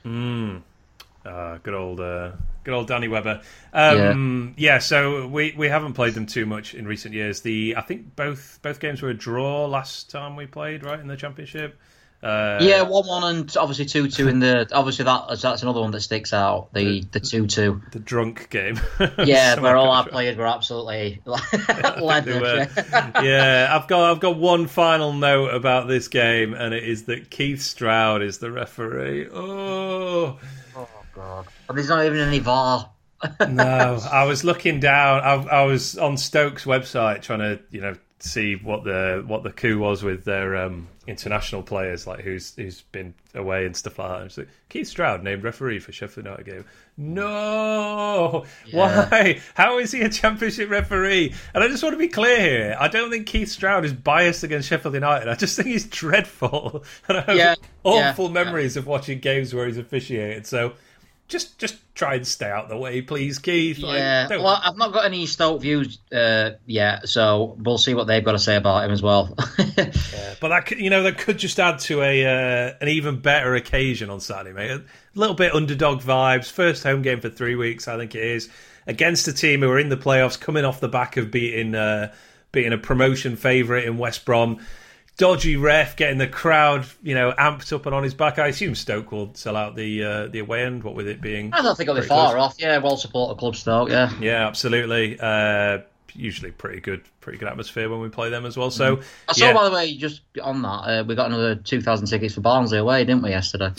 bad. 0.05 0.63
Uh, 1.25 1.59
good 1.59 1.75
old, 1.75 2.01
uh, 2.01 2.33
good 2.65 2.73
old 2.73 2.89
Danny 2.89 3.09
Webber. 3.09 3.43
Um, 3.75 4.55
yeah. 4.57 4.79
So 4.79 5.29
we, 5.29 5.55
we 5.57 5.69
haven't 5.69 5.93
played 5.93 6.15
them 6.15 6.25
too 6.25 6.47
much 6.47 6.75
in 6.75 6.87
recent 6.87 7.15
years. 7.15 7.43
The 7.43 7.77
I 7.77 7.83
think 7.83 8.17
both 8.17 8.59
both 8.63 8.81
games 8.81 9.03
were 9.03 9.11
a 9.11 9.15
draw 9.15 9.67
last 9.67 10.11
time 10.11 10.35
we 10.35 10.47
played, 10.47 10.83
right 10.83 10.99
in 10.99 11.09
the 11.09 11.17
championship. 11.17 11.79
Uh, 12.23 12.59
Yeah, 12.61 12.83
one 12.83 13.07
one 13.07 13.25
and 13.25 13.57
obviously 13.57 13.85
two 13.85 14.07
two 14.09 14.29
in 14.29 14.39
the 14.39 14.69
obviously 14.73 15.05
that 15.07 15.41
that's 15.41 15.63
another 15.63 15.81
one 15.81 15.91
that 15.91 16.03
sticks 16.03 16.33
out. 16.33 16.73
The 16.73 17.01
the 17.11 17.19
two 17.19 17.47
two. 17.49 17.83
the 17.91 17.99
drunk 17.99 18.49
game. 18.51 18.81
Yeah, 19.19 19.57
So 19.57 19.63
where 19.63 19.77
all 19.77 19.91
our 19.91 20.05
could- 20.05 20.13
players 20.13 20.37
were 20.37 20.47
absolutely 20.47 21.21
They 21.27 22.01
leathered. 22.01 22.41
were. 22.43 22.69
yeah. 22.77 23.23
yeah, 23.23 23.69
I've 23.77 23.89
got 23.89 24.11
I've 24.13 24.21
got 24.21 24.37
one 24.39 24.69
final 24.69 25.13
note 25.13 25.53
about 25.53 25.89
this 25.89 26.07
game, 26.09 26.55
and 26.55 26.73
it 26.73 26.85
is 26.85 27.05
that 27.05 27.31
Keith 27.31 27.61
Stroud 27.61 28.23
is 28.23 28.39
the 28.39 28.53
referee. 28.53 29.29
Oh. 29.33 30.39
Oh 30.77 30.89
god. 31.15 31.47
And 31.69 31.77
there's 31.77 31.89
not 31.89 32.05
even 32.05 32.19
any 32.21 32.39
VAR. 32.39 32.89
no, 33.49 34.01
I 34.11 34.25
was 34.25 34.43
looking 34.45 34.81
down. 34.81 35.21
I, 35.23 35.35
I 35.61 35.63
was 35.65 35.97
on 35.99 36.17
Stokes' 36.17 36.65
website 36.65 37.23
trying 37.23 37.39
to, 37.41 37.61
you 37.71 37.81
know, 37.81 37.95
see 38.19 38.55
what 38.57 38.85
the 38.85 39.23
what 39.27 39.43
the 39.43 39.51
coup 39.51 39.79
was 39.79 40.03
with 40.03 40.25
their 40.25 40.57
um, 40.57 40.89
international 41.07 41.63
players, 41.63 42.07
like 42.07 42.21
who's 42.21 42.55
who's 42.57 42.83
been 42.83 43.15
away 43.35 43.67
and 43.67 43.77
stuff 43.77 43.99
like 43.99 44.09
that. 44.11 44.27
It's 44.27 44.39
like, 44.39 44.49
Keith 44.69 44.87
Stroud 44.87 45.23
named 45.23 45.43
referee 45.45 45.81
for 45.81 45.93
Sheffield 45.93 46.27
United 46.27 46.47
game. 46.47 46.65
No, 46.97 48.45
Yeah. 48.67 49.09
why? 49.11 49.41
How 49.55 49.79
is 49.79 49.93
he 49.93 50.03
a 50.03 50.09
championship 50.09 50.71
referee? 50.71 51.35
And 51.55 51.65
I 51.65 51.69
just 51.69 51.83
want 51.83 51.95
to 51.95 51.99
be 51.99 52.09
clear 52.09 52.41
here. 52.41 52.77
I 52.79 52.89
don't 52.89 53.11
think 53.11 53.27
Keith 53.27 53.49
Stroud 53.51 53.85
is 53.85 53.93
biased 53.93 54.43
against 54.45 54.69
Sheffield 54.69 54.95
United. 54.95 55.29
I 55.29 55.35
just 55.35 55.57
think 55.57 55.69
he's 55.69 55.87
dreadful, 55.89 56.85
and 57.09 57.19
I 57.19 57.21
have 57.23 57.37
Yeah, 57.37 57.55
awful 57.85 58.27
yeah, 58.27 58.33
memories 58.33 58.77
of 58.77 58.87
watching 58.87 59.19
games 59.19 59.55
where 59.55 59.67
he's 59.67 59.79
officiated. 59.79 60.47
So 60.47 60.75
just 61.33 61.59
just 61.59 61.77
try 61.95 62.15
and 62.15 62.27
stay 62.27 62.49
out 62.51 62.69
the 62.69 62.77
way, 62.77 63.03
please, 63.03 63.39
Keith. 63.39 63.79
Yeah. 63.79 64.29
don't- 64.29 64.43
Well, 64.43 64.61
I've 64.65 64.77
not 64.77 64.93
got 64.93 65.05
any 65.05 65.27
Stoke 65.27 65.61
views 65.63 65.99
uh, 66.13 66.53
yet, 66.67 67.09
so 67.09 67.57
we'll 67.59 67.79
see 67.79 67.95
what 67.95 68.07
they've 68.07 68.25
got 68.25 68.33
to 68.33 68.39
say 68.39 68.57
about 68.57 68.85
him 68.85 68.91
as 68.93 69.03
well. 69.03 69.37
Yeah, 69.77 70.35
but 70.41 70.49
that 70.51 70.67
could, 70.67 70.79
you 70.79 70.91
know 70.91 71.03
that 71.05 71.19
could 71.19 71.39
just 71.39 71.59
add 71.59 71.79
to 71.81 72.03
a 72.03 72.25
uh, 72.27 72.75
an 72.81 72.89
even 72.89 73.21
better 73.21 73.55
occasion 73.55 74.11
on 74.11 74.21
Saturday, 74.21 74.53
mate. 74.55 74.71
A 74.71 74.83
little 75.15 75.35
bit 75.35 75.55
underdog 75.55 76.01
vibes. 76.03 76.51
First 76.51 76.83
home 76.83 77.01
game 77.03 77.21
for 77.21 77.31
three 77.31 77.55
weeks, 77.55 77.89
I 77.89 77.97
think 77.97 78.15
it 78.15 78.23
is, 78.23 78.51
against 78.87 79.27
a 79.29 79.33
team 79.33 79.61
who 79.61 79.71
are 79.71 79.79
in 79.79 79.89
the 79.89 79.97
playoffs, 79.97 80.39
coming 80.39 80.65
off 80.65 80.81
the 80.81 80.89
back 80.89 81.17
of 81.17 81.31
beating 81.31 81.75
uh, 81.75 82.13
beating 82.53 82.73
a 82.75 82.79
promotion 82.79 83.37
favourite 83.37 83.85
in 83.85 83.97
West 83.99 84.25
Brom. 84.27 84.61
Dodgy 85.19 85.57
ref, 85.57 85.97
getting 85.97 86.19
the 86.19 86.27
crowd, 86.27 86.87
you 87.03 87.15
know, 87.15 87.33
amped 87.33 87.73
up 87.73 87.87
and 87.87 87.95
on 87.95 88.03
his 88.03 88.15
back. 88.15 88.39
I 88.39 88.49
assume 88.49 88.75
Stoke 88.75 89.13
will 89.13 89.35
sell 89.35 89.57
out 89.57 89.77
the 89.77 90.03
uh, 90.03 90.27
the 90.29 90.39
away 90.39 90.65
end. 90.65 90.85
What 90.85 90.95
with 90.95 91.07
it 91.07 91.21
being, 91.21 91.53
I 91.53 91.63
don't 91.63 91.77
think 91.77 91.89
it'll 91.89 92.01
be 92.01 92.07
far 92.07 92.33
close. 92.33 92.43
off. 92.43 92.57
Yeah, 92.59 92.79
well 92.79 92.97
supported 92.97 93.39
club 93.39 93.55
Stoke. 93.57 93.91
Yeah. 93.91 94.11
yeah, 94.21 94.47
absolutely. 94.47 95.19
Uh, 95.21 95.81
usually 96.15 96.51
pretty 96.51 96.81
good, 96.81 97.03
pretty 97.21 97.39
good 97.39 97.49
atmosphere 97.49 97.89
when 97.89 98.01
we 98.01 98.09
play 98.09 98.31
them 98.31 98.47
as 98.47 98.57
well. 98.57 98.71
So 98.71 99.01
I 99.29 99.33
saw, 99.33 99.47
yeah. 99.47 99.53
by 99.53 99.69
the 99.69 99.75
way, 99.75 99.95
just 99.97 100.23
on 100.43 100.63
that, 100.63 100.69
uh, 100.69 101.05
we 101.07 101.15
got 101.15 101.27
another 101.27 101.57
2,000 101.57 102.07
tickets 102.07 102.35
for 102.35 102.41
Barnsley 102.41 102.79
away, 102.79 103.05
didn't 103.05 103.23
we, 103.23 103.31
yesterday? 103.31 103.71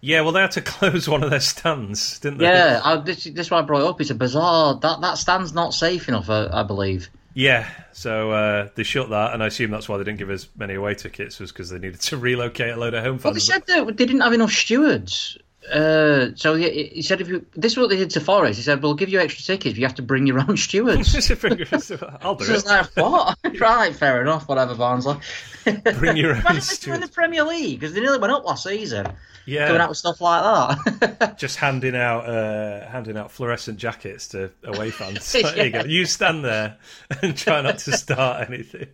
Yeah, 0.00 0.22
well, 0.22 0.32
they 0.32 0.40
had 0.40 0.50
to 0.52 0.60
close 0.62 1.08
one 1.08 1.22
of 1.22 1.30
their 1.30 1.40
stands, 1.40 2.18
didn't 2.18 2.38
they? 2.38 2.44
Yeah, 2.44 2.80
I, 2.82 2.96
this, 2.96 3.24
this 3.24 3.46
is 3.46 3.50
why 3.50 3.58
I 3.58 3.62
brought 3.62 3.82
it 3.82 3.86
up. 3.86 4.00
It's 4.00 4.10
a 4.10 4.14
bizarre. 4.14 4.78
That, 4.80 5.00
that 5.00 5.18
stand's 5.18 5.52
not 5.52 5.74
safe 5.74 6.08
enough, 6.08 6.28
I, 6.28 6.48
I 6.52 6.62
believe. 6.62 7.08
Yeah, 7.34 7.68
so 7.92 8.30
uh, 8.32 8.68
they 8.74 8.82
shut 8.82 9.10
that, 9.10 9.32
and 9.32 9.42
I 9.42 9.46
assume 9.46 9.70
that's 9.70 9.88
why 9.88 9.96
they 9.96 10.04
didn't 10.04 10.18
give 10.18 10.30
us 10.30 10.48
many 10.56 10.74
away 10.74 10.94
tickets, 10.94 11.38
was 11.38 11.50
because 11.50 11.70
they 11.70 11.78
needed 11.78 12.00
to 12.02 12.16
relocate 12.16 12.74
a 12.74 12.76
load 12.76 12.94
of 12.94 13.04
home 13.04 13.18
fans. 13.18 13.24
Well, 13.24 13.34
they 13.34 13.40
said 13.40 13.66
that 13.66 13.86
they 13.86 14.06
didn't 14.06 14.20
have 14.20 14.32
enough 14.32 14.52
stewards. 14.52 15.38
Uh, 15.70 16.30
so 16.34 16.54
he, 16.54 16.84
he 16.94 17.02
said, 17.02 17.20
if 17.20 17.28
you 17.28 17.46
this 17.54 17.72
is 17.72 17.78
what 17.78 17.88
they 17.88 17.96
did 17.96 18.10
to 18.10 18.20
Forest. 18.20 18.56
He 18.58 18.62
said, 18.64 18.82
"We'll 18.82 18.94
give 18.94 19.08
you 19.08 19.20
extra 19.20 19.44
tickets, 19.44 19.78
you 19.78 19.84
have 19.86 19.94
to 19.96 20.02
bring 20.02 20.26
your 20.26 20.40
own 20.40 20.56
stewards." 20.56 21.14
I'll 21.14 22.34
do 22.34 22.44
So 22.44 22.54
it. 22.54 22.66
like, 22.66 22.86
what? 22.96 23.38
right, 23.60 23.94
fair 23.94 24.22
enough. 24.22 24.48
Whatever, 24.48 24.74
Barnsley. 24.74 25.16
Bring 25.98 26.16
your 26.16 26.34
own 26.34 26.54
this 26.56 26.84
in 26.88 27.00
the. 27.00 27.06
Premier 27.06 27.44
League 27.44 27.78
because 27.78 27.94
they 27.94 28.00
nearly 28.00 28.18
went 28.18 28.32
up 28.32 28.44
last 28.44 28.64
season. 28.64 29.04
Coming 29.04 29.16
Yeah, 29.46 29.72
out 29.80 29.88
with 29.88 29.98
stuff 29.98 30.20
like 30.20 30.76
that. 31.00 31.38
just 31.38 31.56
handing 31.56 31.94
out 31.94 32.28
uh, 32.28 32.88
handing 32.88 33.16
out 33.16 33.30
fluorescent 33.30 33.78
jackets 33.78 34.26
to 34.28 34.50
away 34.64 34.90
fans. 34.90 35.30
There 35.32 35.66
you 35.66 35.70
go. 35.70 35.84
You 35.84 36.04
stand 36.06 36.44
there 36.44 36.78
and 37.22 37.36
try 37.36 37.60
not 37.60 37.78
to 37.78 37.96
start 37.96 38.48
anything. 38.48 38.88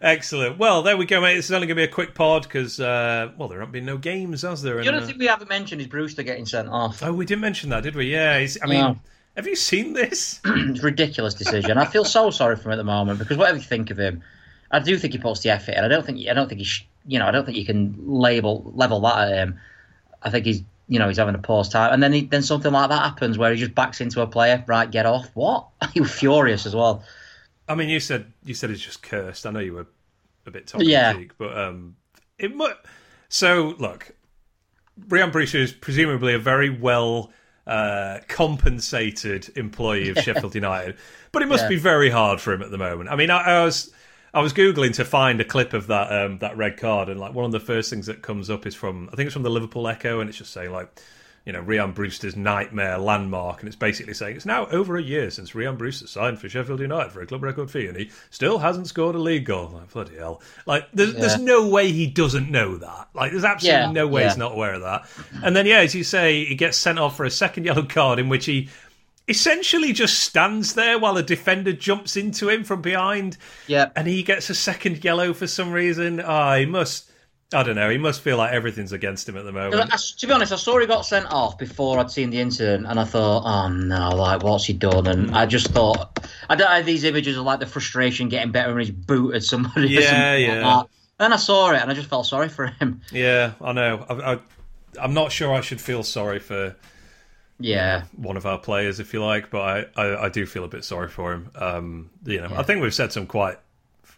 Excellent. 0.00 0.58
Well, 0.58 0.82
there 0.82 0.96
we 0.96 1.06
go, 1.06 1.20
mate. 1.20 1.34
This 1.34 1.46
is 1.46 1.52
only 1.52 1.66
going 1.66 1.76
to 1.76 1.80
be 1.86 1.90
a 1.90 1.92
quick 1.92 2.14
pod 2.14 2.42
because, 2.44 2.80
uh, 2.80 3.30
well, 3.36 3.48
there 3.48 3.58
haven't 3.60 3.72
been 3.72 3.84
no 3.86 3.98
games, 3.98 4.42
has 4.42 4.62
there? 4.62 4.74
the 4.74 4.80
And, 4.80 4.88
other 4.96 5.04
uh, 5.04 5.06
thing 5.06 5.18
we 5.18 5.26
haven't 5.26 5.48
mentioned 5.48 5.80
is 5.80 5.86
Brewster 5.86 6.22
getting 6.22 6.46
sent 6.46 6.68
off. 6.68 7.02
Oh, 7.02 7.12
we 7.12 7.24
didn't 7.26 7.42
mention 7.42 7.70
that, 7.70 7.82
did 7.82 7.94
we? 7.94 8.12
Yeah. 8.12 8.38
He's, 8.38 8.56
I 8.62 8.66
mean, 8.66 8.80
No. 8.80 8.98
have 9.36 9.46
you 9.46 9.56
seen 9.56 9.92
this? 9.92 10.40
It's 10.46 10.80
a 10.80 10.82
ridiculous 10.82 11.34
decision. 11.34 11.78
I 11.78 11.84
feel 11.84 12.04
so 12.04 12.30
sorry 12.30 12.56
for 12.56 12.64
him 12.68 12.72
at 12.72 12.76
the 12.76 12.84
moment 12.84 13.18
because 13.18 13.36
whatever 13.36 13.58
you 13.58 13.64
think 13.64 13.90
of 13.90 13.98
him, 13.98 14.22
I 14.70 14.78
do 14.80 14.96
think 14.98 15.12
he 15.14 15.18
puts 15.18 15.40
the 15.40 15.50
effort 15.50 15.72
and 15.72 15.84
I 15.84 15.88
don't 15.88 16.04
think 16.06 16.26
I 16.28 16.32
don't 16.32 16.48
think 16.48 16.60
he 16.60 16.64
sh- 16.64 16.86
you 17.06 17.18
know 17.18 17.26
I 17.26 17.30
don't 17.32 17.44
think 17.44 17.56
you 17.58 17.66
can 17.66 17.94
label 18.06 18.70
level 18.76 19.00
that 19.00 19.28
at 19.28 19.34
him. 19.36 19.58
I 20.22 20.30
think 20.30 20.46
he's 20.46 20.62
you 20.86 20.98
know 21.00 21.08
he's 21.08 21.16
having 21.16 21.34
a 21.34 21.38
pause 21.38 21.68
time, 21.68 21.92
and 21.92 22.00
then 22.02 22.12
he, 22.12 22.20
then 22.26 22.42
something 22.42 22.70
like 22.72 22.88
that 22.90 23.02
happens 23.02 23.36
where 23.38 23.52
he 23.52 23.58
just 23.58 23.74
backs 23.74 24.00
into 24.00 24.20
a 24.20 24.26
player. 24.28 24.62
Right, 24.68 24.88
get 24.90 25.06
off. 25.06 25.28
What? 25.34 25.66
He 25.92 26.00
was 26.00 26.12
furious 26.12 26.66
as 26.66 26.74
well. 26.76 27.02
I 27.70 27.74
mean, 27.76 27.88
you 27.88 28.00
said 28.00 28.32
you 28.44 28.54
said 28.54 28.70
it's 28.70 28.82
just 28.82 29.02
cursed. 29.02 29.46
I 29.46 29.50
know 29.50 29.60
you 29.60 29.74
were 29.74 29.86
a 30.46 30.50
bit 30.50 30.66
tongue 30.66 30.82
Yeah. 30.84 31.12
cheek, 31.12 31.38
but 31.38 31.56
um, 31.56 31.96
it 32.38 32.54
mu 32.54 32.66
So 33.28 33.74
look, 33.78 34.10
Rian 35.08 35.30
Brewster 35.30 35.58
is 35.58 35.72
presumably 35.72 36.34
a 36.34 36.38
very 36.38 36.68
well 36.70 37.32
uh, 37.66 38.18
compensated 38.28 39.50
employee 39.56 40.08
of 40.08 40.18
Sheffield 40.24 40.54
United. 40.54 40.96
But 41.30 41.42
it 41.42 41.46
must 41.46 41.64
Yeah. 41.64 41.68
be 41.68 41.76
very 41.76 42.10
hard 42.10 42.40
for 42.40 42.52
him 42.52 42.62
at 42.62 42.70
the 42.72 42.78
moment. 42.78 43.08
I 43.08 43.16
mean, 43.16 43.30
I, 43.30 43.42
I 43.60 43.64
was 43.64 43.92
I 44.34 44.40
was 44.40 44.52
googling 44.52 44.92
to 44.94 45.04
find 45.04 45.40
a 45.40 45.44
clip 45.44 45.72
of 45.72 45.86
that 45.86 46.10
um, 46.12 46.38
that 46.38 46.56
red 46.56 46.76
card, 46.76 47.08
and 47.08 47.20
like 47.20 47.34
one 47.34 47.44
of 47.44 47.52
the 47.52 47.60
first 47.60 47.88
things 47.90 48.06
that 48.06 48.22
comes 48.22 48.50
up 48.50 48.66
is 48.66 48.74
from 48.74 49.08
I 49.12 49.16
think 49.16 49.26
it's 49.26 49.34
from 49.34 49.44
the 49.44 49.50
Liverpool 49.50 49.86
Echo, 49.86 50.20
and 50.20 50.28
it's 50.28 50.38
just 50.38 50.52
saying 50.52 50.72
like. 50.72 51.00
You 51.46 51.54
know, 51.54 51.62
Rian 51.62 51.94
Brewster's 51.94 52.36
nightmare 52.36 52.98
landmark, 52.98 53.60
and 53.60 53.66
it's 53.66 53.74
basically 53.76 54.12
saying 54.12 54.36
it's 54.36 54.44
now 54.44 54.66
over 54.66 54.96
a 54.98 55.02
year 55.02 55.30
since 55.30 55.52
Rian 55.52 55.78
Brewster 55.78 56.06
signed 56.06 56.38
for 56.38 56.48
Sheffield 56.50 56.80
United 56.80 57.12
for 57.12 57.22
a 57.22 57.26
club 57.26 57.42
record 57.42 57.70
fee, 57.70 57.86
and 57.86 57.96
he 57.96 58.10
still 58.28 58.58
hasn't 58.58 58.88
scored 58.88 59.14
a 59.14 59.18
league 59.18 59.46
goal. 59.46 59.68
Like, 59.68 59.90
bloody 59.90 60.16
hell! 60.16 60.42
Like, 60.66 60.86
there's, 60.92 61.14
there's 61.14 61.38
no 61.40 61.66
way 61.66 61.90
he 61.92 62.06
doesn't 62.06 62.50
know 62.50 62.76
that. 62.76 63.08
Like, 63.14 63.30
there's 63.32 63.44
absolutely 63.44 63.80
Yeah, 63.80 63.90
no 63.92 64.06
way 64.06 64.24
he's 64.24 64.36
not 64.36 64.52
aware 64.52 64.74
of 64.74 64.82
that. 64.82 65.06
And 65.42 65.56
then, 65.56 65.64
yeah, 65.66 65.78
as 65.78 65.94
you 65.94 66.04
say, 66.04 66.44
he 66.44 66.54
gets 66.54 66.76
sent 66.76 66.98
off 66.98 67.16
for 67.16 67.24
a 67.24 67.30
second 67.30 67.64
yellow 67.64 67.84
card 67.84 68.18
in 68.18 68.28
which 68.28 68.44
he 68.44 68.68
essentially 69.26 69.92
just 69.92 70.18
stands 70.18 70.74
there 70.74 70.98
while 70.98 71.16
a 71.16 71.22
defender 71.22 71.72
jumps 71.72 72.16
into 72.16 72.48
him 72.48 72.64
from 72.64 72.82
behind, 72.82 73.36
Yeah. 73.66 73.90
and 73.96 74.06
he 74.08 74.22
gets 74.22 74.50
a 74.50 74.54
second 74.54 75.04
yellow 75.04 75.32
for 75.32 75.46
some 75.46 75.72
reason. 75.72 76.18
He 76.18 76.66
must. 76.66 77.09
I 77.52 77.62
don't 77.64 77.74
know. 77.74 77.90
He 77.90 77.98
must 77.98 78.20
feel 78.20 78.36
like 78.36 78.52
everything's 78.52 78.92
against 78.92 79.28
him 79.28 79.36
at 79.36 79.44
the 79.44 79.50
moment. 79.52 79.92
I, 79.92 79.96
to 79.96 80.26
be 80.26 80.32
honest, 80.32 80.52
I 80.52 80.56
saw 80.56 80.78
he 80.78 80.86
got 80.86 81.04
sent 81.04 81.26
off 81.26 81.58
before 81.58 81.98
I'd 81.98 82.10
seen 82.10 82.30
the 82.30 82.40
incident, 82.40 82.86
and 82.86 82.98
I 83.00 83.04
thought, 83.04 83.42
oh 83.44 83.68
no, 83.68 84.10
like 84.10 84.42
what's 84.44 84.64
he 84.66 84.72
done? 84.72 85.06
And 85.08 85.34
I 85.36 85.46
just 85.46 85.68
thought, 85.72 86.24
I 86.48 86.54
don't 86.54 86.70
have 86.70 86.86
these 86.86 87.02
images 87.04 87.36
of 87.36 87.44
like 87.44 87.58
the 87.58 87.66
frustration 87.66 88.28
getting 88.28 88.52
better 88.52 88.72
when 88.72 88.80
he's 88.84 88.94
booted 88.94 89.42
somebody. 89.42 89.98
or 89.98 90.00
Yeah, 90.00 90.00
something 90.00 90.38
like 90.44 90.60
yeah. 90.60 90.60
that. 90.60 90.88
Then 91.18 91.32
I 91.32 91.36
saw 91.36 91.72
it, 91.72 91.82
and 91.82 91.90
I 91.90 91.94
just 91.94 92.08
felt 92.08 92.26
sorry 92.26 92.48
for 92.48 92.66
him. 92.68 93.00
Yeah, 93.10 93.52
I 93.60 93.72
know. 93.72 94.06
I, 94.08 94.32
I, 94.34 94.38
I'm 95.00 95.14
not 95.14 95.32
sure 95.32 95.52
I 95.52 95.60
should 95.60 95.80
feel 95.80 96.02
sorry 96.02 96.38
for 96.38 96.76
Yeah, 97.58 98.04
one 98.16 98.36
of 98.36 98.46
our 98.46 98.58
players, 98.58 99.00
if 99.00 99.12
you 99.12 99.22
like, 99.24 99.50
but 99.50 99.60
I, 99.96 100.02
I, 100.02 100.24
I 100.24 100.28
do 100.28 100.46
feel 100.46 100.64
a 100.64 100.68
bit 100.68 100.84
sorry 100.84 101.08
for 101.08 101.32
him. 101.32 101.50
Um, 101.56 102.10
you 102.24 102.40
know, 102.40 102.50
I 102.56 102.62
think 102.62 102.80
we've 102.80 102.94
said 102.94 103.12
some 103.12 103.26
quite, 103.26 103.58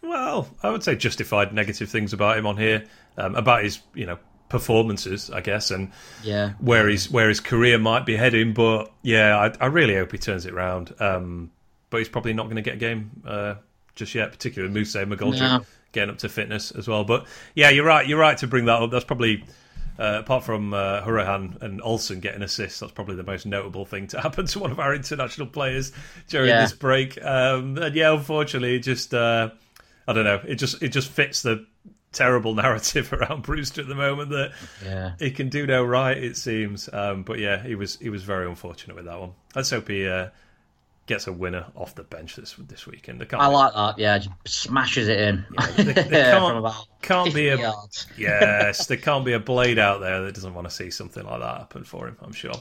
well, 0.01 0.47
I 0.63 0.69
would 0.69 0.83
say 0.83 0.95
justified 0.95 1.53
negative 1.53 1.89
things 1.89 2.13
about 2.13 2.37
him 2.37 2.45
on 2.47 2.55
here, 2.57 2.85
um, 3.17 3.35
about 3.35 3.63
his, 3.63 3.79
you 3.93 4.05
know, 4.05 4.17
performances, 4.49 5.29
I 5.31 5.41
guess, 5.41 5.71
and 5.71 5.91
yeah, 6.23 6.53
where 6.59 6.87
his 6.87 7.09
where 7.11 7.27
his 7.29 7.39
career 7.39 7.77
might 7.79 8.05
be 8.05 8.15
heading. 8.15 8.53
But 8.53 8.91
yeah, 9.01 9.37
I, 9.37 9.65
I 9.65 9.67
really 9.67 9.95
hope 9.95 10.11
he 10.11 10.17
turns 10.17 10.45
it 10.45 10.53
around. 10.53 10.93
Um, 10.99 11.51
but 11.89 11.97
he's 11.97 12.09
probably 12.09 12.33
not 12.33 12.43
going 12.45 12.55
to 12.55 12.61
get 12.61 12.75
a 12.75 12.77
game 12.77 13.11
uh, 13.25 13.55
just 13.95 14.15
yet, 14.15 14.31
particularly 14.31 14.73
Mousset 14.73 15.05
McGoldrick 15.11 15.39
No. 15.39 15.61
getting 15.91 16.09
up 16.11 16.17
to 16.19 16.29
fitness 16.29 16.71
as 16.71 16.87
well. 16.87 17.03
But 17.03 17.25
yeah, 17.55 17.69
you're 17.69 17.85
right. 17.85 18.07
You're 18.07 18.19
right 18.19 18.37
to 18.39 18.47
bring 18.47 18.65
that 18.65 18.81
up. 18.81 18.91
That's 18.91 19.05
probably. 19.05 19.43
Uh, 19.99 20.17
apart 20.21 20.43
from 20.43 20.73
uh, 20.73 21.03
Hourihane 21.03 21.61
and 21.61 21.79
Olsen 21.83 22.19
getting 22.19 22.41
assists, 22.41 22.79
that's 22.79 22.91
probably 22.91 23.15
the 23.15 23.21
most 23.23 23.45
notable 23.45 23.85
thing 23.85 24.07
to 24.07 24.19
happen 24.21 24.47
to 24.47 24.57
one 24.57 24.71
of 24.71 24.79
our 24.79 24.95
international 24.95 25.45
players 25.45 25.91
during 26.29 26.49
Yeah. 26.49 26.61
this 26.61 26.73
break. 26.73 27.23
Um, 27.23 27.77
and 27.77 27.93
yeah, 27.95 28.11
unfortunately, 28.11 28.77
it 28.77 28.79
just 28.79 29.13
uh, 29.13 29.51
I 30.07 30.13
don't 30.13 30.23
know. 30.23 30.41
It 30.47 30.55
just 30.55 30.81
it 30.81 30.87
just 30.89 31.11
fits 31.11 31.43
the 31.43 31.67
terrible 32.13 32.55
narrative 32.55 33.11
around 33.13 33.43
Brewster 33.43 33.81
at 33.81 33.87
the 33.87 33.95
moment 33.95 34.29
that 34.29 34.53
yeah. 34.83 35.13
he 35.19 35.31
can 35.31 35.49
do 35.49 35.67
no 35.67 35.83
right, 35.83 36.17
it 36.17 36.37
seems. 36.37 36.89
Um, 36.93 37.23
but 37.23 37.39
yeah, 37.39 37.61
he 37.61 37.75
was 37.75 37.97
he 37.97 38.09
was 38.09 38.23
very 38.23 38.47
unfortunate 38.47 38.95
with 38.95 39.05
that 39.05 39.19
one. 39.19 39.33
Let's 39.55 39.69
hope 39.69 39.87
he 39.89 40.07
uh, 40.07 40.29
gets 41.05 41.27
a 41.27 41.33
winner 41.33 41.65
off 41.75 41.95
the 41.95 42.03
bench 42.03 42.35
this 42.35 42.55
this 42.57 42.87
weekend. 42.87 43.25
I 43.33 43.47
like 43.47 43.73
that. 43.73 43.99
Yeah, 43.99 44.17
just 44.19 44.61
smashes 44.61 45.07
it 45.09 45.19
in. 45.19 45.45
they- 45.75 45.83
they 45.93 46.03
can't- 46.03 46.75
can't 47.01 47.33
be 47.33 47.49
a 47.49 47.57
yards. 47.57 48.07
yes, 48.17 48.87
there 48.87 48.97
can't 48.97 49.25
be 49.25 49.33
a 49.33 49.39
blade 49.39 49.77
out 49.79 49.99
there 49.99 50.21
that 50.23 50.33
doesn't 50.33 50.53
want 50.53 50.67
to 50.69 50.73
see 50.73 50.89
something 50.89 51.25
like 51.25 51.41
that 51.41 51.57
happen 51.57 51.83
for 51.83 52.07
him. 52.07 52.17
I'm 52.21 52.31
sure. 52.31 52.53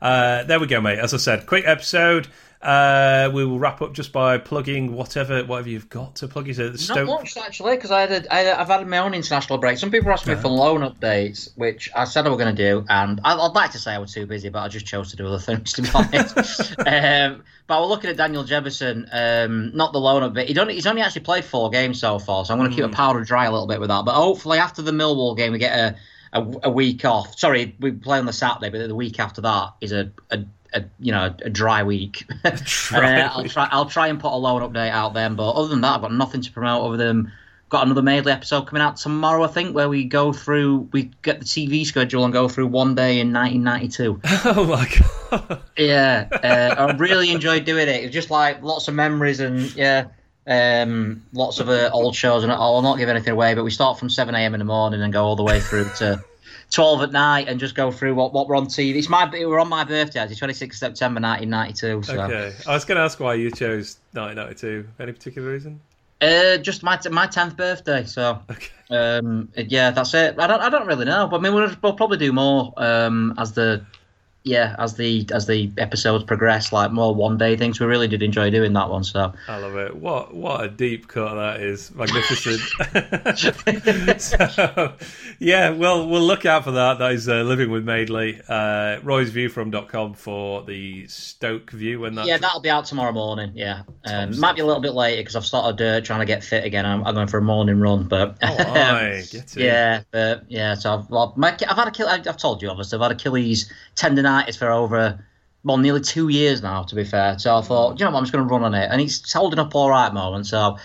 Uh, 0.00 0.42
there 0.44 0.58
we 0.58 0.66
go, 0.66 0.80
mate. 0.80 0.98
As 0.98 1.12
I 1.14 1.18
said, 1.18 1.46
quick 1.46 1.64
episode. 1.66 2.26
Uh, 2.62 3.28
we 3.34 3.44
will 3.44 3.58
wrap 3.58 3.82
up 3.82 3.92
just 3.92 4.12
by 4.12 4.38
plugging 4.38 4.92
whatever 4.92 5.42
whatever 5.42 5.68
you've 5.68 5.88
got 5.88 6.14
to 6.16 6.28
plug. 6.28 6.48
Is 6.48 6.60
it 6.60 6.72
the 6.72 6.94
Not 6.94 7.06
much 7.06 7.36
actually, 7.36 7.74
because 7.74 7.90
I 7.90 8.02
had, 8.02 8.12
a, 8.12 8.32
I 8.32 8.60
I've 8.60 8.68
had 8.68 8.86
my 8.86 8.98
own 8.98 9.14
international 9.14 9.58
break. 9.58 9.78
Some 9.78 9.90
people 9.90 10.12
asked 10.12 10.28
me 10.28 10.36
for 10.36 10.46
loan 10.46 10.82
updates, 10.82 11.50
which 11.56 11.90
I 11.96 12.04
said 12.04 12.24
I 12.24 12.28
was 12.28 12.38
going 12.38 12.54
to 12.54 12.70
do, 12.70 12.84
and 12.88 13.20
I, 13.24 13.34
I'd 13.34 13.52
like 13.52 13.72
to 13.72 13.80
say 13.80 13.92
I 13.92 13.98
was 13.98 14.12
too 14.12 14.26
busy, 14.26 14.48
but 14.48 14.60
I 14.60 14.68
just 14.68 14.86
chose 14.86 15.10
to 15.10 15.16
do 15.16 15.26
other 15.26 15.40
things 15.40 15.72
to 15.72 15.82
be 15.82 15.88
honest. 15.94 16.78
um, 16.78 17.42
but 17.66 17.78
I 17.78 17.80
was 17.80 17.88
looking 17.88 18.10
at 18.10 18.16
Daniel 18.16 18.44
Jebbison, 18.44 19.08
um, 19.12 19.74
not 19.74 19.92
the 19.92 19.98
loan 19.98 20.22
update. 20.32 20.56
Only, 20.56 20.74
he's 20.74 20.86
only 20.86 21.02
actually 21.02 21.22
played 21.22 21.44
four 21.44 21.68
games 21.68 21.98
so 22.00 22.20
far, 22.20 22.44
so 22.44 22.54
I'm 22.54 22.60
going 22.60 22.70
to 22.70 22.76
keep 22.76 22.84
a 22.84 22.88
powder 22.90 23.24
dry 23.24 23.46
a 23.46 23.50
little 23.50 23.66
bit 23.66 23.80
with 23.80 23.88
that. 23.88 24.04
But 24.04 24.14
hopefully 24.14 24.58
after 24.58 24.82
the 24.82 24.92
Millwall 24.92 25.36
game, 25.36 25.50
we 25.50 25.58
get 25.58 25.76
a, 25.76 25.96
a, 26.32 26.46
a 26.64 26.70
week 26.70 27.04
off. 27.04 27.36
Sorry, 27.36 27.74
we 27.80 27.90
play 27.90 28.20
on 28.20 28.26
the 28.26 28.32
Saturday, 28.32 28.70
but 28.70 28.86
the 28.86 28.94
week 28.94 29.18
after 29.18 29.40
that 29.40 29.70
is 29.80 29.90
a, 29.90 30.12
a, 30.30 30.44
a 30.74 30.84
you 30.98 31.12
know 31.12 31.34
a 31.42 31.50
dry 31.50 31.82
week. 31.82 32.24
Dry 32.64 33.20
uh, 33.20 33.28
I'll 33.32 33.48
try. 33.48 33.68
I'll 33.70 33.86
try 33.86 34.08
and 34.08 34.20
put 34.20 34.32
a 34.32 34.36
loan 34.36 34.62
update 34.62 34.90
out 34.90 35.14
then. 35.14 35.34
But 35.34 35.50
other 35.52 35.68
than 35.68 35.80
that, 35.82 35.94
I've 35.94 36.00
got 36.02 36.12
nothing 36.12 36.40
to 36.42 36.52
promote 36.52 36.84
other 36.84 36.96
than 36.96 37.32
got 37.72 37.86
another 37.86 38.02
Maidley 38.02 38.30
episode 38.30 38.66
coming 38.66 38.82
out 38.82 38.96
tomorrow. 38.98 39.42
I 39.42 39.46
think 39.46 39.74
where 39.74 39.88
we 39.88 40.04
go 40.04 40.32
through, 40.32 40.90
we 40.92 41.10
get 41.22 41.40
the 41.40 41.46
TV 41.46 41.86
schedule 41.86 42.24
and 42.24 42.32
go 42.32 42.46
through 42.46 42.66
one 42.66 42.94
day 42.94 43.18
in 43.18 43.32
1992. 43.32 44.20
Oh 44.44 44.64
my 44.64 44.86
god! 45.30 45.62
yeah, 45.78 46.28
uh, 46.30 46.74
I 46.78 46.96
really 46.96 47.30
enjoyed 47.30 47.64
doing 47.64 47.88
it. 47.88 48.04
It's 48.04 48.12
just 48.12 48.30
like 48.30 48.62
lots 48.62 48.88
of 48.88 48.94
memories 48.94 49.40
and 49.40 49.74
yeah. 49.74 50.08
Um, 50.44 51.24
lots 51.32 51.60
of 51.60 51.68
uh, 51.68 51.88
old 51.92 52.16
shows, 52.16 52.42
and 52.42 52.52
I'll 52.52 52.82
not 52.82 52.98
give 52.98 53.08
anything 53.08 53.32
away. 53.32 53.54
But 53.54 53.62
we 53.64 53.70
start 53.70 53.98
from 53.98 54.10
seven 54.10 54.34
a.m. 54.34 54.54
in 54.54 54.58
the 54.58 54.64
morning 54.64 55.00
and 55.00 55.12
go 55.12 55.24
all 55.24 55.36
the 55.36 55.44
way 55.44 55.60
through 55.60 55.88
to 55.98 56.22
twelve 56.72 57.02
at 57.02 57.12
night, 57.12 57.48
and 57.48 57.60
just 57.60 57.74
go 57.74 57.92
through 57.92 58.14
what 58.14 58.32
what 58.32 58.48
we're 58.48 58.56
on 58.56 58.66
TV. 58.66 58.96
It's 58.96 59.08
my 59.08 59.28
we're 59.30 59.60
on 59.60 59.68
my 59.68 59.84
birthday, 59.84 60.20
actually, 60.20 60.36
twenty 60.36 60.54
sixth 60.54 60.78
September, 60.78 61.20
nineteen 61.20 61.50
ninety 61.50 61.74
two. 61.74 62.02
So. 62.02 62.20
Okay, 62.20 62.54
I 62.66 62.72
was 62.72 62.84
going 62.84 62.96
to 62.96 63.02
ask 63.02 63.20
why 63.20 63.34
you 63.34 63.50
chose 63.50 63.98
1992. 64.12 64.88
Any 64.98 65.12
particular 65.12 65.52
reason? 65.52 65.80
Uh, 66.20 66.56
just 66.56 66.82
my 66.82 66.98
my 67.10 67.26
tenth 67.26 67.56
birthday. 67.56 68.04
So 68.04 68.40
Okay. 68.50 68.68
um, 68.90 69.48
yeah, 69.56 69.90
that's 69.90 70.14
it. 70.14 70.36
I 70.38 70.46
don't 70.46 70.60
I 70.60 70.70
don't 70.70 70.86
really 70.86 71.04
know, 71.04 71.26
but 71.26 71.38
I 71.38 71.40
mean 71.40 71.52
we'll, 71.54 71.74
we'll 71.82 71.94
probably 71.94 72.18
do 72.18 72.32
more 72.32 72.72
um 72.76 73.34
as 73.38 73.52
the 73.52 73.84
yeah 74.44 74.74
as 74.78 74.94
the 74.94 75.26
as 75.32 75.46
the 75.46 75.70
episodes 75.78 76.24
progress, 76.24 76.72
like 76.72 76.90
more 76.92 77.14
one 77.14 77.38
day 77.38 77.56
things. 77.56 77.80
We 77.80 77.86
really 77.86 78.08
did 78.08 78.22
enjoy 78.22 78.50
doing 78.50 78.72
that 78.72 78.90
one. 78.90 79.04
So 79.04 79.32
I 79.48 79.58
love 79.58 79.76
it. 79.76 79.96
What 79.96 80.34
what 80.34 80.64
a 80.64 80.68
deep 80.68 81.08
cut 81.08 81.34
that 81.34 81.60
is. 81.60 81.94
Magnificent. 81.94 82.60
so, 84.20 84.94
yeah, 85.38 85.70
well, 85.70 86.08
we'll 86.08 86.22
look 86.22 86.44
out 86.46 86.64
for 86.64 86.72
that. 86.72 86.98
That 86.98 87.12
is 87.12 87.28
uh, 87.28 87.42
Living 87.42 87.70
with 87.70 87.84
Maidley. 87.84 88.40
Uh, 88.48 89.00
RoysViewFrom.com 89.00 90.14
for 90.14 90.62
the 90.64 91.06
Stoke 91.06 91.70
view 91.70 92.00
when 92.00 92.14
that. 92.16 92.26
yeah, 92.26 92.38
that'll 92.38 92.60
be 92.60 92.70
out 92.70 92.84
tomorrow 92.84 93.12
morning. 93.12 93.52
Yeah, 93.54 93.82
um, 94.04 94.38
might 94.38 94.56
be 94.56 94.62
a 94.62 94.66
little 94.66 94.82
bit 94.82 94.94
later 94.94 95.20
because 95.20 95.36
I've 95.36 95.46
started 95.46 95.82
uh, 95.84 96.00
trying 96.00 96.20
to 96.20 96.26
get 96.26 96.42
fit 96.44 96.64
again. 96.64 96.84
I'm, 96.86 97.04
I'm 97.06 97.14
going 97.14 97.28
for 97.28 97.38
a 97.38 97.42
morning 97.42 97.80
run, 97.80 98.04
but 98.08 98.36
Oh, 98.42 98.46
aye, 98.58 99.22
get 99.30 99.56
it. 99.56 99.62
Yeah, 99.62 100.02
but 100.10 100.44
yeah. 100.48 100.74
So 100.74 100.94
I've 100.94 101.10
well, 101.10 101.32
my, 101.36 101.50
I've 101.68 101.76
had 101.76 101.88
Achilles, 101.88 102.26
I've 102.26 102.36
told 102.36 102.62
you 102.62 102.70
obviously 102.70 102.96
I've 102.96 103.02
had 103.02 103.12
Achilles 103.12 103.72
tendonitis 103.96 104.31
for 104.58 104.70
over 104.70 105.24
well 105.64 105.76
nearly 105.76 106.00
two 106.00 106.28
years 106.28 106.62
now. 106.62 106.82
To 106.82 106.94
be 106.94 107.04
fair, 107.04 107.38
so 107.38 107.56
I 107.56 107.62
thought 107.62 107.98
you 107.98 108.04
know 108.04 108.10
what, 108.10 108.18
I'm 108.18 108.24
just 108.24 108.32
going 108.32 108.46
to 108.46 108.52
run 108.52 108.64
on 108.64 108.74
it, 108.74 108.88
and 108.90 109.00
it's 109.00 109.32
holding 109.32 109.58
up 109.58 109.74
all 109.74 109.90
right 109.90 110.12
moment. 110.12 110.46
So 110.46 110.76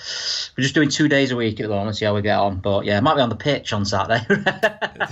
we're 0.57 0.61
just 0.61 0.75
doing 0.75 0.89
two 0.89 1.07
days 1.07 1.31
a 1.31 1.35
week 1.35 1.59
at 1.59 1.63
the 1.63 1.69
moment, 1.69 1.97
see 1.97 2.05
how 2.05 2.15
we 2.15 2.21
get 2.21 2.37
on. 2.37 2.59
But 2.59 2.85
yeah, 2.85 2.99
might 2.99 3.15
be 3.15 3.21
on 3.21 3.29
the 3.29 3.35
pitch 3.35 3.73
on 3.73 3.85
Saturday. 3.85 4.25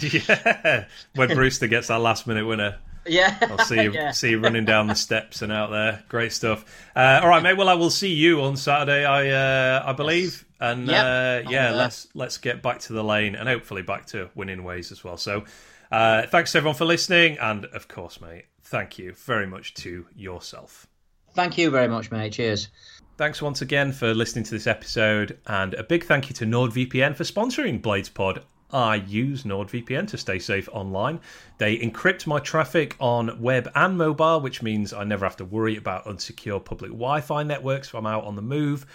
yeah. 0.30 0.86
When 1.15 1.30
Brewster 1.30 1.67
gets 1.67 1.88
that 1.88 2.00
last 2.00 2.28
minute 2.28 2.45
winner. 2.45 2.78
yeah, 3.08 3.38
I'll 3.41 3.60
see 3.60 3.84
you 3.84 3.91
yeah. 3.93 4.12
see 4.12 4.32
you 4.32 4.39
running 4.39 4.65
down 4.65 4.88
the 4.88 4.95
steps 4.95 5.41
and 5.41 5.52
out 5.52 5.71
there. 5.71 6.04
Great 6.10 6.32
stuff. 6.32 6.89
Uh, 6.95 7.19
all 7.21 7.30
right, 7.30 7.43
mate. 7.43 7.58
Well, 7.58 7.69
I 7.69 7.76
will 7.76 7.91
see 7.91 8.13
you 8.13 8.41
on 8.41 8.58
Saturday. 8.58 9.06
I 9.06 9.30
uh, 9.30 9.84
I 9.86 9.93
believe, 9.93 10.45
and 10.60 10.88
Yep, 10.88 11.04
uh, 11.45 11.50
yeah, 11.50 11.71
let's 11.71 12.08
let's 12.13 12.38
get 12.38 12.62
back 12.62 12.80
to 12.82 12.93
the 12.93 13.04
lane 13.04 13.36
and 13.36 13.48
hopefully 13.48 13.82
back 13.84 14.08
to 14.08 14.30
winning 14.36 14.63
ways 14.63 14.91
as 14.91 15.04
well. 15.04 15.17
So, 15.17 15.45
uh, 15.95 16.27
thanks 16.27 16.53
everyone 16.55 16.75
for 16.75 16.84
listening, 16.84 17.38
and 17.39 17.63
of 17.67 17.88
course, 17.88 18.19
mate, 18.19 18.47
thank 18.63 18.97
you 18.99 19.13
very 19.13 19.47
much 19.47 19.73
to 19.75 20.05
yourself. 20.13 20.88
Thank 21.34 21.58
you 21.58 21.69
very 21.71 21.88
much, 21.88 22.12
mate. 22.12 22.34
Cheers. 22.34 22.67
Thanks 23.17 23.41
once 23.41 23.62
again 23.62 23.93
for 23.93 24.13
listening 24.13 24.43
to 24.43 24.51
this 24.51 24.67
episode, 24.67 25.39
and 25.47 25.73
a 25.75 25.86
big 25.86 26.03
thank 26.03 26.27
you 26.27 26.34
to 26.36 26.45
NordVPN 26.45 27.15
for 27.15 27.23
sponsoring 27.23 27.81
Blades 27.81 28.10
Pod. 28.10 28.43
I 28.71 28.96
use 28.96 29.43
NordVPN 29.43 30.06
to 30.10 30.17
stay 30.17 30.37
safe 30.37 30.67
online. 30.73 31.21
They 31.60 31.77
encrypt 31.77 32.27
my 32.27 32.39
traffic 32.39 32.98
on 33.00 33.41
web 33.41 33.71
and 33.73 33.98
mobile, 33.98 34.41
which 34.41 34.62
means 34.62 34.91
I 34.91 35.06
never 35.06 35.25
have 35.25 35.37
to 35.37 35.46
worry 35.46 35.77
about 35.77 36.04
unsecure 36.08 36.63
public 36.65 36.91
Wi 36.91 37.21
Fi 37.21 37.43
networks 37.43 37.87
if 37.87 37.96
I'm 37.96 38.06
out 38.06 38.25
on 38.25 38.35
the 38.35 38.41
move, 38.41 38.85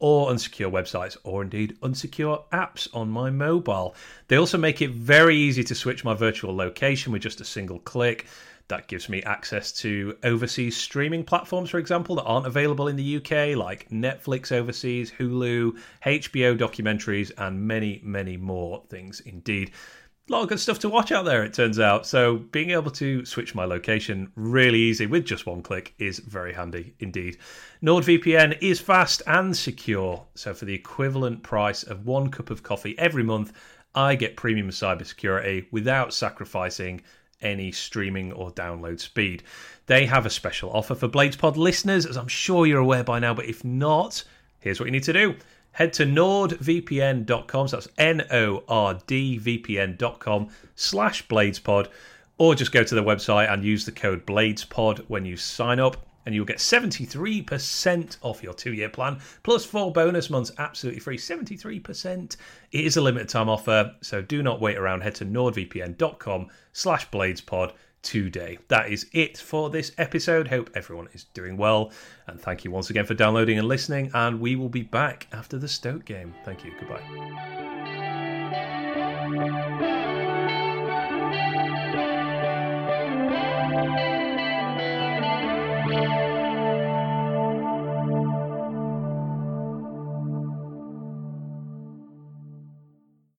or 0.00 0.30
unsecure 0.30 0.70
websites, 0.70 1.16
or 1.22 1.42
indeed 1.42 1.78
unsecure 1.82 2.42
apps 2.52 2.88
on 2.92 3.08
my 3.08 3.30
mobile. 3.30 3.94
They 4.28 4.36
also 4.36 4.58
make 4.58 4.82
it 4.82 4.90
very 4.90 5.36
easy 5.36 5.62
to 5.64 5.74
switch 5.74 6.04
my 6.04 6.14
virtual 6.14 6.56
location 6.56 7.12
with 7.12 7.22
just 7.22 7.40
a 7.40 7.44
single 7.44 7.78
click. 7.78 8.26
That 8.68 8.86
gives 8.86 9.08
me 9.08 9.20
access 9.24 9.72
to 9.80 10.16
overseas 10.22 10.76
streaming 10.76 11.24
platforms, 11.24 11.70
for 11.70 11.78
example, 11.78 12.14
that 12.16 12.22
aren't 12.22 12.46
available 12.46 12.86
in 12.86 12.94
the 12.94 13.16
UK, 13.16 13.56
like 13.56 13.88
Netflix 13.90 14.52
overseas, 14.52 15.10
Hulu, 15.18 15.76
HBO 16.06 16.56
documentaries, 16.56 17.32
and 17.36 17.66
many, 17.66 18.00
many 18.04 18.36
more 18.36 18.82
things 18.88 19.20
indeed. 19.20 19.72
A 20.30 20.32
lot 20.32 20.42
of 20.44 20.48
good 20.48 20.60
stuff 20.60 20.78
to 20.78 20.88
watch 20.88 21.10
out 21.10 21.24
there, 21.24 21.42
it 21.42 21.52
turns 21.52 21.80
out. 21.80 22.06
So 22.06 22.36
being 22.36 22.70
able 22.70 22.92
to 22.92 23.24
switch 23.24 23.56
my 23.56 23.64
location 23.64 24.30
really 24.36 24.78
easy 24.78 25.06
with 25.06 25.24
just 25.24 25.44
one 25.44 25.60
click 25.60 25.92
is 25.98 26.20
very 26.20 26.52
handy 26.52 26.94
indeed. 27.00 27.38
NordVPN 27.82 28.56
is 28.60 28.78
fast 28.80 29.22
and 29.26 29.56
secure. 29.56 30.24
So 30.36 30.54
for 30.54 30.66
the 30.66 30.74
equivalent 30.74 31.42
price 31.42 31.82
of 31.82 32.06
one 32.06 32.30
cup 32.30 32.50
of 32.50 32.62
coffee 32.62 32.96
every 32.96 33.24
month, 33.24 33.52
I 33.96 34.14
get 34.14 34.36
premium 34.36 34.70
cybersecurity 34.70 35.66
without 35.72 36.14
sacrificing 36.14 37.02
any 37.42 37.72
streaming 37.72 38.32
or 38.32 38.52
download 38.52 39.00
speed. 39.00 39.42
They 39.86 40.06
have 40.06 40.26
a 40.26 40.30
special 40.30 40.70
offer 40.70 40.94
for 40.94 41.08
BladesPod 41.08 41.56
listeners, 41.56 42.06
as 42.06 42.16
I'm 42.16 42.28
sure 42.28 42.66
you're 42.66 42.78
aware 42.78 43.02
by 43.02 43.18
now, 43.18 43.34
but 43.34 43.46
if 43.46 43.64
not, 43.64 44.22
here's 44.60 44.78
what 44.78 44.86
you 44.86 44.92
need 44.92 45.02
to 45.04 45.12
do 45.12 45.34
head 45.72 45.92
to 45.94 46.04
nordvpn.com. 46.04 47.68
So 47.68 47.76
that's 47.76 47.88
N 47.98 48.26
O 48.30 48.64
R 48.68 48.98
D 49.06 49.38
VPN.com 49.38 50.48
slash 50.74 51.26
bladespod, 51.28 51.88
or 52.38 52.54
just 52.54 52.72
go 52.72 52.84
to 52.84 52.94
the 52.94 53.02
website 53.02 53.52
and 53.52 53.64
use 53.64 53.84
the 53.84 53.92
code 53.92 54.26
bladespod 54.26 55.04
when 55.08 55.24
you 55.24 55.36
sign 55.36 55.80
up. 55.80 56.06
And 56.26 56.34
you'll 56.34 56.44
get 56.44 56.58
73% 56.58 58.18
off 58.20 58.42
your 58.42 58.52
two 58.52 58.74
year 58.74 58.90
plan, 58.90 59.20
plus 59.42 59.64
four 59.64 59.90
bonus 59.90 60.28
months 60.28 60.52
absolutely 60.58 61.00
free. 61.00 61.16
73%. 61.16 62.36
It 62.72 62.84
is 62.84 62.98
a 62.98 63.00
limited 63.00 63.30
time 63.30 63.48
offer, 63.48 63.94
so 64.02 64.20
do 64.20 64.42
not 64.42 64.60
wait 64.60 64.76
around. 64.76 65.00
Head 65.00 65.14
to 65.16 65.24
nordvpn.com 65.24 66.48
slash 66.74 67.08
bladespod 67.08 67.72
today. 68.02 68.58
That 68.68 68.90
is 68.90 69.06
it 69.12 69.38
for 69.38 69.70
this 69.70 69.92
episode. 69.98 70.48
Hope 70.48 70.70
everyone 70.74 71.08
is 71.12 71.24
doing 71.24 71.56
well. 71.56 71.92
And 72.26 72.40
thank 72.40 72.64
you 72.64 72.70
once 72.70 72.90
again 72.90 73.06
for 73.06 73.14
downloading 73.14 73.58
and 73.58 73.68
listening. 73.68 74.10
And 74.14 74.40
we 74.40 74.56
will 74.56 74.68
be 74.68 74.82
back 74.82 75.26
after 75.32 75.58
the 75.58 75.68
Stoke 75.68 76.04
game. 76.04 76.34
Thank 76.44 76.64
you. 76.64 76.72
Goodbye. 76.78 77.00